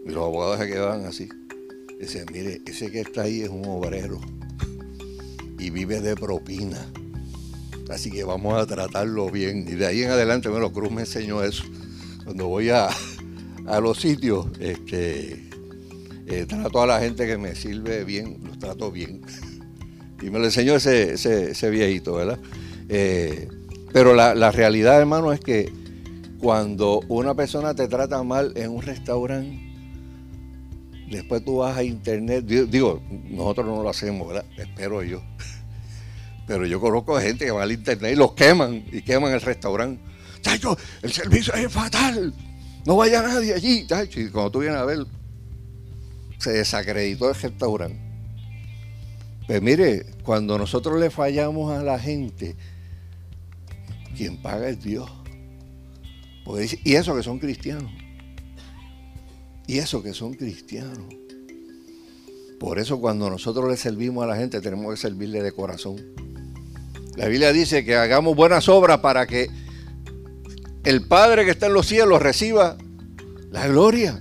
Y 0.05 0.09
los 0.09 0.24
abogados 0.24 0.59
se 0.59 0.67
quedaban 0.67 1.05
así. 1.05 1.28
Decían, 1.99 2.28
mire, 2.32 2.61
ese 2.67 2.91
que 2.91 3.01
está 3.01 3.24
ahí 3.24 3.41
es 3.41 3.49
un 3.49 3.65
obrero 3.65 4.19
y 5.57 5.69
vive 5.69 6.01
de 6.01 6.15
propina. 6.15 6.86
Así 7.89 8.09
que 8.09 8.24
vamos 8.24 8.61
a 8.61 8.65
tratarlo 8.65 9.30
bien. 9.30 9.67
Y 9.67 9.74
de 9.74 9.86
ahí 9.86 10.03
en 10.03 10.11
adelante, 10.11 10.49
bueno, 10.49 10.72
Cruz 10.72 10.91
me 10.91 11.01
enseñó 11.01 11.43
eso. 11.43 11.63
Cuando 12.32 12.47
voy 12.47 12.69
a, 12.69 12.88
los 13.82 13.99
sitios, 13.99 14.45
este, 14.61 15.49
eh, 16.27 16.45
trato 16.47 16.82
a 16.82 16.88
la 16.88 17.01
gente 17.01 17.27
que 17.27 17.38
me 17.38 17.55
sirve 17.55 18.05
bien, 18.05 18.39
los 18.45 18.57
trato 18.57 18.89
bien. 18.89 19.21
Y 20.21 20.29
me 20.29 20.39
lo 20.39 20.45
enseñó 20.45 20.75
ese, 20.75 21.11
ese, 21.11 21.69
viejito, 21.69 22.13
¿verdad? 22.13 22.39
Eh, 22.88 23.49
pero 23.91 24.13
la, 24.13 24.34
la 24.34 24.49
realidad, 24.49 24.97
hermano, 24.97 25.34
es 25.34 25.41
que 25.41 25.73
cuando 26.39 27.01
una 27.09 27.36
persona 27.36 27.75
te 27.75 27.89
trata 27.89 28.23
mal 28.23 28.53
en 28.55 28.71
un 28.71 28.82
restaurante, 28.82 29.59
después 31.09 31.43
tú 31.43 31.57
vas 31.57 31.75
a 31.75 31.84
internet, 31.84 32.45
digo, 32.45 33.01
nosotros 33.29 33.65
no 33.65 33.84
lo 33.84 33.89
hacemos, 33.89 34.25
¿verdad? 34.25 34.45
Espero 34.57 35.03
yo. 35.03 35.21
Pero 36.47 36.65
yo 36.65 36.79
conozco 36.79 37.19
gente 37.19 37.43
que 37.43 37.51
va 37.51 37.63
al 37.63 37.73
internet 37.73 38.13
y 38.13 38.15
los 38.15 38.32
queman 38.36 38.86
y 38.89 39.01
queman 39.01 39.34
el 39.34 39.41
restaurante. 39.41 40.11
El 41.02 41.12
servicio 41.12 41.54
es 41.54 41.72
fatal. 41.72 42.34
No 42.86 42.96
vaya 42.96 43.22
nadie 43.22 43.54
allí. 43.54 43.88
Y 44.16 44.30
cuando 44.30 44.52
tú 44.52 44.60
vienes 44.60 44.80
a 44.80 44.86
ver, 44.86 45.06
se 46.38 46.52
desacreditó 46.52 47.30
el 47.30 47.36
restaurante. 47.36 48.00
Pues 49.48 49.62
mire, 49.62 50.06
cuando 50.24 50.58
nosotros 50.58 51.00
le 51.00 51.10
fallamos 51.10 51.72
a 51.72 51.84
la 51.84 52.00
gente, 52.00 52.56
quien 54.16 54.42
paga 54.42 54.70
es 54.70 54.82
Dios. 54.82 55.10
y 56.84 56.96
eso 56.96 57.16
que 57.16 57.24
son 57.24 57.39
cristianos. 57.39 57.92
Y 59.68 59.78
eso 59.78 60.02
que 60.02 60.14
son 60.14 60.34
cristianos. 60.34 61.16
Por 62.60 62.78
eso 62.80 63.00
cuando 63.00 63.30
nosotros 63.30 63.70
le 63.70 63.78
servimos 63.78 64.24
a 64.24 64.28
la 64.28 64.36
gente 64.36 64.62
tenemos 64.62 64.94
que 64.94 65.02
servirle 65.02 65.42
de 65.42 65.52
corazón. 65.52 65.98
La 67.16 67.28
Biblia 67.28 67.52
dice 67.52 67.84
que 67.84 67.96
hagamos 67.96 68.36
buenas 68.36 68.70
obras 68.70 69.00
para 69.00 69.28
que 69.28 69.50
el 70.84 71.07
Padre 71.07 71.45
que 71.45 71.51
está 71.51 71.67
en 71.67 71.73
los 71.73 71.88
cielos 71.88 72.21
reciba 72.21 72.77
la 73.51 73.67
gloria. 73.67 74.19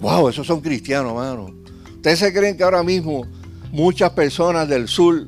Wow, 0.00 0.28
esos 0.28 0.46
son 0.46 0.60
cristianos, 0.60 1.12
hermano. 1.12 1.54
¿Ustedes 1.96 2.18
se 2.18 2.32
creen 2.32 2.56
que 2.56 2.62
ahora 2.62 2.82
mismo 2.82 3.26
muchas 3.70 4.10
personas 4.10 4.68
del 4.68 4.88
sur, 4.88 5.26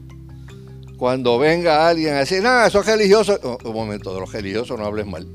cuando 0.96 1.38
venga 1.38 1.86
alguien 1.88 2.14
a 2.14 2.20
decir, 2.20 2.42
nada, 2.42 2.66
eso 2.66 2.80
es 2.80 2.86
religioso, 2.86 3.38
oh, 3.42 3.58
un 3.64 3.74
momento, 3.74 4.14
de 4.14 4.20
los 4.20 4.32
religiosos 4.32 4.78
no 4.78 4.86
hables 4.86 5.06
mal. 5.06 5.26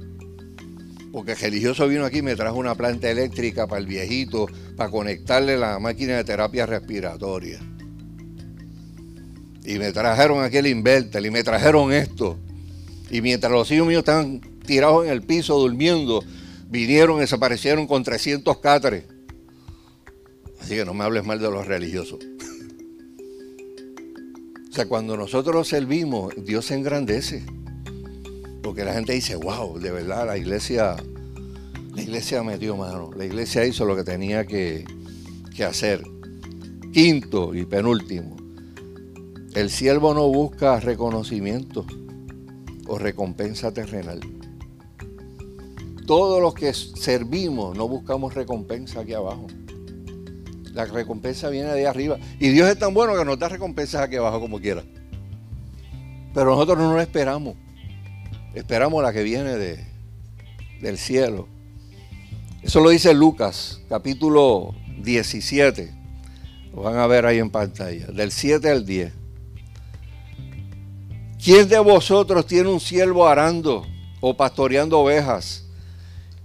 Porque 1.12 1.34
el 1.34 1.38
religioso 1.38 1.88
vino 1.88 2.06
aquí 2.06 2.20
y 2.20 2.22
me 2.22 2.36
trajo 2.36 2.58
una 2.58 2.76
planta 2.76 3.10
eléctrica 3.10 3.68
para 3.68 3.80
el 3.80 3.88
viejito, 3.88 4.48
para 4.76 4.90
conectarle 4.90 5.58
la 5.58 5.78
máquina 5.80 6.18
de 6.18 6.24
terapia 6.24 6.66
respiratoria. 6.66 7.60
Y 9.64 9.78
me 9.80 9.92
trajeron 9.92 10.44
aquel 10.44 10.68
inverter 10.68 11.26
y 11.26 11.30
me 11.30 11.44
trajeron 11.44 11.92
esto. 11.92 12.38
Y 13.10 13.22
mientras 13.22 13.52
los 13.52 13.70
hijos 13.72 13.88
míos 13.88 14.00
estaban 14.00 14.42
tirados 14.68 15.06
en 15.06 15.12
el 15.12 15.24
piso 15.24 15.58
durmiendo, 15.58 16.24
vinieron 16.70 17.20
desaparecieron 17.20 17.88
con 17.88 18.04
300 18.04 18.58
cátares. 18.60 19.06
Así 20.62 20.76
que 20.76 20.86
no 20.86 20.94
me 20.94 21.04
hables 21.04 21.26
mal 21.26 21.40
de 21.40 21.50
los 21.50 21.66
religiosos. 21.66 22.20
O 24.70 24.74
sea, 24.74 24.86
cuando 24.88 25.18
nosotros 25.18 25.68
servimos, 25.68 26.34
Dios 26.38 26.66
se 26.66 26.76
engrandece. 26.76 27.44
Porque 28.62 28.84
la 28.84 28.94
gente 28.94 29.14
dice, 29.14 29.36
wow, 29.36 29.80
de 29.80 29.92
verdad 29.92 30.28
la 30.28 30.38
iglesia, 30.38 30.98
la 31.96 32.02
iglesia 32.02 32.44
metió 32.44 32.76
mano. 32.76 33.10
La 33.16 33.26
iglesia 33.26 33.66
hizo 33.66 33.86
lo 33.86 33.96
que 33.96 34.04
tenía 34.04 34.46
que, 34.46 34.86
que 35.56 35.64
hacer. 35.64 36.04
Quinto 36.94 37.56
y 37.56 37.66
penúltimo. 37.66 38.36
El 39.56 39.72
siervo 39.72 40.14
no 40.14 40.28
busca 40.28 40.80
reconocimiento 40.80 41.86
o 42.88 43.00
recompensa 43.00 43.74
terrenal. 43.74 44.20
Todos 46.08 46.42
los 46.42 46.54
que 46.54 46.74
servimos 46.74 47.78
no 47.78 47.86
buscamos 47.90 48.34
recompensa 48.34 49.02
aquí 49.02 49.14
abajo. 49.14 49.48
La 50.74 50.86
recompensa 50.86 51.50
viene 51.50 51.74
de 51.74 51.86
arriba. 51.86 52.18
Y 52.40 52.48
Dios 52.48 52.70
es 52.70 52.80
tan 52.80 52.94
bueno 52.94 53.14
que 53.14 53.26
nos 53.26 53.38
da 53.38 53.50
recompensas 53.50 54.02
aquí 54.02 54.16
abajo 54.16 54.40
como 54.40 54.62
quiera. 54.62 54.86
Pero 56.34 56.52
nosotros 56.52 56.78
no 56.78 56.94
lo 56.94 57.02
esperamos. 57.02 57.56
Esperamos 58.54 59.04
la 59.04 59.12
que 59.12 59.22
viene 59.22 59.58
de, 59.58 59.84
del 60.80 60.98
cielo. 60.98 61.50
Eso 62.62 62.80
lo 62.80 62.90
dice 62.90 63.14
Lucas, 63.14 63.82
capítulo 63.90 64.74
17. 65.00 65.94
Lo 66.74 66.84
van 66.84 66.96
a 67.00 67.08
ver 67.08 67.26
ahí 67.26 67.40
en 67.40 67.50
pantalla. 67.50 68.08
Del 68.08 68.32
7 68.32 68.70
al 68.70 68.86
10. 68.86 69.12
¿Quién 71.44 71.68
de 71.68 71.80
vosotros 71.80 72.48
tiene 72.48 72.70
un 72.70 72.80
siervo 72.80 73.28
arando 73.28 73.86
o 74.22 74.38
pastoreando 74.38 75.00
ovejas? 75.00 75.67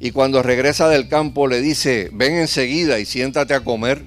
Y 0.05 0.11
cuando 0.11 0.43
regresa 0.43 0.89
del 0.89 1.09
campo 1.09 1.47
le 1.47 1.61
dice, 1.61 2.11
ven 2.13 2.33
enseguida 2.33 2.99
y 2.99 3.05
siéntate 3.05 3.55
a 3.55 3.61
comer. 3.61 4.05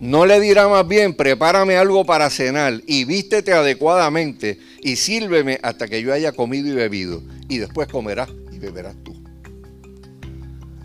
No 0.00 0.24
le 0.24 0.40
dirá 0.40 0.68
más 0.68 0.88
bien, 0.88 1.14
prepárame 1.14 1.76
algo 1.76 2.06
para 2.06 2.30
cenar 2.30 2.80
y 2.86 3.04
vístete 3.04 3.52
adecuadamente 3.52 4.58
y 4.82 4.96
sírveme 4.96 5.58
hasta 5.62 5.86
que 5.86 6.00
yo 6.00 6.14
haya 6.14 6.32
comido 6.32 6.68
y 6.68 6.72
bebido. 6.72 7.22
Y 7.50 7.58
después 7.58 7.88
comerás 7.88 8.30
y 8.50 8.58
beberás 8.58 8.96
tú. 9.04 9.22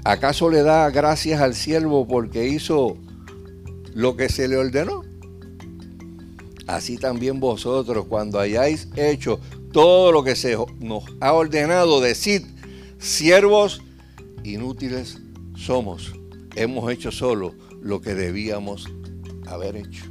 ¿Acaso 0.03 0.49
le 0.49 0.61
da 0.61 0.89
gracias 0.89 1.39
al 1.39 1.55
siervo 1.55 2.05
porque 2.05 2.49
hizo 2.49 2.97
lo 3.93 4.17
que 4.17 4.27
se 4.27 4.49
le 4.49 4.57
ordenó? 4.57 5.03
así 6.67 6.97
también 6.97 7.39
vosotros, 7.39 8.05
cuando 8.07 8.39
hayáis 8.39 8.88
hecho 8.95 9.39
todo 9.71 10.11
lo 10.11 10.23
que 10.23 10.36
se 10.36 10.57
nos 10.79 11.03
ha 11.19 11.34
ordenado, 11.34 12.01
decid, 12.01 12.43
siervos 13.02 13.82
inútiles 14.43 15.20
somos. 15.56 16.14
Hemos 16.56 16.91
hecho 16.91 17.12
solo 17.12 17.56
lo 17.82 17.99
que 17.99 18.14
debíamos 18.14 18.88
haber 19.47 19.76
hecho. 19.76 20.06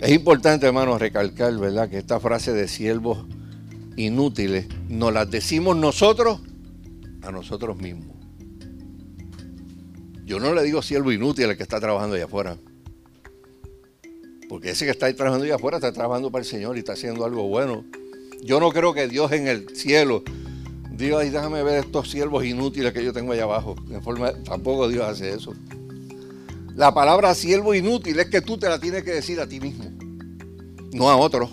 Es 0.00 0.10
importante, 0.10 0.66
hermanos, 0.66 1.00
recalcar, 1.00 1.56
¿verdad?, 1.56 1.88
que 1.88 1.96
esta 1.96 2.20
frase 2.20 2.52
de 2.52 2.68
siervos 2.68 3.24
inútiles 3.96 4.66
nos 4.88 5.12
la 5.12 5.24
decimos 5.24 5.76
nosotros 5.76 6.40
a 7.22 7.30
nosotros 7.30 7.78
mismos. 7.78 8.14
Yo 10.24 10.40
no 10.40 10.52
le 10.52 10.64
digo 10.64 10.82
siervo 10.82 11.12
inútil 11.12 11.48
al 11.48 11.56
que 11.56 11.62
está 11.62 11.80
trabajando 11.80 12.16
allá 12.16 12.24
afuera. 12.24 12.58
Porque 14.48 14.70
ese 14.70 14.84
que 14.84 14.90
está 14.90 15.06
ahí 15.06 15.14
trabajando 15.14 15.44
allá 15.44 15.54
afuera 15.54 15.78
está 15.78 15.92
trabajando 15.92 16.30
para 16.30 16.42
el 16.42 16.48
Señor 16.48 16.76
y 16.76 16.80
está 16.80 16.92
haciendo 16.92 17.24
algo 17.24 17.48
bueno. 17.48 17.84
Yo 18.42 18.60
no 18.60 18.70
creo 18.70 18.94
que 18.94 19.08
Dios 19.08 19.32
en 19.32 19.46
el 19.48 19.76
cielo 19.76 20.22
diga, 20.90 21.20
ay, 21.20 21.30
déjame 21.30 21.62
ver 21.62 21.84
estos 21.84 22.10
siervos 22.10 22.44
inútiles 22.44 22.92
que 22.92 23.04
yo 23.04 23.12
tengo 23.12 23.32
allá 23.32 23.44
abajo. 23.44 23.76
forma, 24.02 24.32
tampoco 24.44 24.88
Dios 24.88 25.04
hace 25.04 25.32
eso. 25.32 25.52
La 26.74 26.92
palabra 26.92 27.34
siervo 27.34 27.74
inútil 27.74 28.18
es 28.18 28.26
que 28.26 28.40
tú 28.40 28.58
te 28.58 28.68
la 28.68 28.78
tienes 28.78 29.02
que 29.02 29.12
decir 29.12 29.40
a 29.40 29.46
ti 29.46 29.60
mismo, 29.60 29.84
no 30.92 31.08
a 31.08 31.16
otros. 31.16 31.50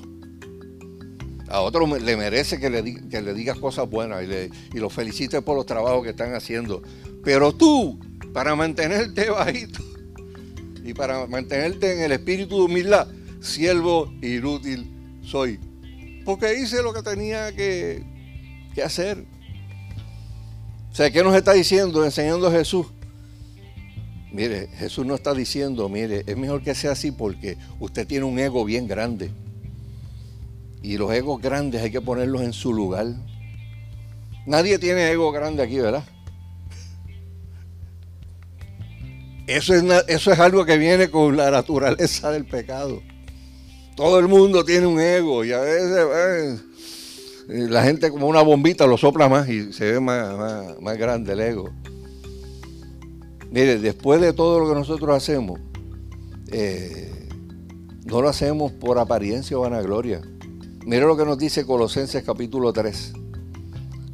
A 1.47 1.61
otros 1.61 2.01
le 2.01 2.17
merece 2.17 2.59
que 2.59 2.69
le, 2.69 2.81
le 2.81 3.33
digas 3.33 3.59
cosas 3.59 3.89
buenas 3.89 4.23
y, 4.23 4.27
le, 4.27 4.49
y 4.73 4.79
los 4.79 4.91
felicites 4.91 5.41
por 5.43 5.55
los 5.55 5.65
trabajos 5.65 6.03
que 6.03 6.09
están 6.09 6.33
haciendo. 6.33 6.81
Pero 7.23 7.53
tú, 7.53 7.99
para 8.33 8.55
mantenerte 8.55 9.29
bajito, 9.29 9.79
y 10.83 10.93
para 10.93 11.25
mantenerte 11.27 11.93
en 11.93 12.01
el 12.01 12.11
espíritu 12.11 12.57
de 12.57 12.63
humildad, 12.63 13.07
siervo 13.39 14.11
inútil 14.21 14.91
soy. 15.21 15.59
Porque 16.25 16.59
hice 16.59 16.81
lo 16.81 16.93
que 16.93 17.01
tenía 17.01 17.53
que, 17.53 18.03
hacer. 18.83 19.25
O 20.91 20.95
sea, 20.95 21.11
¿qué 21.11 21.23
nos 21.23 21.35
está 21.35 21.53
diciendo, 21.53 22.05
enseñando 22.05 22.51
Jesús? 22.51 22.87
Mire, 24.31 24.67
Jesús 24.77 25.05
no 25.05 25.15
está 25.15 25.33
diciendo, 25.33 25.89
mire, 25.89 26.23
es 26.25 26.37
mejor 26.37 26.63
que 26.63 26.73
sea 26.73 26.91
así 26.91 27.11
porque 27.11 27.57
usted 27.79 28.07
tiene 28.07 28.25
un 28.25 28.39
ego 28.39 28.65
bien 28.65 28.87
grande. 28.87 29.31
Y 30.81 30.97
los 30.97 31.11
egos 31.13 31.41
grandes 31.41 31.81
hay 31.81 31.91
que 31.91 32.01
ponerlos 32.01 32.41
en 32.41 32.53
su 32.53 32.73
lugar. 32.73 33.07
Nadie 34.45 34.79
tiene 34.79 35.11
ego 35.11 35.31
grande 35.31 35.63
aquí, 35.63 35.77
¿verdad? 35.77 36.03
Eso 39.47 39.73
es, 39.73 39.83
eso 40.07 40.31
es 40.31 40.39
algo 40.39 40.65
que 40.65 40.77
viene 40.77 41.09
con 41.09 41.35
la 41.35 41.51
naturaleza 41.51 42.31
del 42.31 42.45
pecado. 42.45 43.01
Todo 43.95 44.17
el 44.19 44.27
mundo 44.27 44.65
tiene 44.65 44.87
un 44.87 44.99
ego 44.99 45.45
y 45.45 45.51
a 45.51 45.59
veces 45.59 46.07
eh, 47.47 47.67
la 47.69 47.83
gente 47.83 48.09
como 48.09 48.27
una 48.27 48.41
bombita 48.41 48.87
lo 48.87 48.97
sopla 48.97 49.29
más 49.29 49.47
y 49.47 49.71
se 49.71 49.91
ve 49.91 49.99
más, 49.99 50.81
más, 50.81 50.97
grande 50.97 51.33
el 51.33 51.41
ego. 51.41 51.69
Mire, 53.51 53.77
después 53.77 54.19
de 54.19 54.33
todo 54.33 54.59
lo 54.59 54.67
que 54.67 54.73
nosotros 54.73 55.15
hacemos, 55.15 55.59
eh, 56.47 57.29
no 58.05 58.21
lo 58.21 58.29
hacemos 58.29 58.71
por 58.71 58.97
apariencia 58.97 59.57
o 59.57 59.61
vanagloria. 59.61 60.21
Mira 60.85 61.05
lo 61.05 61.15
que 61.15 61.25
nos 61.25 61.37
dice 61.37 61.65
Colosenses 61.65 62.23
capítulo 62.23 62.73
3. 62.73 63.13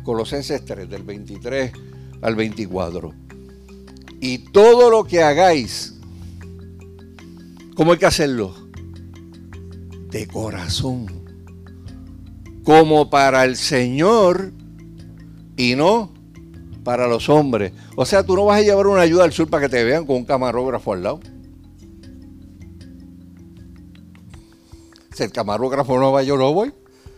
Colosenses 0.03 0.65
3, 0.65 0.89
del 0.89 1.03
23 1.03 1.71
al 2.21 2.36
24. 2.36 3.13
Y 4.19 4.39
todo 4.39 4.89
lo 4.89 5.05
que 5.05 5.23
hagáis, 5.23 5.95
¿cómo 7.75 7.93
hay 7.93 7.97
que 7.97 8.05
hacerlo? 8.05 8.59
De 10.10 10.28
corazón. 10.28 11.07
Como 12.64 13.10
para 13.10 13.45
el 13.45 13.55
Señor 13.55 14.51
y 15.55 15.76
no 15.76 16.12
para 16.84 17.07
los 17.07 17.30
hombres. 17.30 17.74
O 17.95 18.05
sea, 18.05 18.24
tú 18.24 18.36
no 18.36 18.45
vas 18.45 18.60
a 18.60 18.62
llevar 18.64 18.88
una 18.88 19.01
ayuda 19.01 19.24
al 19.24 19.34
sur 19.34 19.49
para 19.49 19.64
que 19.64 19.70
te 19.70 19.84
vean 19.84 20.05
con 20.05 20.18
un 20.18 20.26
camarógrafo 20.26 20.93
al 20.93 21.03
lado. 21.03 21.20
Si 25.14 25.24
el 25.24 25.32
camarógrafo 25.32 25.99
no 25.99 26.12
va, 26.12 26.24
yo 26.24 26.38
no 26.38 26.53
voy. 26.53 26.74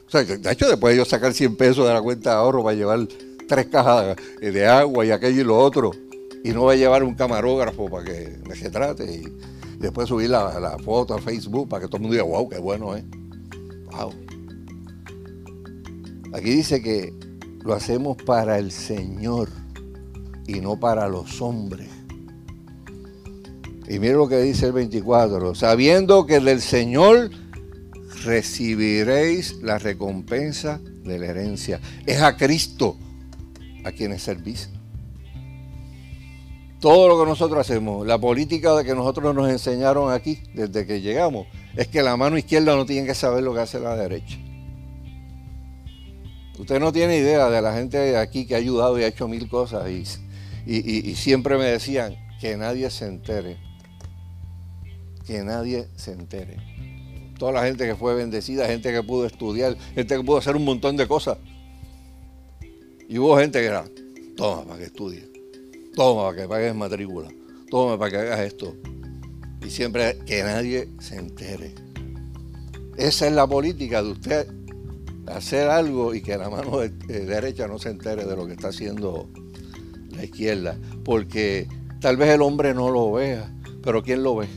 O 0.08 0.10
sea, 0.10 0.24
de 0.24 0.52
hecho, 0.52 0.68
después 0.68 0.94
de 0.94 0.98
yo 0.98 1.06
sacar 1.06 1.34
100 1.34 1.56
pesos 1.56 1.88
de 1.88 1.94
la 1.94 2.02
cuenta 2.02 2.32
de 2.32 2.36
ahorro 2.36 2.64
para 2.64 2.76
llevar 2.76 3.08
tres 3.48 3.68
cajas 3.68 4.18
de 4.42 4.68
agua 4.68 5.06
y 5.06 5.12
aquello 5.12 5.42
y 5.42 5.44
lo 5.46 5.58
otro, 5.58 5.92
y 6.44 6.50
no 6.50 6.66
va 6.66 6.74
a 6.74 6.76
llevar 6.76 7.04
un 7.04 7.16
camarógrafo 7.16 7.89
para 7.89 8.06
que 8.06 8.39
me 8.48 8.56
se 8.56 8.70
trate 8.70 9.24
después 9.82 10.08
subir 10.08 10.30
la, 10.30 10.78
foto 10.84 11.14
a 11.14 11.20
Facebook 11.20 11.68
para 11.68 11.82
que 11.82 11.88
todo 11.88 11.98
el 11.98 12.02
mundo 12.04 12.14
diga, 12.14 12.26
wow, 12.26 12.48
qué 12.48 12.60
bueno 12.60 12.96
es. 12.96 13.04
Wow. 13.92 14.14
Aquí 16.34 16.52
dice 16.52 16.82
que 16.82 17.14
lo 17.64 17.74
hacemos 17.74 18.18
para 18.18 18.58
el 18.58 18.72
Señor 18.72 19.50
y 20.48 20.62
no 20.62 20.80
para 20.80 21.08
los 21.10 21.42
hombres. 21.42 21.90
Y 23.88 24.00
mire 24.00 24.14
lo 24.14 24.30
que 24.30 24.42
dice 24.42 24.68
el 24.68 24.72
24, 24.72 25.54
sabiendo 25.56 26.26
que 26.26 26.40
del 26.40 26.62
Señor 26.62 27.30
recibiréis 28.24 29.62
la 29.62 29.80
recompensa 29.80 30.80
de 31.04 31.20
la 31.20 31.26
herencia. 31.26 31.82
Es 32.06 32.22
a 32.22 32.38
Cristo 32.38 32.98
a 33.84 33.92
quienes 33.92 34.24
servís. 34.24 34.70
Todo 36.82 37.08
lo 37.08 37.18
que 37.18 37.30
nosotros 37.30 37.62
hacemos, 37.62 38.06
la 38.06 38.20
política 38.20 38.76
de 38.76 38.84
que 38.84 38.94
nosotros 38.94 39.34
nos 39.34 39.50
enseñaron 39.50 40.12
aquí 40.12 40.40
desde 40.54 40.86
que 40.86 41.00
llegamos, 41.00 41.48
es 41.78 41.88
que 41.88 42.02
la 42.02 42.18
mano 42.18 42.38
izquierda 42.38 42.76
no 42.76 42.86
tiene 42.86 43.08
que 43.08 43.16
saber 43.16 43.44
lo 43.44 43.54
que 43.54 43.62
hace 43.62 43.80
la 43.80 43.96
derecha. 43.96 44.38
Usted 46.60 46.80
no 46.80 46.92
tiene 46.92 47.18
idea 47.18 47.50
de 47.50 47.62
la 47.62 47.74
gente 47.74 48.18
aquí 48.18 48.46
que 48.46 48.56
ha 48.56 48.58
ayudado 48.58 49.00
y 49.00 49.04
ha 49.04 49.08
hecho 49.08 49.30
mil 49.30 49.48
cosas 49.48 49.90
y, 49.90 50.04
y 50.66 51.16
siempre 51.16 51.58
me 51.58 51.66
decían 51.66 52.18
que 52.42 52.58
nadie 52.58 52.90
se 52.90 53.08
entere. 53.08 53.58
Que 55.26 55.44
nadie 55.44 55.88
se 55.96 56.12
entere 56.12 56.72
toda 57.42 57.54
la 57.54 57.64
gente 57.64 57.88
que 57.88 57.96
fue 57.96 58.14
bendecida, 58.14 58.68
gente 58.68 58.94
que 58.94 59.02
pudo 59.02 59.26
estudiar, 59.26 59.76
gente 59.96 60.16
que 60.16 60.24
pudo 60.24 60.38
hacer 60.38 60.56
un 60.56 60.64
montón 60.64 60.96
de 60.96 61.08
cosas. 61.08 61.40
Y 63.10 63.18
hubo 63.18 63.36
gente 63.36 63.60
que 63.60 63.66
era, 63.66 63.84
toma 64.38 64.64
para 64.64 64.78
que 64.78 64.86
estudie, 64.86 65.28
toma 65.96 66.30
para 66.30 66.42
que 66.42 66.48
pagues 66.48 66.76
matrícula, 66.76 67.30
toma 67.70 67.98
para 67.98 68.12
que 68.12 68.18
hagas 68.18 68.39
esto. 68.42 68.76
Y 69.66 69.70
siempre 69.70 70.18
que 70.26 70.44
nadie 70.44 70.89
se 71.00 71.18
entere. 71.18 71.76
Esa 72.98 73.28
es 73.28 73.34
la 73.34 73.48
política 73.48 74.02
de 74.02 74.12
usted, 74.12 74.48
hacer 75.28 75.70
algo 75.70 76.14
y 76.14 76.22
que 76.22 76.38
la 76.38 76.50
mano 76.50 76.80
derecha 77.08 77.68
no 77.68 77.80
se 77.80 77.89
entere 77.89 78.26
de 78.26 78.36
lo 78.36 78.48
que 78.48 78.54
está 78.54 78.70
haciendo 78.70 79.30
la 80.12 80.26
izquierda. 80.26 80.78
Porque 81.04 81.68
tal 82.00 82.18
vez 82.18 82.30
el 82.30 82.42
hombre 82.42 82.74
no 82.74 82.89
lo 82.89 83.12
vea, 83.12 83.54
pero 83.84 84.04
¿quién 84.04 84.24
lo 84.24 84.36
ve? 84.36 84.48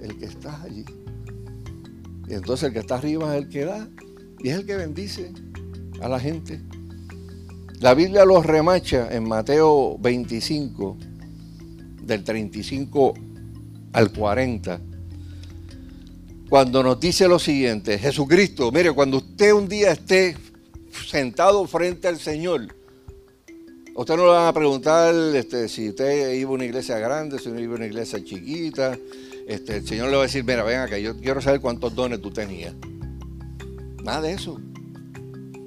El 0.00 0.18
que 0.18 0.26
está 0.26 0.62
allí. 0.62 0.84
Y 2.28 2.34
entonces 2.34 2.68
el 2.68 2.72
que 2.72 2.80
está 2.80 2.96
arriba 2.96 3.36
es 3.36 3.42
el 3.42 3.48
que 3.48 3.64
da 3.64 3.88
y 4.38 4.48
es 4.48 4.56
el 4.56 4.66
que 4.66 4.76
bendice 4.76 5.32
a 6.00 6.08
la 6.08 6.18
gente. 6.18 6.60
La 7.82 7.94
Biblia 7.94 8.24
los 8.24 8.46
remacha 8.46 9.08
en 9.10 9.24
Mateo 9.24 9.98
25, 9.98 10.96
del 12.00 12.22
35 12.22 13.14
al 13.92 14.12
40, 14.12 14.80
cuando 16.48 16.84
nos 16.84 17.00
dice 17.00 17.26
lo 17.26 17.40
siguiente, 17.40 17.98
Jesucristo, 17.98 18.70
mire, 18.70 18.92
cuando 18.92 19.16
usted 19.16 19.52
un 19.52 19.68
día 19.68 19.90
esté 19.90 20.36
sentado 21.08 21.66
frente 21.66 22.06
al 22.06 22.20
Señor, 22.20 22.68
usted 23.96 24.14
no 24.14 24.26
le 24.26 24.30
van 24.30 24.46
a 24.46 24.52
preguntar 24.52 25.12
este, 25.34 25.68
si 25.68 25.88
usted 25.88 26.34
iba 26.34 26.52
a 26.52 26.54
una 26.54 26.64
iglesia 26.64 27.00
grande, 27.00 27.40
si 27.40 27.48
iba 27.48 27.72
a 27.72 27.76
una 27.78 27.86
iglesia 27.86 28.22
chiquita, 28.22 28.96
este, 29.48 29.78
el 29.78 29.88
Señor 29.88 30.08
le 30.08 30.14
va 30.14 30.22
a 30.22 30.26
decir, 30.26 30.44
mira, 30.44 30.62
ven 30.62 30.78
acá, 30.78 30.98
yo 30.98 31.18
quiero 31.18 31.40
saber 31.40 31.60
cuántos 31.60 31.92
dones 31.96 32.22
tú 32.22 32.30
tenías. 32.30 32.74
Nada 34.04 34.20
de 34.20 34.34
eso. 34.34 34.60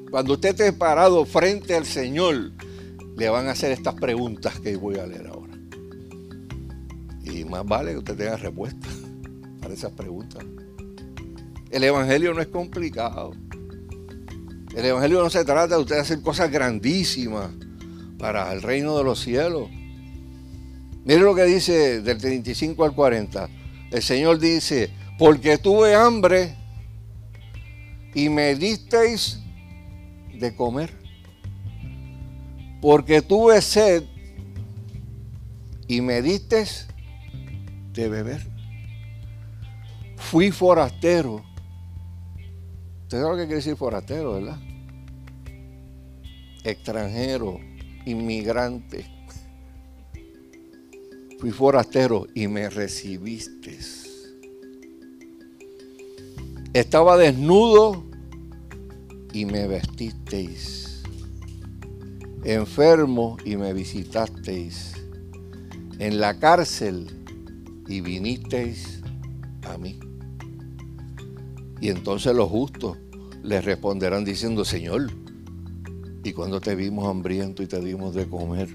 Cuando 0.09 0.33
usted 0.33 0.49
esté 0.49 0.71
parado 0.73 1.25
frente 1.25 1.75
al 1.75 1.85
Señor, 1.85 2.51
le 3.17 3.29
van 3.29 3.47
a 3.47 3.51
hacer 3.51 3.71
estas 3.71 3.95
preguntas 3.95 4.59
que 4.59 4.75
voy 4.75 4.97
a 4.97 5.05
leer 5.05 5.27
ahora. 5.27 5.53
Y 7.23 7.43
más 7.45 7.65
vale 7.65 7.91
que 7.91 7.97
usted 7.97 8.15
tenga 8.15 8.37
respuesta 8.37 8.87
para 9.61 9.73
esas 9.73 9.91
preguntas. 9.91 10.43
El 11.71 11.83
Evangelio 11.83 12.33
no 12.33 12.41
es 12.41 12.47
complicado. 12.47 13.33
El 14.75 14.85
Evangelio 14.85 15.23
no 15.23 15.29
se 15.29 15.43
trata 15.43 15.75
de 15.75 15.81
usted 15.81 15.99
hacer 15.99 16.21
cosas 16.21 16.51
grandísimas 16.51 17.49
para 18.17 18.51
el 18.53 18.61
reino 18.61 18.97
de 18.97 19.03
los 19.03 19.19
cielos. 19.19 19.69
Mire 21.03 21.19
lo 21.19 21.35
que 21.35 21.43
dice 21.43 22.01
del 22.01 22.17
35 22.17 22.83
al 22.83 22.93
40. 22.93 23.49
El 23.91 24.01
Señor 24.01 24.39
dice, 24.39 24.89
porque 25.17 25.57
tuve 25.57 25.95
hambre 25.95 26.55
y 28.13 28.29
me 28.29 28.55
disteis 28.55 29.39
de 30.39 30.55
comer. 30.55 30.93
Porque 32.81 33.21
tuve 33.21 33.61
sed 33.61 34.03
y 35.87 36.01
me 36.01 36.21
disteis 36.21 36.87
de 37.93 38.09
beber. 38.09 38.45
Fui 40.17 40.51
forastero. 40.51 41.43
Usted 43.03 43.19
sabe 43.19 43.31
lo 43.31 43.37
que 43.37 43.43
quiere 43.43 43.55
decir 43.55 43.75
forastero, 43.75 44.33
¿verdad? 44.33 44.59
Extranjero, 46.63 47.59
inmigrante 48.05 49.15
fui 51.45 51.51
forastero 51.51 52.27
y 52.33 52.47
me 52.47 52.69
recibiste. 52.69 53.77
Estaba 56.73 57.17
desnudo 57.17 58.03
y 59.35 59.45
me 59.45 59.67
vestisteis. 59.67 61.03
Enfermo 62.45 63.35
y 63.43 63.57
me 63.57 63.73
visitasteis. 63.73 64.93
En 65.99 66.21
la 66.21 66.39
cárcel 66.39 67.07
y 67.85 67.99
vinisteis 67.99 69.01
a 69.63 69.77
mí. 69.77 69.99
Y 71.81 71.89
entonces 71.89 72.33
los 72.33 72.49
justos 72.49 72.97
les 73.43 73.65
responderán 73.65 74.23
diciendo, 74.23 74.63
Señor, 74.63 75.11
¿y 76.23 76.31
cuando 76.31 76.61
te 76.61 76.73
vimos 76.75 77.05
hambriento 77.05 77.61
y 77.61 77.67
te 77.67 77.81
dimos 77.81 78.15
de 78.15 78.29
comer? 78.29 78.69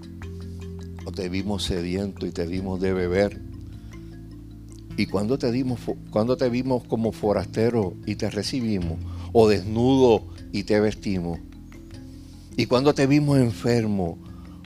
o 1.07 1.13
te 1.13 1.31
vimos 1.31 1.65
sediento 1.65 2.27
y 2.27 2.33
te 2.33 2.47
dimos 2.47 2.79
de 2.79 2.93
beber. 2.93 3.41
Y 4.99 5.07
cuando 5.07 5.39
te, 5.39 5.51
dimos, 5.51 5.81
cuando 6.11 6.37
te 6.37 6.51
vimos 6.51 6.85
como 6.85 7.13
forastero 7.13 7.95
y 8.05 8.17
te 8.17 8.29
recibimos, 8.29 8.99
o 9.33 9.49
desnudo 9.49 10.27
y 10.53 10.65
te 10.65 10.81
vestimos. 10.81 11.39
Y 12.57 12.67
cuando 12.67 12.95
te 12.95 13.07
vimos 13.07 13.39
enfermo 13.39 14.19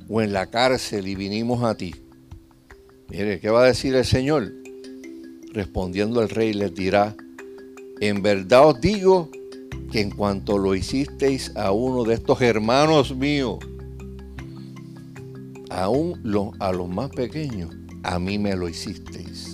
o 0.08 0.20
en 0.20 0.32
la 0.32 0.50
cárcel 0.50 1.06
y 1.08 1.14
vinimos 1.14 1.62
a 1.62 1.76
ti. 1.76 1.94
Mire, 3.08 3.40
¿qué 3.40 3.50
va 3.50 3.62
a 3.62 3.66
decir 3.66 3.94
el 3.94 4.04
Señor? 4.04 4.52
Respondiendo 5.52 6.22
el 6.22 6.28
rey 6.28 6.52
les 6.52 6.74
dirá, 6.74 7.14
en 8.00 8.22
verdad 8.22 8.68
os 8.68 8.80
digo 8.80 9.30
que 9.92 10.00
en 10.00 10.10
cuanto 10.10 10.58
lo 10.58 10.74
hicisteis 10.74 11.54
a 11.54 11.70
uno 11.70 12.04
de 12.04 12.14
estos 12.14 12.40
hermanos 12.40 13.14
míos, 13.14 13.58
aún 15.70 16.20
a 16.58 16.72
los 16.72 16.88
más 16.88 17.10
pequeños, 17.10 17.70
a 18.02 18.18
mí 18.18 18.38
me 18.38 18.56
lo 18.56 18.68
hicisteis. 18.68 19.53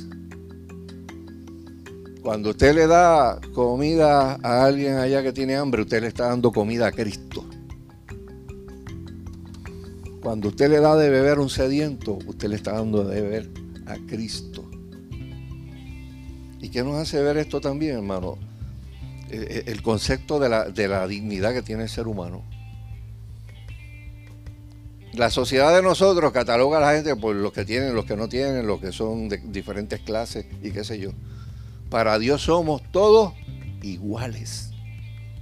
Cuando 2.22 2.50
usted 2.50 2.74
le 2.74 2.86
da 2.86 3.40
comida 3.54 4.38
a 4.42 4.64
alguien 4.64 4.96
allá 4.96 5.22
que 5.22 5.32
tiene 5.32 5.56
hambre, 5.56 5.82
usted 5.82 6.02
le 6.02 6.08
está 6.08 6.28
dando 6.28 6.52
comida 6.52 6.88
a 6.88 6.92
Cristo. 6.92 7.44
Cuando 10.22 10.48
usted 10.48 10.68
le 10.68 10.80
da 10.80 10.96
de 10.96 11.08
beber 11.08 11.38
a 11.38 11.40
un 11.40 11.48
sediento, 11.48 12.18
usted 12.26 12.48
le 12.48 12.56
está 12.56 12.72
dando 12.72 13.04
de 13.04 13.22
beber 13.22 13.50
a 13.86 13.96
Cristo. 14.06 14.68
¿Y 16.60 16.68
qué 16.68 16.82
nos 16.82 16.96
hace 16.96 17.22
ver 17.22 17.38
esto 17.38 17.58
también, 17.58 17.96
hermano? 17.96 18.36
Eh, 19.30 19.46
eh, 19.48 19.62
el 19.66 19.80
concepto 19.80 20.38
de 20.38 20.50
la, 20.50 20.68
de 20.68 20.88
la 20.88 21.06
dignidad 21.08 21.54
que 21.54 21.62
tiene 21.62 21.84
el 21.84 21.88
ser 21.88 22.06
humano. 22.06 22.44
La 25.14 25.30
sociedad 25.30 25.74
de 25.74 25.82
nosotros 25.82 26.32
cataloga 26.32 26.78
a 26.78 26.80
la 26.80 26.92
gente 26.92 27.16
por 27.16 27.34
los 27.34 27.52
que 27.52 27.64
tienen, 27.64 27.94
los 27.94 28.04
que 28.04 28.14
no 28.14 28.28
tienen, 28.28 28.66
los 28.66 28.78
que 28.78 28.92
son 28.92 29.30
de 29.30 29.38
diferentes 29.38 30.00
clases 30.00 30.44
y 30.62 30.70
qué 30.70 30.84
sé 30.84 30.98
yo. 30.98 31.12
Para 31.90 32.18
Dios 32.18 32.42
somos 32.42 32.82
todos 32.92 33.34
iguales. 33.82 34.70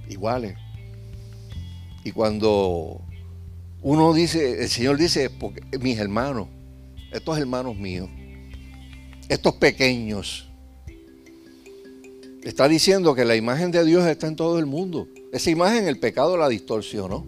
iguales. 0.09 0.57
Y 2.03 2.11
cuando 2.11 3.01
uno 3.81 4.13
dice, 4.13 4.63
el 4.63 4.69
Señor 4.69 4.97
dice, 4.97 5.29
mis 5.79 5.97
hermanos, 5.99 6.47
estos 7.11 7.37
hermanos 7.37 7.75
míos, 7.75 8.09
estos 9.29 9.55
pequeños, 9.55 10.49
está 12.43 12.67
diciendo 12.67 13.13
que 13.13 13.25
la 13.25 13.35
imagen 13.35 13.69
de 13.71 13.85
Dios 13.85 14.05
está 14.07 14.27
en 14.27 14.35
todo 14.35 14.57
el 14.57 14.65
mundo. 14.65 15.07
Esa 15.31 15.51
imagen 15.51 15.87
el 15.87 15.99
pecado 15.99 16.35
la 16.35 16.49
distorsionó. 16.49 17.27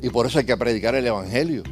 Y 0.00 0.08
por 0.08 0.26
eso 0.26 0.38
hay 0.38 0.46
que 0.46 0.56
predicar 0.56 0.94
el 0.94 1.06
Evangelio. 1.06 1.62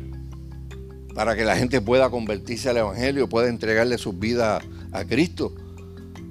Para 1.15 1.35
que 1.35 1.45
la 1.45 1.57
gente 1.57 1.81
pueda 1.81 2.11
convertirse 2.11 2.69
al 2.69 2.77
Evangelio, 2.77 3.29
pueda 3.29 3.49
entregarle 3.49 3.99
sus 3.99 4.19
vidas 4.19 4.63
a 4.93 5.05
Cristo. 5.05 5.55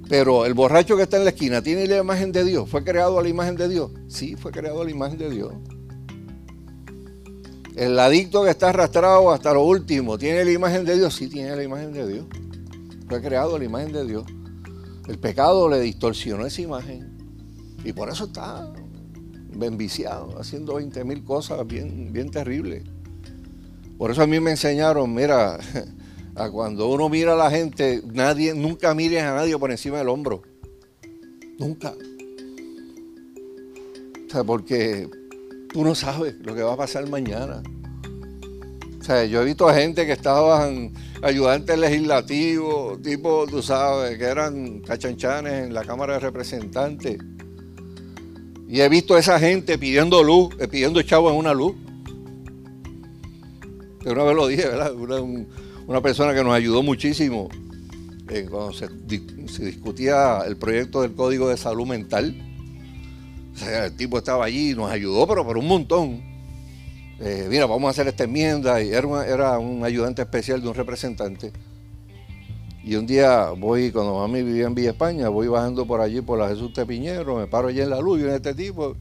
Pero 0.10 0.47
el 0.47 0.55
borracho 0.55 0.97
que 0.97 1.03
está 1.03 1.18
en 1.18 1.24
la 1.24 1.30
esquina 1.30 1.62
tiene 1.62 1.86
la 1.86 1.97
imagen 1.97 2.32
de 2.32 2.43
Dios. 2.43 2.68
¿Fue 2.68 2.84
creado 2.84 3.20
a 3.20 3.24
la 3.24 3.30
imagen 3.30 3.55
de 3.55 3.70
Dios? 3.70 3.91
Sí, 4.07 4.36
fue 4.36 4.51
creado 4.51 4.82
a 4.82 4.86
la 4.86 4.89
imagen 4.89 5.20
de 5.20 5.30
Dios. 5.30 5.53
El 7.76 7.97
adicto 7.99 8.43
que 8.43 8.49
está 8.49 8.70
arrastrado 8.70 9.32
hasta 9.32 9.53
lo 9.53 9.64
último, 9.64 10.18
¿tiene 10.18 10.43
la 10.43 10.51
imagen 10.51 10.84
de 10.84 10.97
Dios? 10.97 11.14
Sí, 11.14 11.30
tiene 11.30 11.55
la 11.55 11.64
imagen 11.64 11.93
de 11.93 12.07
Dios. 12.07 12.26
Fue 13.07 13.22
creado 13.22 13.55
a 13.55 13.60
la 13.60 13.66
imagen 13.66 13.91
de 13.91 14.05
Dios. 14.05 14.26
El 15.07 15.20
pecado 15.20 15.70
le 15.70 15.80
distorsionó 15.80 16.43
esa 16.43 16.62
imagen. 16.62 17.16
Y 17.84 17.93
por 17.93 18.10
eso 18.10 18.26
está 18.26 18.68
enviciado, 19.62 20.39
haciendo 20.39 20.76
20 20.76 21.03
mil 21.03 21.24
cosas 21.24 21.66
bien, 21.68 22.12
bien 22.12 22.32
terribles. 22.32 22.84
Por 23.99 24.10
eso 24.10 24.24
a 24.24 24.28
mí 24.28 24.39
me 24.39 24.51
enseñaron, 24.51 25.14
mira, 25.14 25.60
cuando 26.48 26.88
uno 26.88 27.10
mira 27.10 27.34
a 27.34 27.36
la 27.36 27.52
gente, 27.52 28.02
nadie, 28.14 28.54
nunca 28.54 28.96
mires 28.96 29.22
a 29.24 29.36
nadie 29.36 29.58
por 29.58 29.72
encima 29.72 29.98
del 29.98 30.08
hombro. 30.08 30.42
Nunca. 31.58 31.94
O 34.26 34.32
sea, 34.32 34.46
porque 34.46 35.10
tú 35.74 35.84
no 35.84 35.94
sabes 35.96 36.36
lo 36.40 36.56
que 36.56 36.64
va 36.64 36.74
a 36.74 36.78
pasar 36.78 37.10
mañana. 37.10 37.62
O 39.00 39.04
sea, 39.04 39.26
yo 39.26 39.42
he 39.42 39.46
visto 39.46 39.68
a 39.68 39.74
gente 39.74 40.06
que 40.06 40.14
estaban 40.14 40.94
ayudantes 41.22 41.78
legislativos, 41.78 43.02
tipo, 43.02 43.46
tú 43.48 43.62
sabes, 43.62 44.18
que 44.18 44.24
eran 44.24 44.80
cachanchanes 44.80 45.66
en 45.66 45.74
la 45.74 45.84
Cámara 45.84 46.14
de 46.14 46.20
Representantes. 46.20 47.18
Y 48.68 48.82
he 48.82 48.88
visto 48.88 49.16
a 49.16 49.20
esa 49.20 49.40
gente 49.40 49.78
pidiendo 49.78 50.24
luz, 50.24 50.56
eh, 50.60 50.68
pidiendo 50.68 51.02
chavo 51.02 51.30
en 51.32 51.38
una 51.38 51.54
luz. 51.54 51.76
Una 54.06 54.24
vez 54.24 54.36
lo 54.36 54.48
dije, 54.48 54.68
¿verdad? 54.68 54.94
Una, 54.94 55.18
persona 56.02 56.34
que 56.34 56.44
nos 56.44 56.54
ayudó 56.54 56.84
muchísimo 56.84 57.50
eh, 58.30 58.48
cuando 58.50 58.74
se, 58.74 58.88
discutía 58.88 60.40
el 60.46 60.58
proyecto 60.58 61.02
del 61.02 61.14
Código 61.14 61.50
de 61.50 61.58
Salud 61.58 61.88
Mental 61.88 62.50
el 63.68 63.96
tipo 63.96 64.18
estaba 64.18 64.46
allí 64.46 64.72
y 64.72 64.76
nos 64.76 64.92
ayudó, 64.92 65.28
pero 65.28 65.46
por 65.46 65.58
un 65.58 65.68
montón. 65.68 66.22
Eh, 67.20 67.48
mira, 67.50 67.66
vamos 67.66 67.88
a 67.88 67.92
hacer 67.92 68.08
esta 68.08 68.24
enmienda. 68.24 68.82
Y 68.82 68.90
era, 68.90 69.26
era 69.26 69.60
un 69.60 69.84
ayudante 69.84 70.22
especial 70.22 70.62
de 70.62 70.68
un 70.70 70.76
representante. 70.76 71.52
Y 72.84 72.96
un 72.96 73.06
día 73.06 73.50
voy, 73.50 73.92
cuando 73.92 74.16
mami 74.16 74.42
vivía 74.42 74.66
en 74.66 74.76
Villa 74.76 74.92
España, 74.92 75.30
voy 75.30 75.48
bajando 75.48 75.86
por 75.86 76.02
allí 76.02 76.22
por 76.22 76.40
la 76.40 76.48
Jesús 76.48 76.74
de 76.74 76.86
Piñero, 76.86 77.36
me 77.36 77.48
paro 77.48 77.68
allí 77.68 77.82
en 77.82 77.90
la 77.90 78.00
luz 78.00 78.20
y 78.20 78.24
viene 78.24 78.38
este 78.38 78.54
tipo. 78.54 78.96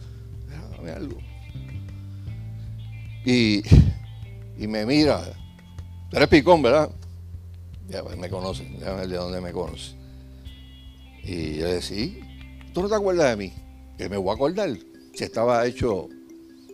Y, 3.25 3.63
y 4.59 4.67
me 4.67 4.85
mira. 4.85 5.23
Eres 6.13 6.29
picón, 6.29 6.63
¿verdad? 6.63 6.91
Ya 7.89 8.03
pues, 8.03 8.17
me 8.17 8.29
conocen, 8.29 8.79
ya 8.79 8.95
ver 8.95 9.09
de 9.09 9.17
dónde 9.17 9.41
me 9.41 9.53
conoce. 9.53 9.95
Y 11.23 11.57
yo 11.57 11.67
le 11.67 11.75
decía. 11.75 12.25
¿tú 12.73 12.83
no 12.83 12.89
te 12.89 12.95
acuerdas 12.95 13.31
de 13.31 13.37
mí? 13.37 13.53
que 13.99 14.09
me 14.09 14.17
voy 14.17 14.31
a 14.31 14.35
acordar 14.35 14.71
si 15.13 15.25
estaba 15.25 15.67
hecho 15.67 16.09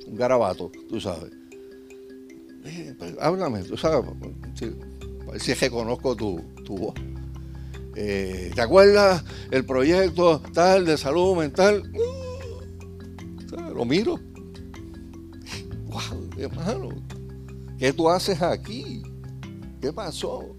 un 0.06 0.16
garabato, 0.16 0.70
tú 0.88 1.00
sabes. 1.00 1.32
Eh, 2.66 2.94
pues, 2.98 3.16
háblame, 3.18 3.62
tú 3.62 3.76
sabes, 3.76 4.06
a 4.06 5.30
ver 5.30 5.40
si 5.40 5.54
reconozco 5.54 6.14
tu, 6.14 6.40
tu 6.64 6.76
voz. 6.76 6.94
Eh, 7.96 8.50
¿Te 8.54 8.60
acuerdas 8.60 9.24
el 9.50 9.64
proyecto 9.64 10.40
tal 10.52 10.84
de 10.84 10.98
salud 10.98 11.36
mental? 11.36 11.90
Uh, 11.94 13.74
lo 13.74 13.84
miro. 13.84 14.20
¡Wow, 15.86 16.28
hermano! 16.36 16.88
¿Qué 17.78 17.92
tú 17.92 18.10
haces 18.10 18.42
aquí? 18.42 19.02
¿Qué 19.84 19.92
pasó? 19.92 20.56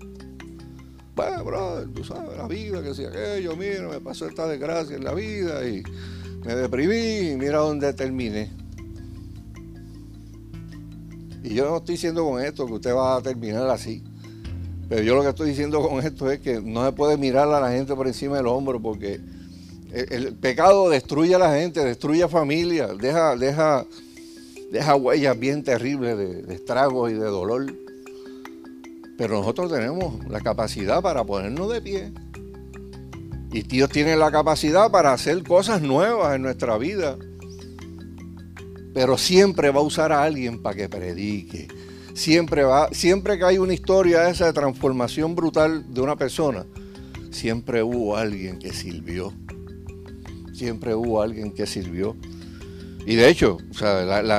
Bueno, 1.16 1.44
bro, 1.44 1.84
tú 1.96 2.04
sabes, 2.04 2.38
la 2.38 2.48
vida, 2.48 2.84
que 2.84 2.94
si 2.94 3.06
aquello, 3.06 3.56
mira, 3.56 3.88
me 3.88 4.00
pasó 4.00 4.28
esta 4.28 4.48
desgracia 4.48 4.98
en 4.98 5.04
la 5.04 5.16
vida 5.16 5.68
y 5.68 5.82
me 6.46 6.54
deprimí 6.54 7.32
y 7.32 7.36
mira 7.36 7.58
dónde 7.58 7.92
terminé. 7.94 8.54
Y 11.42 11.56
yo 11.56 11.68
no 11.68 11.78
estoy 11.78 11.96
diciendo 11.96 12.24
con 12.24 12.40
esto 12.40 12.68
que 12.68 12.74
usted 12.74 12.94
va 12.94 13.16
a 13.16 13.22
terminar 13.24 13.68
así. 13.68 14.04
Pero 14.90 15.02
yo 15.02 15.16
lo 15.16 15.24
que 15.24 15.30
estoy 15.30 15.50
diciendo 15.50 15.82
con 15.82 16.06
esto 16.06 16.30
es 16.30 16.40
que 16.40 16.62
no 16.62 16.86
se 16.86 16.92
puede 16.92 17.18
mirar 17.18 17.48
a 17.52 17.60
la 17.60 17.72
gente 17.72 17.96
por 17.96 18.06
encima 18.06 18.38
del 18.38 18.46
hombro 18.46 18.80
porque 18.80 19.20
el, 19.92 20.36
pecado 20.36 20.88
destruye 20.88 21.34
a 21.34 21.40
la 21.40 21.56
gente, 21.56 21.84
destruye 21.84 22.22
a 22.22 22.28
familias, 22.30 22.96
deja, 23.00 23.36
deja, 23.36 23.88
deja 24.72 24.96
huellas 24.96 25.40
bien 25.40 25.64
terribles 25.64 26.16
de 26.16 26.54
estragos 26.54 27.10
y 27.10 27.16
de 27.16 27.26
dolor. 27.26 27.85
Pero 29.18 29.40
nosotros 29.40 29.72
tenemos 29.72 30.26
la 30.28 30.42
capacidad 30.42 31.02
para 31.02 31.24
ponernos 31.24 31.72
de 31.72 31.82
pie 31.82 32.12
y 33.56 33.62
Dios 33.62 33.90
tiene 33.90 34.18
la 34.18 34.32
capacidad 34.32 34.92
para 34.92 35.14
hacer 35.14 35.42
cosas 35.44 35.82
nuevas 35.82 36.36
en 36.36 36.42
nuestra 36.42 36.78
vida. 36.78 37.18
Pero 38.94 39.18
siempre 39.18 39.72
va 39.72 39.80
a 39.80 39.84
usar 39.84 40.12
a 40.12 40.24
alguien 40.24 40.62
para 40.62 40.76
que 40.76 40.90
predique. 40.90 41.70
Siempre, 42.14 42.66
va, 42.66 42.90
siempre 42.92 43.38
que 43.38 43.46
hay 43.46 43.58
una 43.58 43.74
historia 43.74 44.30
esa 44.30 44.48
de 44.48 44.52
transformación 44.52 45.36
brutal 45.36 45.94
de 45.94 46.02
una 46.02 46.18
persona, 46.18 46.66
siempre 47.32 47.82
hubo 47.82 48.18
alguien 48.18 48.60
que 48.60 48.74
sirvió. 48.74 49.32
Siempre 50.54 50.94
hubo 50.94 51.22
alguien 51.22 51.54
que 51.54 51.66
sirvió. 51.66 52.18
Y 53.06 53.16
de 53.16 53.30
hecho, 53.30 53.60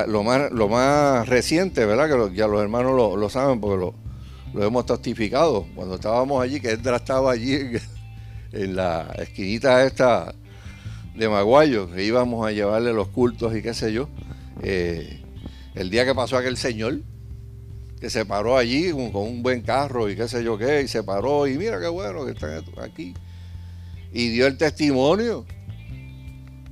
lo, 0.08 0.22
más, 0.24 0.52
lo, 0.52 0.68
más, 0.68 1.26
reciente, 1.26 1.86
¿verdad? 1.86 2.28
Que 2.28 2.36
ya 2.36 2.48
los 2.48 2.60
hermanos 2.60 2.92
lo, 2.94 3.30
saben 3.30 3.60
porque 3.62 3.78
lo, 3.78 3.94
lo, 4.56 4.64
hemos 4.64 4.86
testificado. 4.86 5.66
Cuando 5.74 5.96
estábamos 5.96 6.42
allí, 6.42 6.60
que 6.60 6.70
él 6.70 6.80
estaba 6.84 7.32
allí 7.32 7.58
en 8.52 8.76
la 8.76 9.14
esquinita 9.18 9.84
esta 9.84 10.34
de 11.14 11.28
Maguayo, 11.28 11.90
que 11.90 12.04
íbamos 12.04 12.46
a 12.46 12.52
llevarle 12.52 12.92
los 12.92 13.08
cultos 13.08 13.56
y 13.56 13.62
qué 13.62 13.74
sé 13.74 13.92
yo, 13.92 14.08
eh, 14.62 15.22
el 15.74 15.90
día 15.90 16.04
que 16.04 16.14
pasó 16.14 16.36
aquel 16.36 16.56
señor, 16.56 17.00
que 18.00 18.10
se 18.10 18.26
paró 18.26 18.56
allí 18.56 18.90
con, 18.90 19.14
un 19.14 19.42
buen 19.42 19.62
carro 19.62 20.10
y 20.10 20.16
qué 20.16 20.28
sé 20.28 20.44
yo 20.44 20.58
qué, 20.58 20.82
y 20.82 20.88
se 20.88 21.02
paró 21.02 21.46
y 21.46 21.56
mira 21.56 21.80
qué 21.80 21.88
bueno 21.88 22.24
que 22.24 22.32
están 22.32 22.62
aquí. 22.82 23.14
Y 24.12 24.28
dio 24.28 24.46
el 24.46 24.56
testimonio 24.56 25.46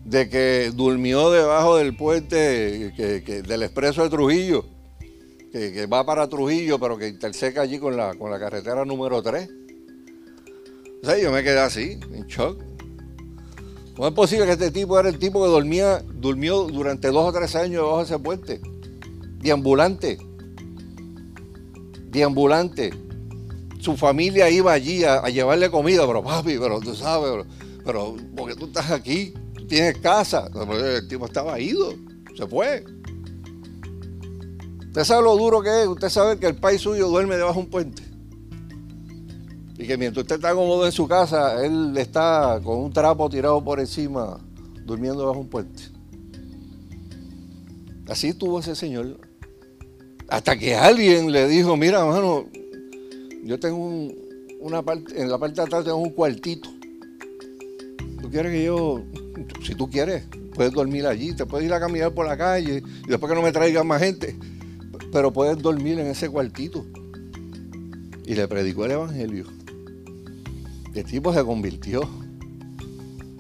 de 0.05 0.29
que 0.29 0.71
durmió 0.75 1.31
debajo 1.31 1.77
del 1.77 1.97
puente 1.97 2.91
del 2.93 3.63
expreso 3.63 4.03
de 4.03 4.11
Trujillo, 4.11 4.67
que, 5.55 5.87
va 5.87 6.05
para 6.05 6.29
Trujillo, 6.29 6.79
pero 6.79 6.99
que 6.99 7.09
interseca 7.09 7.63
allí 7.63 7.79
con 7.79 7.97
la, 7.97 8.15
con 8.15 8.31
la 8.31 8.39
carretera 8.39 8.85
número 8.85 9.23
3 9.23 9.49
yo 11.21 11.31
me 11.31 11.43
quedé 11.43 11.61
así, 11.61 11.99
en 12.13 12.27
shock. 12.27 12.63
¿Cómo 13.95 14.09
es 14.09 14.15
posible 14.15 14.47
que 14.47 14.53
este 14.53 14.71
tipo 14.71 14.99
era 14.99 15.09
el 15.09 15.19
tipo 15.19 15.43
que 15.45 15.51
dormía, 15.51 16.03
durmió 16.15 16.65
durante 16.65 17.09
dos 17.09 17.29
o 17.29 17.33
tres 17.33 17.55
años 17.55 17.83
debajo 17.83 17.99
de 17.99 18.05
ese 18.05 18.19
puente? 18.19 18.61
Deambulante. 19.41 20.19
Deambulante. 22.11 22.91
Su 23.79 23.97
familia 23.97 24.49
iba 24.51 24.73
allí 24.73 25.05
a, 25.05 25.29
llevarle 25.29 25.71
comida, 25.71 26.07
pero 26.07 26.25
papi, 26.25 26.57
pero 26.59 26.81
tú 26.81 26.95
sabes, 26.95 27.47
pero, 27.85 28.17
porque 28.35 28.57
tú 28.57 28.67
estás 28.67 28.91
aquí, 28.91 29.35
tienes 29.69 29.99
casa. 29.99 30.49
El 30.73 31.07
tipo 31.07 31.27
estaba 31.27 31.61
ido, 31.61 31.95
se 32.35 32.47
fue. 32.47 32.85
Usted 34.95 35.07
sabe 35.07 35.25
lo 35.25 35.37
duro 35.37 35.61
que 35.61 35.83
es, 35.83 35.89
usted 35.89 36.09
sabe 36.09 36.39
que 36.39 36.47
el 36.47 36.55
país 36.55 36.81
suyo 36.81 37.09
duerme 37.09 37.35
debajo 37.35 37.55
de 37.55 37.65
un 37.65 37.67
puente. 37.69 38.05
Y 39.77 39.89
que 39.89 39.99
mientras 39.99 40.23
usted 40.23 40.37
está 40.37 40.55
cómodo 40.55 40.87
en 40.87 40.93
su 40.93 41.09
casa, 41.09 41.67
él 41.67 41.99
está 41.99 42.61
con 42.63 42.79
un 42.79 42.93
trapo 42.93 43.29
tirado 43.29 43.65
por 43.65 43.81
encima, 43.81 44.39
durmiendo 44.87 45.27
bajo 45.27 45.41
un 45.41 45.49
puente. 45.49 45.83
Así 48.09 48.29
estuvo 48.29 48.61
ese 48.61 48.77
señor. 48.77 49.19
Hasta 50.29 50.57
que 50.57 50.77
alguien 50.77 51.33
le 51.33 51.49
dijo, 51.49 51.77
mira, 51.77 51.99
hermano, 51.99 52.45
yo 53.43 53.59
tengo 53.59 54.13
una 54.61 54.81
parte, 54.83 55.21
en 55.21 55.29
la 55.29 55.39
parte 55.39 55.57
de 55.57 55.63
atrás 55.63 55.83
tengo 55.83 55.97
un 55.97 56.11
cuartito. 56.11 56.69
¿Tú 58.23 58.31
quieres 58.31 58.53
que 58.53 58.63
yo, 58.63 59.03
si 59.65 59.75
tú 59.75 59.91
quieres, 59.91 60.23
puedes 60.55 60.73
dormir 60.73 61.05
allí, 61.05 61.35
te 61.35 61.47
puedes 61.47 61.67
ir 61.67 61.75
a 61.75 61.81
caminar 61.81 62.15
por 62.15 62.27
la 62.27 62.37
calle 62.37 62.81
y 63.05 63.09
después 63.09 63.29
que 63.29 63.35
no 63.35 63.43
me 63.43 63.51
traigan 63.51 63.89
más 63.89 64.01
gente, 64.01 64.37
pero 65.15 65.33
puedes 65.33 65.57
dormir 65.63 66.01
en 66.01 66.09
ese 66.09 66.29
cuartito. 66.29 66.85
Y 68.27 68.35
le 68.35 68.49
predicó 68.49 68.85
el 68.85 68.91
Evangelio. 68.91 69.47
El 70.93 71.05
tipo 71.05 71.33
se 71.33 71.45
convirtió. 71.45 72.03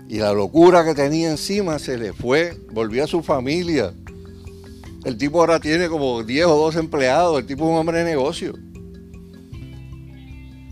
Y 0.08 0.18
la 0.18 0.32
locura 0.32 0.84
que 0.84 0.94
tenía 0.94 1.32
encima 1.32 1.80
se 1.80 1.98
le 1.98 2.12
fue, 2.12 2.56
volvió 2.70 3.02
a 3.02 3.08
su 3.08 3.24
familia. 3.24 3.92
El 5.04 5.18
tipo 5.18 5.40
ahora 5.40 5.58
tiene 5.58 5.88
como 5.88 6.22
10 6.22 6.46
o 6.46 6.56
12 6.56 6.78
empleados, 6.78 7.40
el 7.40 7.46
tipo 7.46 7.64
es 7.64 7.70
un 7.70 7.76
hombre 7.76 7.98
de 7.98 8.04
negocio. 8.04 8.52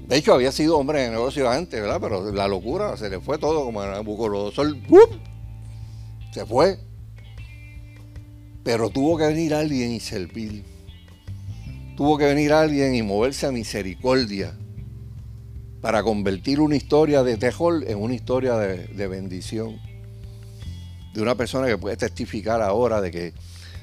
De 0.06 0.16
hecho, 0.16 0.34
había 0.34 0.52
sido 0.52 0.78
hombre 0.78 1.00
de 1.00 1.10
negocio 1.10 1.50
antes, 1.50 1.80
¿verdad? 1.80 1.98
Pero 2.00 2.30
la 2.30 2.46
locura 2.46 2.96
se 2.96 3.10
le 3.10 3.18
fue 3.18 3.38
todo 3.38 3.64
como 3.64 3.80
a 3.80 3.90
Nabucodonosor. 3.90 4.76
Se 6.32 6.46
fue. 6.46 6.78
Pero 8.62 8.88
tuvo 8.90 9.18
que 9.18 9.26
venir 9.26 9.52
alguien 9.52 9.90
y 9.90 9.98
servir. 9.98 10.71
Tuvo 12.02 12.18
que 12.18 12.24
venir 12.24 12.52
alguien 12.52 12.96
y 12.96 13.02
moverse 13.02 13.46
a 13.46 13.52
misericordia 13.52 14.58
para 15.80 16.02
convertir 16.02 16.58
una 16.58 16.74
historia 16.74 17.22
de 17.22 17.36
Tejol 17.36 17.84
en 17.86 17.96
una 17.96 18.12
historia 18.12 18.56
de, 18.56 19.06
bendición. 19.06 19.80
De 21.14 21.22
una 21.22 21.36
persona 21.36 21.68
que 21.68 21.78
puede 21.78 21.96
testificar 21.96 22.60
ahora 22.60 23.00
de 23.00 23.12
que, 23.12 23.34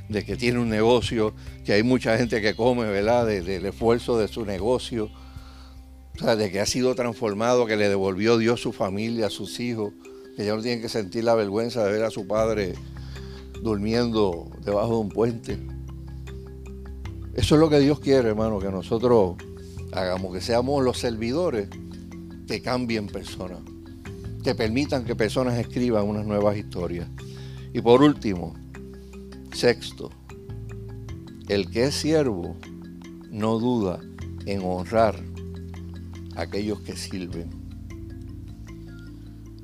de 0.09 0.26
que 0.26 0.36
tiene 0.36 0.59
un 0.59 0.67
negocio, 0.67 1.34
que 1.63 1.72
hay 1.72 1.82
mucha 1.82 2.17
gente 2.17 2.41
que 2.41 2.57
come, 2.57 2.84
¿verdad? 2.88 3.26
del 3.26 3.65
esfuerzo 3.65 4.20
de 4.20 4.28
su 4.28 4.43
negocio, 4.43 5.09
o 6.15 6.20
sea, 6.20 6.36
de 6.36 6.51
que 6.51 6.59
ha 6.59 6.65
sido 6.65 6.95
transformado, 6.95 7.67
que 7.67 7.78
le 7.78 7.88
devolvió 7.88 8.38
Dios 8.38 8.59
su 8.59 8.74
familia, 8.74 9.30
sus 9.30 9.61
hijos, 9.61 9.93
que 10.36 10.43
ya 10.43 10.53
no 10.57 10.61
tienen 10.61 10.82
que 10.82 10.89
sentir 10.89 11.24
la 11.24 11.36
vergüenza 11.36 11.86
de 11.86 11.93
ver 11.93 12.03
a 12.03 12.11
su 12.11 12.28
padre 12.28 12.74
durmiendo 13.63 14.51
debajo 14.65 14.89
de 14.89 14.99
un 14.99 15.09
puente. 15.09 15.78
Eso 17.34 17.55
es 17.55 17.61
lo 17.61 17.69
que 17.69 17.80
Dios 17.80 17.99
quiere, 17.99 18.30
hermano, 18.30 18.59
que 18.59 18.69
nosotros 18.69 19.36
hagamos, 19.91 20.34
que 20.34 20.41
seamos 20.41 20.84
los 20.84 20.97
servidores 20.97 21.69
que 22.47 22.61
cambien 22.61 23.07
personas, 23.07 23.59
que 24.43 24.55
permitan 24.55 25.05
que 25.05 25.15
personas 25.15 25.57
escriban 25.57 26.07
unas 26.07 26.25
nuevas 26.25 26.57
historias. 26.57 27.07
Y 27.73 27.82
por 27.82 28.01
último, 28.01 28.55
sexto, 29.53 30.09
el 31.47 31.69
que 31.69 31.86
es 31.86 31.95
siervo 31.95 32.57
no 33.30 33.59
duda 33.59 33.99
en 34.45 34.61
honrar 34.63 35.15
a 36.36 36.41
aquellos 36.41 36.82
que 36.82 36.95
sirven. 36.95 37.49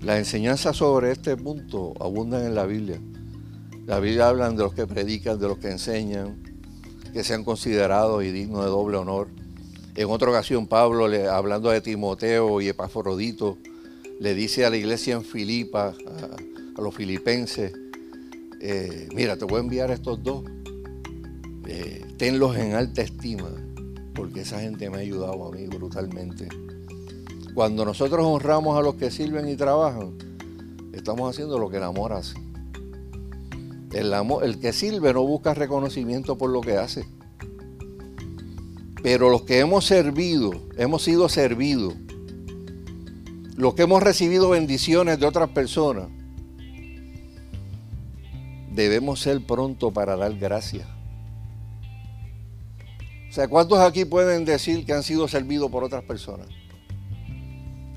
Las 0.02 0.20
enseñanzas 0.20 0.78
sobre 0.78 1.12
este 1.12 1.36
punto 1.36 1.94
abundan 2.00 2.46
en 2.46 2.54
la 2.54 2.68
Biblia. 2.68 3.02
La 3.88 4.00
Biblia 4.00 4.30
habla 4.30 4.50
de 4.52 4.58
los 4.58 4.74
que 4.76 4.86
predican, 4.86 5.40
de 5.40 5.48
los 5.48 5.58
que 5.58 5.72
enseñan, 5.72 6.44
que 7.16 7.24
sean 7.24 7.46
considerados 7.46 8.24
y 8.26 8.32
dignos 8.32 8.66
de 8.66 8.70
doble 8.70 8.98
honor 8.98 9.30
en 9.96 10.10
otra 10.10 10.30
ocasión, 10.30 10.68
Pablo, 10.68 11.06
hablando 11.32 11.70
de 11.70 11.80
Timoteo 11.80 12.60
y 12.60 12.68
Epafrodito, 12.68 13.58
le 14.20 14.36
dice 14.36 14.66
a 14.66 14.70
la 14.70 14.76
iglesia 14.76 15.16
en 15.16 15.24
Filipa, 15.24 15.94
a, 16.78 16.82
los 16.82 16.94
filipenses, 16.94 17.72
eh, 18.60 19.08
mira, 19.16 19.38
te 19.38 19.46
voy 19.46 19.60
a 19.60 19.60
enviar 19.62 19.92
estos 19.92 20.22
dos, 20.22 20.44
eh, 21.66 22.06
tenlos 22.18 22.58
en 22.58 22.74
alta 22.74 23.02
estima, 23.02 23.50
porque 24.14 24.42
esa 24.42 24.60
gente 24.60 24.90
me 24.90 24.98
ha 24.98 25.00
ayudado 25.00 25.48
a 25.48 25.52
mí 25.52 25.66
brutalmente. 25.68 26.50
Cuando 27.54 27.86
nosotros 27.86 28.26
honramos 28.26 28.78
a 28.78 28.82
los 28.82 28.96
que 28.96 29.10
sirven 29.10 29.48
y 29.48 29.56
trabajan, 29.56 30.18
estamos 30.92 31.30
haciendo 31.30 31.58
lo 31.58 31.70
que 31.70 31.78
el 31.78 31.84
amor 31.84 32.12
hace. 32.12 32.45
El, 33.96 34.14
amor, 34.14 34.44
el 34.44 34.60
que 34.60 34.74
sirve 34.74 35.14
no 35.14 35.24
busca 35.24 35.54
reconocimiento 35.54 36.38
por 36.38 36.50
lo 36.50 36.60
que 36.60 36.76
hace. 36.76 37.06
Pero 39.02 39.30
los 39.30 39.44
que 39.44 39.60
hemos 39.60 39.86
servido, 39.86 40.52
hemos 40.78 41.02
sido 41.04 41.30
servidos, 41.30 41.94
los 43.56 43.74
que 43.74 43.84
hemos 43.84 44.04
recibido 44.04 44.50
bendiciones 44.50 45.18
de 45.18 45.26
otras 45.26 45.48
personas, 45.52 46.10
debemos 48.74 49.22
ser 49.22 49.42
pronto 49.46 49.94
para 49.94 50.18
dar 50.18 50.36
gracias. 50.36 50.90
O 53.30 53.32
sea, 53.32 53.48
¿cuántos 53.48 53.80
aquí 53.80 54.04
pueden 54.04 54.44
decir 54.44 54.86
que 54.86 54.92
han 54.92 55.04
sido 55.04 55.30
servidos 55.30 55.72
por 55.72 55.86
otras 55.86 56.04
personas? 56.04 56.48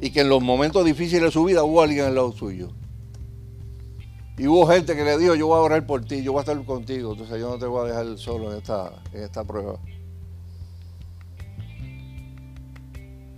Y 0.01 0.11
que 0.11 0.21
en 0.21 0.29
los 0.29 0.45
momentos 0.45 0.85
difíciles 0.85 1.23
de 1.25 1.31
su 1.33 1.43
vida 1.43 1.65
hubo 1.65 1.83
alguien 1.83 2.05
al 2.05 2.15
lado 2.15 2.31
suyo. 2.31 2.78
Y 4.39 4.47
hubo 4.47 4.67
gente 4.69 4.95
que 4.95 5.03
le 5.03 5.19
dijo, 5.19 5.35
yo 5.35 5.49
voy 5.49 5.57
a 5.57 5.63
orar 5.63 5.85
por 5.85 6.05
ti, 6.05 6.23
yo 6.23 6.31
voy 6.31 6.39
a 6.39 6.43
estar 6.43 6.65
contigo, 6.65 7.13
entonces 7.13 7.41
yo 7.41 7.51
no 7.51 7.59
te 7.59 7.67
voy 7.67 7.85
a 7.85 7.89
dejar 7.89 8.17
solo 8.19 8.53
en 8.53 8.59
esta, 8.59 9.03
en 9.13 9.25
esta 9.25 9.43
prueba. 9.45 9.81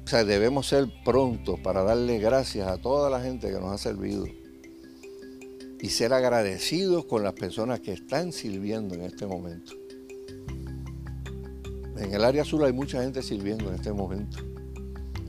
O 0.05 0.07
sea, 0.07 0.24
debemos 0.24 0.66
ser 0.66 0.88
prontos 1.03 1.59
para 1.61 1.82
darle 1.84 2.18
gracias 2.18 2.68
a 2.68 2.76
toda 2.76 3.09
la 3.09 3.20
gente 3.20 3.51
que 3.51 3.59
nos 3.59 3.72
ha 3.72 3.78
servido 3.78 4.26
y 5.80 5.88
ser 5.88 6.12
agradecidos 6.12 7.07
con 7.07 7.22
las 7.22 7.32
personas 7.32 7.80
que 7.80 7.92
están 7.92 8.32
sirviendo 8.32 8.94
en 8.94 9.03
este 9.03 9.26
momento. 9.26 9.72
En 11.96 12.12
el 12.12 12.24
área 12.24 12.42
azul 12.42 12.62
hay 12.64 12.74
mucha 12.74 13.03
gente 13.03 13.22
sirviendo 13.22 13.70
en 13.70 13.76
este 13.76 13.92
momento. 13.92 14.38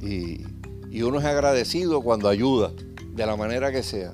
Y, 0.02 0.44
y 0.90 1.02
uno 1.04 1.20
es 1.20 1.26
agradecido 1.26 2.02
cuando 2.02 2.28
ayuda, 2.28 2.74
de 3.14 3.26
la 3.26 3.38
manera 3.38 3.72
que 3.72 3.84
sea. 3.84 4.12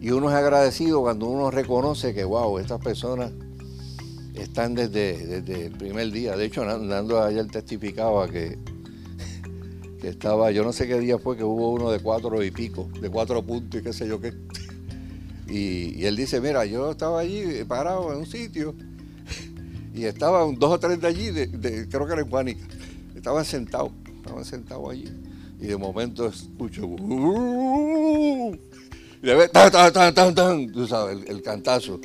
Y 0.00 0.10
uno 0.10 0.30
es 0.30 0.36
agradecido 0.36 1.00
cuando 1.00 1.26
uno 1.26 1.50
reconoce 1.50 2.14
que, 2.14 2.24
wow, 2.24 2.58
estas 2.58 2.80
personas 2.80 3.32
están 4.34 4.74
desde, 4.74 5.40
desde 5.40 5.66
el 5.66 5.72
primer 5.72 6.12
día. 6.12 6.36
De 6.36 6.44
hecho, 6.44 6.64
Nando 6.64 7.22
ayer 7.22 7.46
testificaba 7.48 8.28
que 8.28 8.58
que 10.00 10.08
estaba, 10.08 10.50
yo 10.50 10.64
no 10.64 10.72
sé 10.72 10.86
qué 10.86 10.98
día 10.98 11.18
fue 11.18 11.36
que 11.36 11.44
hubo 11.44 11.72
uno 11.72 11.90
de 11.90 12.00
cuatro 12.00 12.42
y 12.42 12.50
pico, 12.50 12.88
de 13.00 13.10
cuatro 13.10 13.42
puntos 13.42 13.80
y 13.80 13.84
qué 13.84 13.92
sé 13.92 14.08
yo 14.08 14.20
qué. 14.20 14.32
Y, 15.50 16.04
él 16.04 16.14
dice, 16.14 16.42
mira, 16.42 16.66
yo 16.66 16.90
estaba 16.90 17.20
allí 17.20 17.64
parado 17.66 18.12
en 18.12 18.18
un 18.18 18.26
sitio 18.26 18.74
y 19.94 20.04
estaban 20.04 20.58
dos 20.58 20.72
o 20.72 20.78
tres 20.78 21.00
de 21.00 21.06
allí, 21.06 21.30
creo 21.88 22.06
que 22.06 22.12
era 22.12 22.20
en 22.20 22.28
Juanica, 22.28 22.66
estaban 23.16 23.46
sentados, 23.46 23.90
estaban 24.18 24.44
sentados 24.44 24.90
allí. 24.90 25.06
Y 25.58 25.68
de 25.68 25.76
momento 25.78 26.26
escucho, 26.26 26.86
uh, 26.86 28.47
y 29.22 29.26
ve, 29.26 29.48
tan, 29.48 29.70
tan, 29.70 29.92
tan, 29.92 30.14
tan, 30.14 30.34
tan, 30.34 30.72
tú 30.72 30.86
sabes, 30.86 31.18
el, 31.26 31.42
cantazo. 31.42 32.00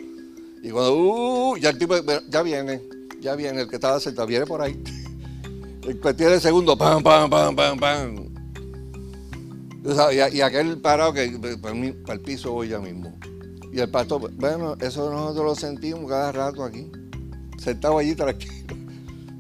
Y 0.62 0.70
cuando, 0.70 0.96
uh, 0.96 1.58
ya 1.58 1.70
el 1.70 1.78
tipo, 1.78 1.96
ya 2.30 2.42
viene, 2.42 2.82
ya 3.20 3.36
viene, 3.36 3.62
el 3.62 3.68
que 3.68 3.76
estaba 3.76 4.00
sentado, 4.00 4.28
viene 4.28 4.46
por 4.46 4.62
ahí. 4.62 4.82
En 5.84 5.98
cuestión 5.98 6.32
de 6.32 6.40
segundo, 6.40 6.78
pam, 6.78 7.04
pam, 7.04 7.30
pam, 7.30 7.54
pam, 7.54 7.78
pam. 7.78 8.34
Y, 10.32 10.40
aquel 10.40 10.78
parado 10.78 11.12
que 11.12 11.38
para, 11.62 11.76
el 11.76 12.22
piso 12.22 12.54
voy 12.54 12.70
ya 12.70 12.80
mismo. 12.80 13.14
Y 13.72 13.80
el 13.80 13.90
pastor, 13.90 14.32
bueno, 14.36 14.76
eso 14.80 15.12
nosotros 15.12 15.46
lo 15.46 15.56
sentimos 15.56 16.10
cada 16.10 16.32
rato 16.32 16.64
aquí, 16.64 16.90
sentado 17.58 17.98
allí 17.98 18.16
tranquilo. 18.16 18.54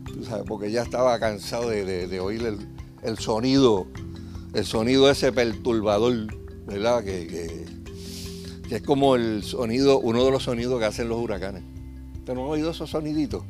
Tú 0.05 0.25
sabes, 0.25 0.43
porque 0.45 0.69
ya 0.69 0.83
estaba 0.83 1.17
cansado 1.17 1.69
de, 1.69 2.19
oír 2.19 2.57
el, 3.03 3.17
sonido, 3.19 3.87
el 4.53 4.65
sonido 4.65 5.09
ese 5.09 5.31
perturbador, 5.31 6.27
¿verdad? 6.65 7.03
Que, 7.03 7.27
que, 7.27 8.75
es 8.75 8.81
como 8.81 9.15
el 9.15 9.43
sonido, 9.43 9.99
uno 9.99 10.25
de 10.25 10.31
los 10.31 10.43
sonidos 10.43 10.79
que 10.79 10.85
hacen 10.85 11.09
los 11.09 11.19
huracanes. 11.19 11.63
¿Te 12.25 12.33
no 12.33 12.45
han 12.45 12.49
oído 12.51 12.71
esos 12.71 12.89
soniditos? 12.89 13.43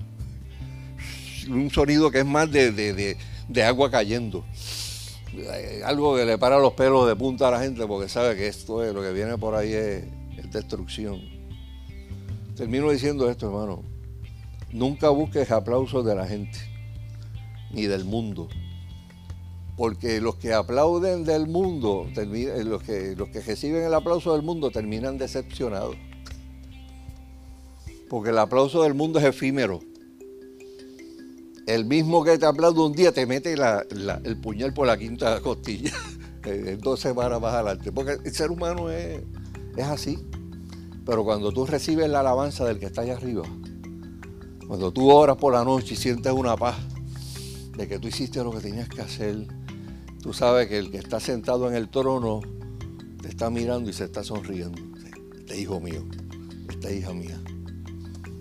un 1.50 1.70
sonido 1.70 2.12
que 2.12 2.20
es 2.20 2.26
más 2.26 2.52
de, 2.52 3.18
agua 3.66 3.90
cayendo. 3.90 4.44
Algo 5.86 6.16
que 6.16 6.26
le 6.26 6.38
para 6.38 6.60
los 6.60 6.74
pelos 6.74 7.08
de 7.08 7.16
punta 7.16 7.48
a 7.48 7.52
la 7.52 7.60
gente 7.60 7.86
porque 7.88 8.08
sabe 8.08 8.36
que 8.36 8.48
esto 8.48 8.84
es 8.84 8.94
lo 8.94 9.02
que 9.02 9.12
viene 9.12 9.38
por 9.38 9.56
ahí 9.56 9.74
es, 9.74 10.04
destrucción. 10.52 11.22
Termino 12.56 12.92
diciendo 12.92 13.30
esto, 13.30 13.48
hermano. 13.48 13.84
Nunca 14.72 15.10
busques 15.10 15.50
aplausos 15.52 16.06
de 16.06 16.16
la 16.16 16.28
gente, 16.28 16.60
ni 17.72 17.88
del 17.88 18.06
mundo. 18.06 18.48
Porque 19.84 20.22
los 20.22 20.38
que 20.38 20.54
aplauden 20.54 21.26
del 21.26 21.46
mundo, 21.46 22.08
los 22.16 22.84
que, 22.84 23.18
los 23.18 23.28
que 23.28 23.42
reciben 23.42 23.84
el 23.84 23.94
aplauso 23.94 24.32
del 24.32 24.42
mundo 24.42 24.72
terminan 24.72 25.18
decepcionados. 25.18 25.98
Porque 28.10 28.30
el 28.30 28.38
aplauso 28.38 28.84
del 28.84 28.94
mundo 28.94 29.20
es 29.20 29.26
efímero 29.26 29.82
el 31.68 31.84
mismo 31.84 32.24
que 32.24 32.38
te 32.38 32.46
aplaude 32.46 32.80
un 32.80 32.94
día 32.94 33.12
te 33.12 33.26
mete 33.26 33.56
el 33.56 34.38
puñal 34.38 34.74
por 34.74 34.88
la 34.88 34.98
quinta 34.98 35.42
costilla, 35.42 35.92
dos 36.80 37.02
semanas 37.02 37.42
más 37.42 37.54
adelante. 37.54 37.92
Porque 37.92 38.16
el 38.24 38.34
ser 38.34 38.52
humano 38.52 38.90
es, 38.90 39.22
es 39.76 39.86
así. 39.86 40.18
Pero 41.06 41.26
cuando 41.26 41.52
tú 41.52 41.66
recibes 41.66 42.10
la 42.10 42.22
alabanza 42.22 42.64
del 42.64 42.80
que 42.80 42.86
está 42.86 43.02
allá 43.02 43.18
arriba, 43.18 43.44
cuando 44.66 44.94
tú 44.94 45.12
oras 45.12 45.36
por 45.36 45.52
la 45.52 45.66
noche 45.66 45.96
y 45.96 45.98
sientes 45.98 46.32
una 46.32 46.56
paz 46.56 46.78
de 47.76 47.86
que 47.86 48.00
tú 48.00 48.08
hiciste 48.08 48.42
lo 48.42 48.52
que 48.52 48.62
tenías 48.62 48.88
que 48.88 49.02
hacer, 49.02 49.46
tú 50.24 50.32
sabes 50.34 50.70
que 50.70 50.80
el 50.80 50.90
que 50.90 50.98
está 50.98 51.20
sentado 51.20 51.68
en 51.70 51.76
el 51.76 51.90
trono 51.90 52.40
te 53.22 53.28
está 53.28 53.50
mirando 53.50 53.90
y 53.90 53.94
se 53.94 54.06
está 54.06 54.24
sonriendo. 54.24 54.82
Este 55.38 55.60
hijo 55.60 55.82
mío, 55.82 56.04
esta 56.70 56.90
hija 56.92 57.14
mía, 57.14 57.40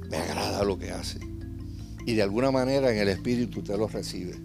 me 0.09 0.17
agrada 0.17 0.63
lo 0.63 0.79
que 0.79 0.93
hace 0.93 1.19
y 2.07 2.15
de 2.15 2.23
alguna 2.23 2.53
manera 2.53 2.93
en 2.93 2.99
el 2.99 3.09
espíritu 3.09 3.61
usted 3.61 3.77
lo 3.77 3.89
recibe. 3.89 4.37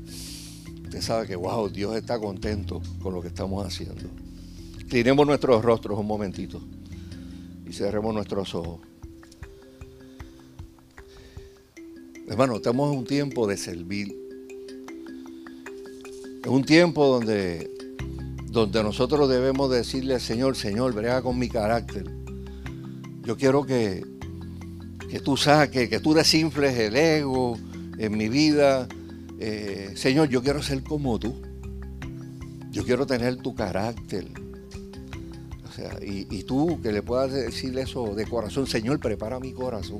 Usted 0.83 1.01
sabe 1.01 1.27
que, 1.27 1.35
wow, 1.35 1.69
Dios 1.69 1.95
está 1.95 2.19
contento 2.19 2.81
con 3.01 3.13
lo 3.13 3.21
que 3.21 3.27
estamos 3.27 3.65
haciendo. 3.65 4.09
Inclinemos 4.81 5.27
nuestros 5.27 5.63
rostros 5.63 5.99
un 5.99 6.07
momentito 6.07 6.59
y 7.67 7.73
cerremos 7.73 8.15
nuestros 8.15 8.55
ojos. 8.55 8.79
Hermano, 12.27 12.55
estamos 12.55 12.91
en 12.91 12.99
un 12.99 13.05
tiempo 13.05 13.45
de 13.47 13.57
servir. 13.57 14.26
Es 16.43 16.49
un 16.49 16.63
tiempo 16.63 17.05
donde, 17.05 17.69
donde 18.49 18.83
nosotros 18.83 19.29
debemos 19.29 19.69
decirle 19.69 20.15
al 20.15 20.21
Señor, 20.21 20.55
Señor, 20.55 20.93
brega 20.93 21.21
con 21.21 21.37
mi 21.37 21.49
carácter. 21.49 22.05
Yo 23.23 23.35
quiero 23.35 23.65
que, 23.65 24.05
que 25.09 25.19
tú 25.19 25.37
saques, 25.37 25.89
que 25.89 25.99
tú 25.99 26.13
desinfles 26.13 26.77
el 26.77 26.95
ego 26.95 27.57
en 27.97 28.17
mi 28.17 28.29
vida. 28.29 28.87
Eh, 29.39 29.93
Señor, 29.95 30.29
yo 30.29 30.41
quiero 30.41 30.61
ser 30.61 30.83
como 30.83 31.19
tú. 31.19 31.41
Yo 32.71 32.83
quiero 32.83 33.05
tener 33.05 33.37
tu 33.37 33.55
carácter. 33.55 34.27
O 35.67 35.71
sea, 35.71 35.97
y, 36.01 36.43
tú 36.43 36.79
que 36.81 36.91
le 36.91 37.01
puedas 37.01 37.31
decir 37.31 37.77
eso 37.77 38.15
de 38.15 38.25
corazón, 38.25 38.65
Señor, 38.67 38.99
prepara 38.99 39.39
mi 39.39 39.53
corazón. 39.53 39.99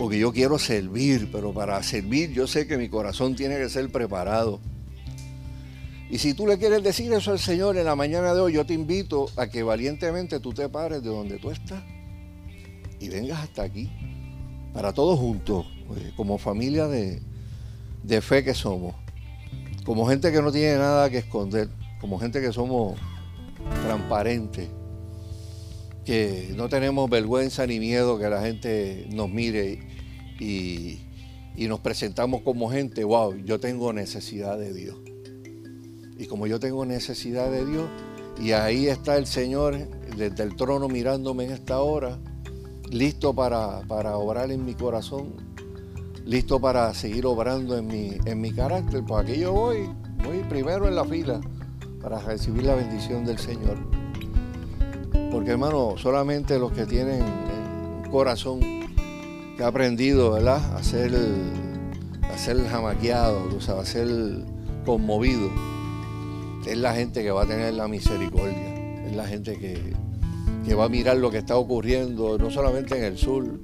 Porque 0.00 0.18
yo 0.18 0.32
quiero 0.32 0.58
servir, 0.58 1.28
pero 1.30 1.52
para 1.52 1.82
servir 1.82 2.32
yo 2.32 2.46
sé 2.46 2.66
que 2.66 2.78
mi 2.78 2.88
corazón 2.88 3.36
tiene 3.36 3.58
que 3.58 3.68
ser 3.68 3.92
preparado. 3.92 4.58
Y 6.08 6.16
si 6.16 6.32
tú 6.32 6.46
le 6.46 6.56
quieres 6.56 6.82
decir 6.82 7.12
eso 7.12 7.32
al 7.32 7.38
Señor 7.38 7.76
en 7.76 7.84
la 7.84 7.94
mañana 7.94 8.32
de 8.32 8.40
hoy, 8.40 8.54
yo 8.54 8.64
te 8.64 8.72
invito 8.72 9.26
a 9.36 9.48
que 9.48 9.62
valientemente 9.62 10.40
tú 10.40 10.54
te 10.54 10.70
pares 10.70 11.02
de 11.02 11.10
donde 11.10 11.38
tú 11.38 11.50
estás 11.50 11.82
y 12.98 13.10
vengas 13.10 13.40
hasta 13.40 13.62
aquí, 13.62 13.90
para 14.72 14.94
todos 14.94 15.18
juntos, 15.18 15.66
pues, 15.86 16.00
como 16.16 16.38
familia 16.38 16.88
de, 16.88 17.20
de 18.02 18.20
fe 18.22 18.42
que 18.42 18.54
somos 18.54 18.94
como 19.84 20.06
gente 20.06 20.30
que 20.30 20.40
no 20.40 20.52
tiene 20.52 20.76
nada 20.76 21.10
que 21.10 21.18
esconder, 21.18 21.68
como 22.00 22.18
gente 22.18 22.40
que 22.40 22.52
somos 22.52 22.98
transparentes, 23.84 24.68
que 26.04 26.52
no 26.56 26.68
tenemos 26.68 27.08
vergüenza 27.08 27.66
ni 27.66 27.80
miedo 27.80 28.18
que 28.18 28.28
la 28.28 28.42
gente 28.42 29.06
nos 29.10 29.28
mire 29.28 29.80
y, 30.40 30.98
nos 31.68 31.80
presentamos 31.80 32.40
como 32.40 32.70
gente, 32.70 33.04
wow, 33.04 33.34
yo 33.36 33.60
tengo 33.60 33.92
necesidad 33.92 34.58
de 34.58 34.72
Dios. 34.72 34.96
Y 36.18 36.26
como 36.26 36.46
yo 36.46 36.58
tengo 36.58 36.86
necesidad 36.86 37.50
de 37.50 37.66
Dios, 37.66 37.88
y 38.40 38.52
ahí 38.52 38.86
está 38.86 39.18
el 39.18 39.26
Señor 39.26 39.76
desde 40.16 40.42
el 40.42 40.56
trono 40.56 40.88
mirándome 40.88 41.44
en 41.44 41.52
esta 41.52 41.80
hora, 41.80 42.18
listo 42.90 43.34
para, 43.34 43.82
para 43.82 44.16
obrar 44.16 44.50
en 44.50 44.64
mi 44.64 44.74
corazón, 44.74 45.34
listo 46.24 46.60
para 46.60 46.92
seguir 46.94 47.26
obrando 47.26 47.76
en 47.76 47.86
mi, 47.86 48.16
en 48.24 48.40
mi 48.40 48.52
carácter, 48.52 49.04
pues 49.06 49.24
aquí 49.24 49.40
yo 49.40 49.52
voy, 49.52 49.88
voy 50.24 50.42
primero 50.48 50.88
en 50.88 50.94
la 50.94 51.04
fila 51.04 51.40
para 52.00 52.18
recibir 52.20 52.64
la 52.64 52.74
bendición 52.74 53.26
del 53.26 53.38
Señor. 53.38 53.76
Porque 55.30 55.50
hermano, 55.50 55.96
solamente 55.98 56.58
los 56.58 56.72
que 56.72 56.86
tienen 56.86 57.22
un 57.22 58.10
corazón 58.10 58.79
que 59.60 59.64
ha 59.64 59.68
aprendido, 59.68 60.32
¿verdad? 60.32 60.74
A 60.74 60.82
ser, 60.82 61.12
a 62.22 62.38
ser 62.38 62.66
jamaqueado, 62.66 63.54
o 63.54 63.60
sea, 63.60 63.78
a 63.78 63.84
ser 63.84 64.08
conmovido, 64.86 65.50
es 66.66 66.78
la 66.78 66.94
gente 66.94 67.22
que 67.22 67.30
va 67.30 67.42
a 67.42 67.46
tener 67.46 67.74
la 67.74 67.86
misericordia, 67.86 69.04
es 69.04 69.14
la 69.14 69.26
gente 69.26 69.58
que, 69.58 69.92
que 70.64 70.74
va 70.74 70.86
a 70.86 70.88
mirar 70.88 71.18
lo 71.18 71.30
que 71.30 71.36
está 71.36 71.56
ocurriendo, 71.56 72.38
no 72.38 72.50
solamente 72.50 72.96
en 72.96 73.04
el 73.04 73.18
sur, 73.18 73.60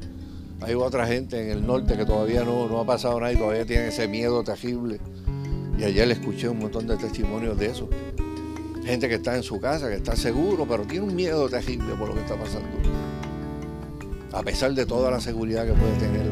hay 0.61 0.74
otra 0.74 1.07
gente 1.07 1.42
en 1.42 1.51
el 1.51 1.66
norte 1.66 1.97
que 1.97 2.05
todavía 2.05 2.44
no, 2.44 2.78
ha 2.78 2.84
pasado 2.84 3.18
nada 3.18 3.32
y 3.32 3.36
todavía 3.36 3.64
tiene 3.64 3.88
ese 3.88 4.07
miedo 4.07 4.44
terrible. 4.44 5.01
Y 5.78 5.84
ayer 5.84 6.09
le 6.09 6.12
escuché 6.12 6.51
un 6.51 6.59
montón 6.59 6.86
de 6.86 6.99
testimonios 6.99 7.59
de 7.59 7.68
eso. 7.68 7.88
Gente 8.84 9.09
que 9.09 9.14
está 9.14 9.34
en 9.34 9.42
su 9.42 9.59
casa, 9.59 9.88
que 9.88 9.94
está 9.94 10.14
seguro, 10.14 10.66
pero 10.68 10.82
tiene 10.82 11.07
un 11.07 11.16
miedo 11.16 11.49
terrible 11.49 11.94
por 11.94 12.09
lo 12.09 12.14
que 12.14 12.20
está 12.20 12.36
pasando. 12.36 13.05
A 14.37 14.43
pesar 14.43 14.74
de 14.74 14.87
toda 14.87 15.11
la 15.11 15.20
seguridad 15.20 15.66
que 15.66 15.72
puede 15.72 15.97
tener 15.97 16.26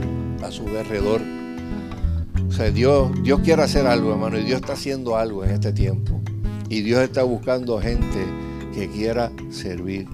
a 0.44 0.50
su 0.50 0.68
alrededor. 0.68 1.20
O 2.46 2.52
sea, 2.52 2.70
Dios, 2.70 3.10
Dios 3.22 3.40
quiere 3.40 3.62
hacer 3.62 3.86
algo, 3.86 4.12
hermano, 4.12 4.38
y 4.38 4.44
Dios 4.44 4.60
está 4.60 4.74
haciendo 4.74 5.16
algo 5.16 5.44
en 5.44 5.50
este 5.50 5.72
tiempo. 5.72 6.20
Y 6.68 6.82
Dios 6.82 7.00
está 7.00 7.22
buscando 7.22 7.80
gente 7.80 8.24
que 8.74 8.88
quiera 8.88 9.32
servir 9.50 10.06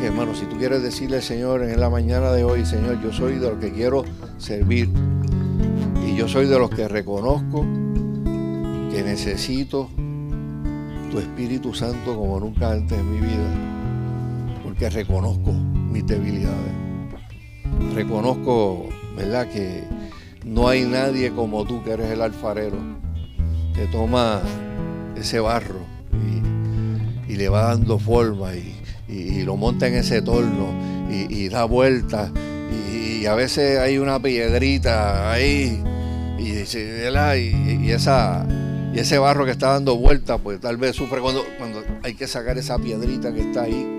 que 0.00 0.06
hermano, 0.06 0.34
si 0.34 0.46
tú 0.46 0.56
quieres 0.56 0.82
decirle 0.82 1.16
al 1.16 1.22
Señor 1.22 1.62
en 1.62 1.80
la 1.80 1.90
mañana 1.90 2.30
de 2.30 2.44
hoy, 2.44 2.64
Señor, 2.64 3.02
yo 3.02 3.12
soy 3.12 3.34
de 3.34 3.50
los 3.50 3.58
que 3.58 3.72
quiero 3.72 4.04
servir. 4.38 4.88
Y 6.06 6.14
yo 6.14 6.28
soy 6.28 6.46
de 6.46 6.58
los 6.58 6.70
que 6.70 6.86
reconozco 6.86 7.64
que 8.90 9.02
necesito 9.02 9.88
tu 11.10 11.18
Espíritu 11.18 11.74
Santo 11.74 12.16
como 12.16 12.38
nunca 12.38 12.70
antes 12.70 12.98
en 12.98 13.10
mi 13.10 13.20
vida. 13.20 14.60
Porque 14.62 14.88
reconozco 14.88 15.52
debilidades. 16.06 16.72
Reconozco, 17.94 18.88
¿verdad? 19.16 19.48
Que 19.48 19.82
no 20.44 20.68
hay 20.68 20.84
nadie 20.84 21.30
como 21.32 21.64
tú 21.64 21.82
que 21.84 21.92
eres 21.92 22.10
el 22.10 22.22
alfarero. 22.22 22.78
Que 23.74 23.86
toma 23.86 24.42
ese 25.16 25.40
barro 25.40 25.80
y, 27.28 27.36
le 27.36 27.48
va 27.48 27.68
dando 27.68 27.98
forma 27.98 28.54
y, 28.54 28.74
y, 29.08 29.42
lo 29.42 29.56
monta 29.56 29.86
en 29.86 29.94
ese 29.94 30.22
torno 30.22 30.72
y, 31.10 31.48
da 31.48 31.64
vueltas 31.64 32.30
y, 32.92 33.26
a 33.26 33.34
veces 33.34 33.78
hay 33.78 33.98
una 33.98 34.20
piedrita 34.20 35.30
ahí 35.30 35.82
y, 36.38 36.48
y, 36.48 37.90
esa 37.90 38.46
y 38.92 38.98
ese 38.98 39.18
barro 39.18 39.44
que 39.44 39.52
está 39.52 39.72
dando 39.72 39.96
vueltas 39.96 40.40
pues 40.42 40.60
tal 40.60 40.78
vez 40.78 40.96
sufre 40.96 41.20
cuando, 41.20 41.44
cuando 41.58 41.84
hay 42.02 42.14
que 42.14 42.26
sacar 42.26 42.58
esa 42.58 42.78
piedrita 42.78 43.32
que 43.32 43.40
está 43.42 43.62
ahí 43.62 43.97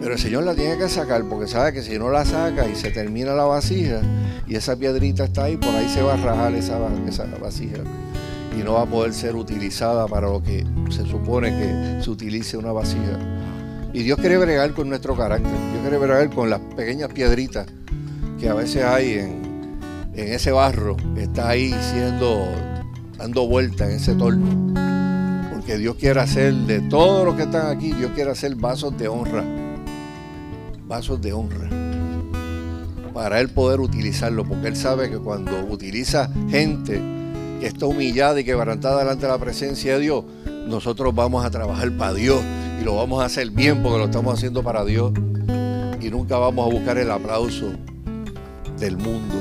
pero 0.00 0.12
el 0.12 0.18
Señor 0.18 0.44
la 0.44 0.54
tiene 0.54 0.78
que 0.78 0.88
sacar 0.88 1.24
porque 1.24 1.48
sabe 1.48 1.72
que 1.72 1.82
si 1.82 1.98
no 1.98 2.10
la 2.10 2.24
saca 2.24 2.68
y 2.68 2.76
se 2.76 2.90
termina 2.90 3.34
la 3.34 3.44
vasija 3.44 4.00
y 4.46 4.54
esa 4.54 4.76
piedrita 4.76 5.24
está 5.24 5.44
ahí, 5.44 5.56
por 5.56 5.74
ahí 5.74 5.88
se 5.88 6.02
va 6.02 6.14
a 6.14 6.16
rajar 6.16 6.54
esa, 6.54 6.78
vasija 7.40 7.78
y 8.58 8.62
no 8.62 8.74
va 8.74 8.82
a 8.82 8.86
poder 8.86 9.12
ser 9.12 9.36
utilizada 9.36 10.06
para 10.06 10.28
lo 10.28 10.42
que 10.42 10.64
se 10.90 11.04
supone 11.04 11.50
que 11.50 12.02
se 12.02 12.10
utilice 12.10 12.56
una 12.56 12.72
vasija. 12.72 13.18
Y 13.92 14.02
Dios 14.02 14.18
quiere 14.18 14.38
bregar 14.38 14.72
con 14.72 14.88
nuestro 14.88 15.16
carácter. 15.16 15.50
Dios 15.50 15.82
quiere 15.82 15.98
bregar 15.98 16.30
con 16.30 16.50
las 16.50 16.60
pequeñas 16.76 17.12
piedritas 17.12 17.66
que 18.38 18.48
a 18.48 18.54
veces 18.54 18.84
hay 18.84 19.14
en, 19.14 19.48
ese 20.14 20.50
barro 20.50 20.96
que 21.14 21.24
está 21.24 21.50
ahí 21.50 21.74
siendo, 21.92 22.48
dando 23.16 23.46
vuelta 23.46 23.84
en 23.84 23.96
ese 23.96 24.14
torno. 24.14 24.74
Porque 25.52 25.78
Dios 25.78 25.96
quiere 25.96 26.20
hacer 26.20 26.54
de 26.54 26.80
todos 26.80 27.24
los 27.24 27.36
que 27.36 27.42
están 27.42 27.76
aquí, 27.76 27.92
Dios 27.92 28.12
quiere 28.14 28.30
hacer 28.30 28.54
vasos 28.56 28.96
de 28.96 29.08
honra. 29.08 29.67
Vasos 30.88 31.20
de 31.20 31.32
honra. 31.32 31.68
Para 33.14 33.40
Él 33.40 33.48
poder 33.50 33.80
utilizarlo. 33.80 34.44
Porque 34.44 34.68
Él 34.68 34.76
sabe 34.76 35.10
que 35.10 35.18
cuando 35.18 35.52
utiliza 35.70 36.30
gente 36.48 37.00
que 37.60 37.66
está 37.66 37.86
humillada 37.86 38.40
y 38.40 38.44
quebrantada 38.44 38.98
delante 38.98 39.26
de 39.26 39.32
la 39.32 39.38
presencia 39.38 39.94
de 39.94 40.00
Dios, 40.00 40.24
nosotros 40.66 41.14
vamos 41.14 41.44
a 41.44 41.50
trabajar 41.50 41.96
para 41.96 42.14
Dios 42.14 42.42
y 42.80 42.84
lo 42.84 42.96
vamos 42.96 43.22
a 43.22 43.26
hacer 43.26 43.50
bien 43.50 43.82
porque 43.82 43.98
lo 43.98 44.04
estamos 44.06 44.34
haciendo 44.34 44.62
para 44.62 44.84
Dios 44.84 45.12
y 46.00 46.10
nunca 46.10 46.38
vamos 46.38 46.68
a 46.68 46.74
buscar 46.74 46.98
el 46.98 47.10
aplauso 47.10 47.72
del 48.78 48.96
mundo 48.96 49.34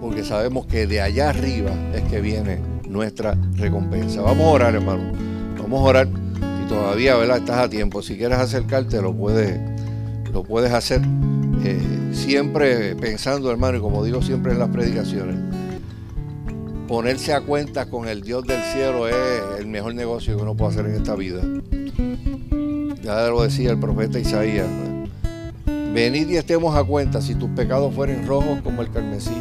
porque 0.00 0.24
sabemos 0.24 0.66
que 0.66 0.86
de 0.86 1.00
allá 1.00 1.28
arriba 1.28 1.72
es 1.94 2.02
que 2.04 2.20
viene 2.20 2.58
nuestra 2.88 3.36
recompensa. 3.54 4.22
Vamos 4.22 4.46
a 4.46 4.50
orar, 4.50 4.74
hermano. 4.74 5.12
Vamos 5.58 5.80
a 5.80 5.82
orar 5.82 6.08
y 6.64 6.68
todavía, 6.68 7.16
¿verdad? 7.16 7.36
Estás 7.36 7.58
a 7.58 7.68
tiempo. 7.68 8.02
Si 8.02 8.16
quieres 8.16 8.38
acercarte, 8.38 9.00
lo 9.02 9.14
puedes, 9.14 9.60
lo 10.32 10.42
puedes 10.42 10.72
hacer. 10.72 11.02
Eh, 11.64 12.10
siempre 12.12 12.96
pensando, 12.96 13.50
hermano, 13.50 13.78
y 13.78 13.80
como 13.80 14.02
digo 14.02 14.22
siempre 14.22 14.52
en 14.52 14.58
las 14.58 14.70
predicaciones, 14.70 15.36
ponerse 16.88 17.32
a 17.32 17.40
cuenta 17.40 17.86
con 17.86 18.08
el 18.08 18.22
Dios 18.22 18.44
del 18.44 18.62
cielo 18.62 19.08
es 19.08 19.14
el 19.58 19.66
mejor 19.66 19.94
negocio 19.94 20.36
que 20.36 20.42
uno 20.42 20.56
puede 20.56 20.72
hacer 20.72 20.86
en 20.86 20.94
esta 20.96 21.14
vida. 21.14 21.42
Ya 23.02 23.28
lo 23.28 23.42
decía 23.42 23.70
el 23.70 23.78
profeta 23.78 24.18
Isaías. 24.18 24.66
Venid 25.92 26.28
y 26.28 26.36
estemos 26.36 26.76
a 26.76 26.84
cuenta 26.84 27.20
si 27.20 27.34
tus 27.34 27.50
pecados 27.50 27.94
fueren 27.94 28.26
rojos 28.26 28.60
como 28.62 28.82
el 28.82 28.90
carmesí 28.90 29.34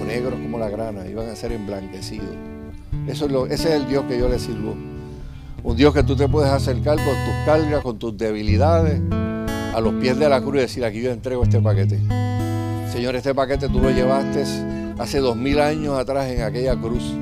o 0.00 0.04
negros 0.04 0.34
como 0.40 0.58
la 0.58 0.70
grana, 0.70 1.06
iban 1.06 1.28
a 1.28 1.36
ser 1.36 1.52
emblanquecidos. 1.52 2.34
Eso 3.06 3.26
es 3.46 3.60
ese 3.60 3.68
es 3.68 3.82
el 3.82 3.88
Dios 3.88 4.04
que 4.08 4.18
yo 4.18 4.28
le 4.28 4.38
sirvo. 4.38 4.74
Un 5.62 5.76
Dios 5.76 5.92
que 5.92 6.02
tú 6.02 6.16
te 6.16 6.28
puedes 6.28 6.50
acercar 6.50 6.96
con 6.96 7.06
tus 7.06 7.44
cargas, 7.44 7.82
con 7.82 7.98
tus 7.98 8.16
debilidades, 8.16 9.00
a 9.78 9.80
los 9.80 9.94
pies 9.94 10.18
de 10.18 10.28
la 10.28 10.40
cruz 10.40 10.56
y 10.56 10.60
decir, 10.60 10.84
aquí 10.84 11.00
yo 11.00 11.12
entrego 11.12 11.44
este 11.44 11.60
paquete. 11.60 12.00
Señor, 12.92 13.14
este 13.14 13.32
paquete 13.32 13.68
tú 13.68 13.78
lo 13.78 13.90
llevaste 13.90 14.42
hace 14.98 15.18
dos 15.20 15.36
mil 15.36 15.60
años 15.60 15.96
atrás 15.96 16.28
en 16.30 16.42
aquella 16.42 16.74
cruz. 16.74 17.14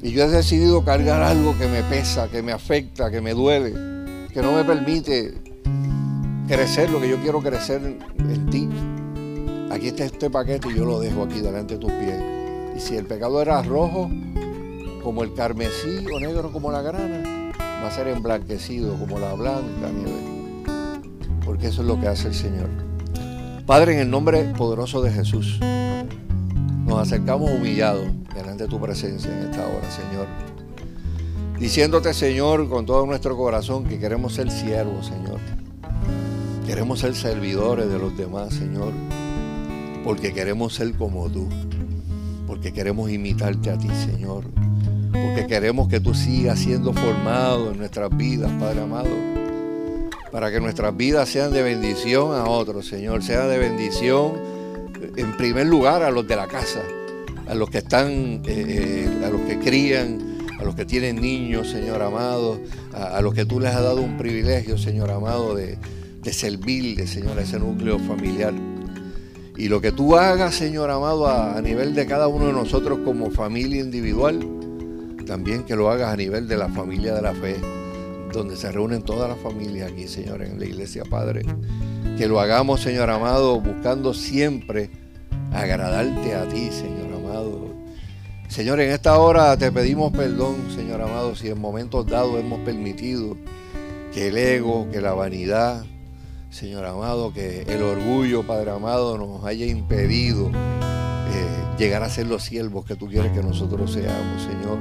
Y 0.00 0.12
yo 0.12 0.22
he 0.22 0.28
decidido 0.28 0.84
cargar 0.84 1.22
algo 1.22 1.58
que 1.58 1.66
me 1.66 1.82
pesa, 1.82 2.28
que 2.28 2.40
me 2.40 2.52
afecta, 2.52 3.10
que 3.10 3.20
me 3.20 3.34
duele, 3.34 3.74
que 4.32 4.40
no 4.40 4.52
me 4.52 4.62
permite 4.62 5.34
crecer 6.46 6.88
lo 6.88 7.00
que 7.00 7.08
yo 7.08 7.16
quiero 7.16 7.40
crecer 7.40 7.82
en, 8.18 8.50
ti. 8.50 8.68
Aquí 9.72 9.88
está 9.88 10.04
este 10.04 10.30
paquete 10.30 10.68
y 10.70 10.76
yo 10.76 10.84
lo 10.84 11.00
dejo 11.00 11.24
aquí 11.24 11.40
delante 11.40 11.74
de 11.74 11.80
tus 11.80 11.92
pies. 11.92 12.22
Y 12.76 12.80
si 12.80 12.96
el 12.96 13.06
pecado 13.06 13.42
era 13.42 13.60
rojo, 13.62 14.08
como 15.02 15.24
el 15.24 15.34
carmesí 15.34 16.06
o 16.14 16.20
negro 16.20 16.52
como 16.52 16.70
la 16.70 16.80
grana, 16.80 17.52
va 17.58 17.88
a 17.88 17.90
ser 17.90 18.06
emblanquecido 18.06 18.96
como 18.96 19.18
la 19.18 19.34
blanca 19.34 19.90
nieve. 19.92 20.37
Porque 21.48 21.68
eso 21.68 21.80
es 21.80 21.88
lo 21.88 21.98
que 21.98 22.08
hace 22.08 22.28
el 22.28 22.34
Señor. 22.34 22.68
Padre, 23.64 23.94
en 23.94 24.00
el 24.00 24.10
nombre 24.10 24.52
poderoso 24.52 25.00
de 25.00 25.10
Jesús, 25.10 25.58
nos 26.84 26.98
acercamos 27.00 27.50
humillados 27.50 28.04
delante 28.34 28.64
de 28.64 28.68
tu 28.68 28.78
presencia 28.78 29.32
en 29.32 29.48
esta 29.48 29.66
hora, 29.66 29.90
Señor. 29.90 30.26
Diciéndote, 31.58 32.12
Señor, 32.12 32.68
con 32.68 32.84
todo 32.84 33.06
nuestro 33.06 33.34
corazón 33.34 33.84
que 33.84 33.98
queremos 33.98 34.34
ser 34.34 34.50
siervos, 34.50 35.06
Señor. 35.06 35.40
Queremos 36.66 37.00
ser 37.00 37.14
servidores 37.14 37.88
de 37.88 37.98
los 37.98 38.14
demás, 38.14 38.52
Señor. 38.52 38.92
Porque 40.04 40.34
queremos 40.34 40.74
ser 40.74 40.92
como 40.98 41.30
tú. 41.30 41.48
Porque 42.46 42.74
queremos 42.74 43.10
imitarte 43.10 43.70
a 43.70 43.78
ti, 43.78 43.88
Señor. 44.04 44.44
Porque 45.12 45.46
queremos 45.48 45.88
que 45.88 45.98
tú 45.98 46.12
sigas 46.12 46.58
siendo 46.58 46.92
formado 46.92 47.70
en 47.70 47.78
nuestras 47.78 48.14
vidas, 48.14 48.52
Padre 48.60 48.82
amado. 48.82 49.37
Para 50.32 50.50
que 50.50 50.60
nuestras 50.60 50.96
vidas 50.96 51.28
sean 51.28 51.52
de 51.52 51.62
bendición 51.62 52.34
a 52.34 52.44
otros, 52.44 52.86
Señor. 52.86 53.22
Sean 53.22 53.48
de 53.48 53.58
bendición, 53.58 54.32
en 55.16 55.36
primer 55.36 55.66
lugar, 55.66 56.02
a 56.02 56.10
los 56.10 56.26
de 56.26 56.36
la 56.36 56.46
casa. 56.46 56.82
A 57.46 57.54
los 57.54 57.70
que 57.70 57.78
están, 57.78 58.08
eh, 58.08 58.42
eh, 58.46 59.24
a 59.24 59.30
los 59.30 59.40
que 59.42 59.58
crían, 59.58 60.38
a 60.58 60.64
los 60.64 60.74
que 60.74 60.84
tienen 60.84 61.20
niños, 61.20 61.70
Señor 61.70 62.02
amado, 62.02 62.60
a, 62.92 63.20
los 63.22 63.32
que 63.32 63.46
tú 63.46 63.60
les 63.60 63.74
has 63.74 63.82
dado 63.82 64.02
un 64.02 64.18
privilegio, 64.18 64.76
Señor 64.76 65.10
amado, 65.10 65.54
de, 65.54 65.78
de 66.22 66.32
servirle, 66.32 67.06
Señor, 67.06 67.38
a 67.38 67.42
ese 67.42 67.58
núcleo 67.58 67.98
familiar. 67.98 68.52
Y 69.56 69.68
lo 69.68 69.80
que 69.80 69.90
tú 69.92 70.16
hagas, 70.16 70.54
Señor 70.54 70.90
amado, 70.90 71.26
a, 71.26 71.60
nivel 71.60 71.94
de 71.94 72.06
cada 72.06 72.28
uno 72.28 72.46
de 72.46 72.52
nosotros 72.52 73.00
como 73.04 73.30
familia 73.30 73.80
individual, 73.80 74.38
también 75.26 75.64
que 75.64 75.74
lo 75.74 75.90
hagas 75.90 76.12
a 76.12 76.16
nivel 76.16 76.46
de 76.46 76.56
la 76.56 76.68
familia 76.68 77.14
de 77.14 77.22
la 77.22 77.34
fe, 77.34 77.56
donde 78.32 78.56
se 78.56 78.70
reúnen 78.70 79.02
todas 79.02 79.28
las 79.28 79.38
familias 79.38 79.92
aquí, 79.92 80.08
Señor, 80.08 80.42
en 80.42 80.58
la 80.58 80.66
iglesia, 80.66 81.04
Padre. 81.08 81.42
Que 82.16 82.26
lo 82.26 82.40
hagamos, 82.40 82.80
Señor 82.80 83.10
amado, 83.10 83.60
buscando 83.60 84.14
siempre 84.14 84.90
agradarte 85.52 86.34
a 86.34 86.48
ti, 86.48 86.70
Señor 86.70 87.14
amado, 87.14 87.68
Señor, 88.48 88.80
en 88.80 88.90
esta 88.90 89.18
hora 89.18 89.56
te 89.58 89.70
pedimos 89.70 90.10
perdón, 90.10 90.56
Señor 90.74 91.02
amado, 91.02 91.36
si 91.36 91.48
en 91.48 91.60
momentos 91.60 92.06
dados 92.06 92.40
hemos 92.40 92.60
permitido 92.60 93.36
que 94.12 94.28
el 94.28 94.38
ego, 94.38 94.88
que 94.90 95.02
la 95.02 95.12
vanidad, 95.12 95.84
Señor 96.48 96.86
amado, 96.86 97.32
que 97.32 97.62
el 97.62 97.82
orgullo, 97.82 98.46
Padre 98.46 98.70
amado, 98.70 99.18
nos 99.18 99.44
haya 99.44 99.66
impedido 99.66 100.48
eh, 100.48 101.76
llegar 101.78 102.02
a 102.02 102.08
ser 102.08 102.26
los 102.26 102.42
siervos 102.42 102.86
que 102.86 102.96
tú 102.96 103.06
quieres 103.06 103.32
que 103.32 103.42
nosotros 103.42 103.92
seamos, 103.92 104.42
Señor. 104.42 104.78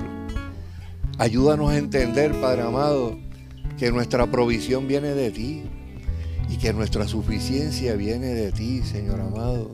Ayúdanos 1.17 1.69
a 1.71 1.77
entender, 1.77 2.39
Padre 2.39 2.61
amado, 2.61 3.17
que 3.77 3.91
nuestra 3.91 4.25
provisión 4.29 4.87
viene 4.87 5.09
de 5.09 5.31
ti 5.31 5.63
y 6.49 6.57
que 6.57 6.73
nuestra 6.73 7.07
suficiencia 7.07 7.95
viene 7.95 8.27
de 8.27 8.51
ti, 8.51 8.81
Señor 8.83 9.21
amado 9.21 9.71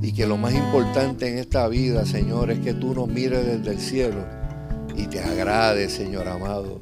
y 0.00 0.12
que 0.12 0.26
lo 0.26 0.36
más 0.36 0.54
importante 0.54 1.28
en 1.28 1.38
esta 1.38 1.66
vida, 1.68 2.06
Señor, 2.06 2.50
es 2.50 2.60
que 2.60 2.74
tú 2.74 2.94
nos 2.94 3.08
mires 3.08 3.44
desde 3.44 3.70
el 3.70 3.80
cielo 3.80 4.24
y 4.96 5.06
te 5.06 5.20
agrade, 5.20 5.88
Señor 5.88 6.28
amado. 6.28 6.80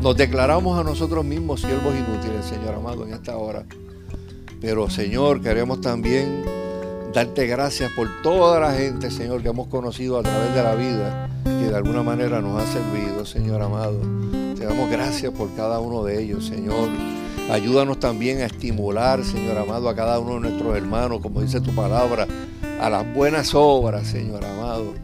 Nos 0.00 0.16
declaramos 0.16 0.78
a 0.78 0.84
nosotros 0.84 1.24
mismos 1.24 1.60
siervos 1.60 1.94
inútiles, 1.94 2.44
Señor 2.44 2.74
amado, 2.74 3.06
en 3.06 3.14
esta 3.14 3.36
hora. 3.36 3.64
Pero, 4.60 4.88
Señor, 4.88 5.42
queremos 5.42 5.80
también 5.80 6.44
darte 7.12 7.46
gracias 7.46 7.90
por 7.94 8.08
toda 8.22 8.60
la 8.60 8.72
gente, 8.72 9.10
Señor, 9.10 9.42
que 9.42 9.48
hemos 9.48 9.68
conocido 9.68 10.18
a 10.18 10.22
través 10.22 10.54
de 10.54 10.62
la 10.62 10.74
vida, 10.74 11.28
que 11.44 11.70
de 11.70 11.76
alguna 11.76 12.02
manera 12.02 12.40
nos 12.40 12.60
ha 12.60 12.66
servido, 12.66 13.24
Señor 13.24 13.62
amado. 13.62 14.00
Te 14.66 14.72
damos 14.72 14.90
gracias 14.90 15.32
por 15.32 15.54
cada 15.54 15.78
uno 15.78 16.02
de 16.02 16.20
ellos, 16.20 16.44
Señor. 16.44 16.88
Ayúdanos 17.52 18.00
también 18.00 18.40
a 18.40 18.46
estimular, 18.46 19.22
Señor 19.22 19.58
amado, 19.58 19.88
a 19.88 19.94
cada 19.94 20.18
uno 20.18 20.34
de 20.34 20.40
nuestros 20.40 20.76
hermanos, 20.76 21.20
como 21.22 21.40
dice 21.40 21.60
tu 21.60 21.72
palabra, 21.72 22.26
a 22.80 22.90
las 22.90 23.14
buenas 23.14 23.54
obras, 23.54 24.08
Señor 24.08 24.44
amado, 24.44 24.94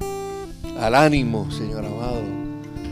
al 0.81 0.97
ánimo, 0.97 1.49
Señor 1.53 1.85
amado, 1.85 2.23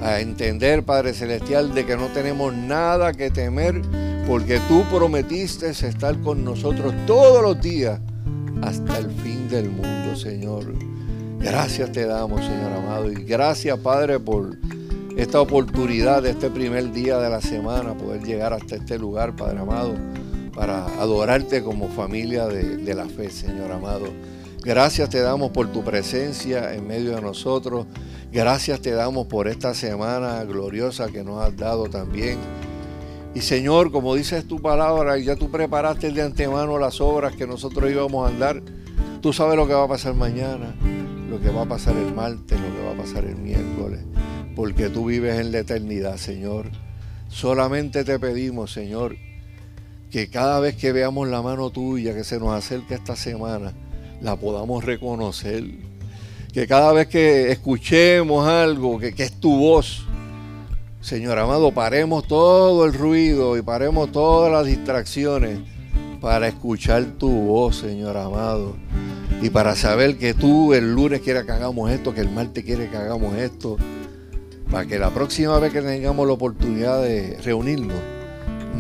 a 0.01 0.21
entender, 0.21 0.85
Padre 0.85 1.13
Celestial, 1.13 1.75
de 1.75 1.85
que 1.85 1.97
no 1.97 2.07
tenemos 2.07 2.55
nada 2.55 3.15
que 3.15 3.33
temer, 3.33 3.83
porque 4.29 4.61
tú 4.69 4.85
prometiste 4.95 5.71
estar 5.71 6.21
con 6.21 6.45
nosotros 6.45 6.95
todos 7.05 7.43
los 7.43 7.61
días 7.61 7.99
hasta 8.63 8.99
el 8.99 9.11
fin 9.11 9.49
del 9.49 9.71
mundo, 9.71 10.15
Señor. 10.15 10.73
Gracias 11.41 11.91
te 11.91 12.07
damos, 12.07 12.45
Señor 12.45 12.73
amado, 12.75 13.11
y 13.11 13.25
gracias, 13.25 13.77
Padre, 13.81 14.21
por 14.21 14.57
esta 15.17 15.41
oportunidad 15.41 16.23
de 16.23 16.31
este 16.31 16.51
primer 16.51 16.93
día 16.93 17.19
de 17.19 17.29
la 17.29 17.41
semana, 17.41 17.95
poder 17.95 18.23
llegar 18.23 18.53
hasta 18.53 18.77
este 18.77 18.99
lugar, 18.99 19.35
Padre 19.35 19.59
amado, 19.59 19.95
para 20.55 20.87
adorarte 21.01 21.63
como 21.63 21.89
familia 21.89 22.47
de, 22.47 22.95
la 22.95 23.07
fe, 23.07 23.31
Señor 23.31 23.73
amado. 23.73 24.07
Gracias 24.63 25.09
te 25.09 25.21
damos 25.21 25.51
por 25.51 25.73
tu 25.73 25.83
presencia 25.83 26.75
en 26.75 26.87
medio 26.87 27.15
de 27.17 27.23
nosotros. 27.23 27.87
Gracias 28.31 28.81
te 28.81 28.93
damos 28.93 29.27
por 29.27 29.49
esta 29.49 29.75
semana 29.75 30.45
gloriosa 30.45 31.09
que 31.09 31.25
nos 31.25 31.43
has 31.43 31.57
dado 31.57 31.89
también. 31.89 32.39
Y 33.35 33.41
Señor, 33.41 33.91
como 33.91 34.15
dices 34.15 34.47
tu 34.47 34.61
palabra, 34.61 35.19
ya 35.19 35.37
tú 35.37 35.51
preparaste 35.51 36.11
de 36.11 36.23
antemano 36.23 36.79
las 36.79 37.01
obras 37.01 37.35
que 37.35 37.47
nosotros 37.47 37.91
íbamos 37.91 38.27
a 38.27 38.33
andar. 38.33 38.63
Tú 39.21 39.33
sabes 39.33 39.57
lo 39.57 39.67
que 39.67 39.75
va 39.75 39.85
a 39.85 39.89
pasar 39.89 40.15
mañana, 40.15 40.75
lo 41.29 41.41
que 41.41 41.51
va 41.51 41.63
a 41.63 41.67
pasar 41.67 41.97
el 41.97 42.15
martes, 42.15 42.59
lo 42.61 42.77
que 42.77 42.85
va 42.85 42.93
a 42.93 42.97
pasar 42.97 43.25
el 43.25 43.37
miércoles 43.37 44.01
porque 44.61 44.91
tú 44.91 45.07
vives 45.07 45.41
en 45.41 45.53
la 45.53 45.61
eternidad, 45.61 46.19
Señor. 46.19 46.67
Solamente 47.31 48.05
te 48.05 48.19
pedimos, 48.19 48.71
Señor, 48.71 49.17
que 50.11 50.29
cada 50.29 50.61
vez 50.61 50.77
que 50.77 50.93
veamos 50.93 51.29
la 51.29 51.41
mano 51.41 51.71
tuya 51.71 52.15
que 52.15 52.25
se 52.25 52.39
nos 52.39 52.53
acerca 52.53 52.95
esta 52.95 53.17
semana, 53.17 53.73
la 54.21 54.37
podamos 54.37 54.85
reconocer. 54.85 55.65
Que 56.53 56.67
cada 56.67 56.93
vez 56.93 57.07
que 57.09 57.51
escuchemos 57.51 58.47
algo, 58.47 58.99
que, 58.99 59.15
es 59.17 59.33
tu 59.41 59.57
voz, 59.57 60.05
Señor 61.01 61.39
amado, 61.39 61.73
paremos 61.73 62.27
todo 62.27 62.85
el 62.85 62.93
ruido 62.93 63.57
y 63.57 63.63
paremos 63.63 64.13
todas 64.13 64.53
las 64.53 64.67
distracciones 64.67 65.59
para 66.21 66.49
escuchar 66.49 67.03
tu 67.17 67.31
voz, 67.31 67.77
Señor 67.77 68.19
amado. 68.19 68.77
Y 69.41 69.49
para 69.49 69.75
saber 69.75 70.19
que 70.19 70.35
tú 70.35 70.75
el 70.75 70.93
lunes 70.93 71.23
quieres 71.23 71.45
que 71.45 71.53
hagamos 71.53 71.91
esto, 71.91 72.13
que 72.13 72.21
el 72.21 72.31
martes 72.31 72.63
quiere 72.63 72.91
que 72.91 72.97
hagamos 72.99 73.35
esto 73.37 73.79
para 74.71 74.87
que 74.87 74.99
la 74.99 75.11
próxima 75.11 75.59
vez 75.59 75.73
que 75.73 75.83
tengamos 75.83 76.27
la 76.27 76.33
oportunidad 76.33 77.03
de 77.03 77.39
reunirnos, 77.43 77.99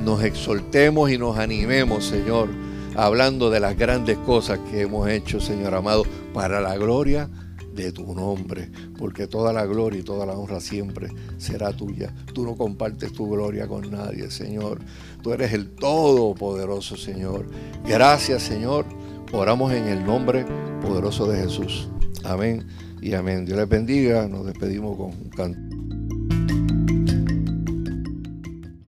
nos 0.04 0.22
exhortemos 0.22 1.10
y 1.10 1.18
nos 1.18 1.36
animemos, 1.36 2.04
Señor, 2.04 2.48
hablando 2.94 3.50
de 3.50 3.60
las 3.60 3.76
grandes 3.76 4.16
cosas 4.18 4.60
que 4.70 4.82
hemos 4.82 5.08
hecho, 5.08 5.40
Señor 5.40 5.74
amado, 5.74 6.04
para 6.32 6.60
la 6.60 6.76
gloria 6.76 7.28
de 7.74 7.92
tu 7.92 8.14
nombre, 8.14 8.70
porque 8.98 9.26
toda 9.26 9.52
la 9.52 9.66
gloria 9.66 10.00
y 10.00 10.02
toda 10.02 10.26
la 10.26 10.34
honra 10.34 10.60
siempre 10.60 11.08
será 11.38 11.72
tuya. 11.72 12.14
Tú 12.32 12.44
no 12.44 12.56
compartes 12.56 13.12
tu 13.12 13.28
gloria 13.28 13.66
con 13.66 13.90
nadie, 13.90 14.30
Señor. 14.30 14.78
Tú 15.22 15.32
eres 15.32 15.52
el 15.52 15.70
Todopoderoso, 15.70 16.96
Señor. 16.96 17.46
Gracias, 17.84 18.42
Señor. 18.42 18.84
Oramos 19.32 19.72
en 19.72 19.86
el 19.86 20.04
nombre 20.04 20.44
poderoso 20.82 21.26
de 21.26 21.42
Jesús. 21.42 21.88
Amén 22.24 22.89
y 23.02 23.14
amén. 23.14 23.44
Dios 23.44 23.58
les 23.58 23.68
bendiga. 23.68 24.28
Nos 24.28 24.46
despedimos 24.46 24.96
con 24.96 25.06
un 25.06 25.30
canto. 25.30 25.89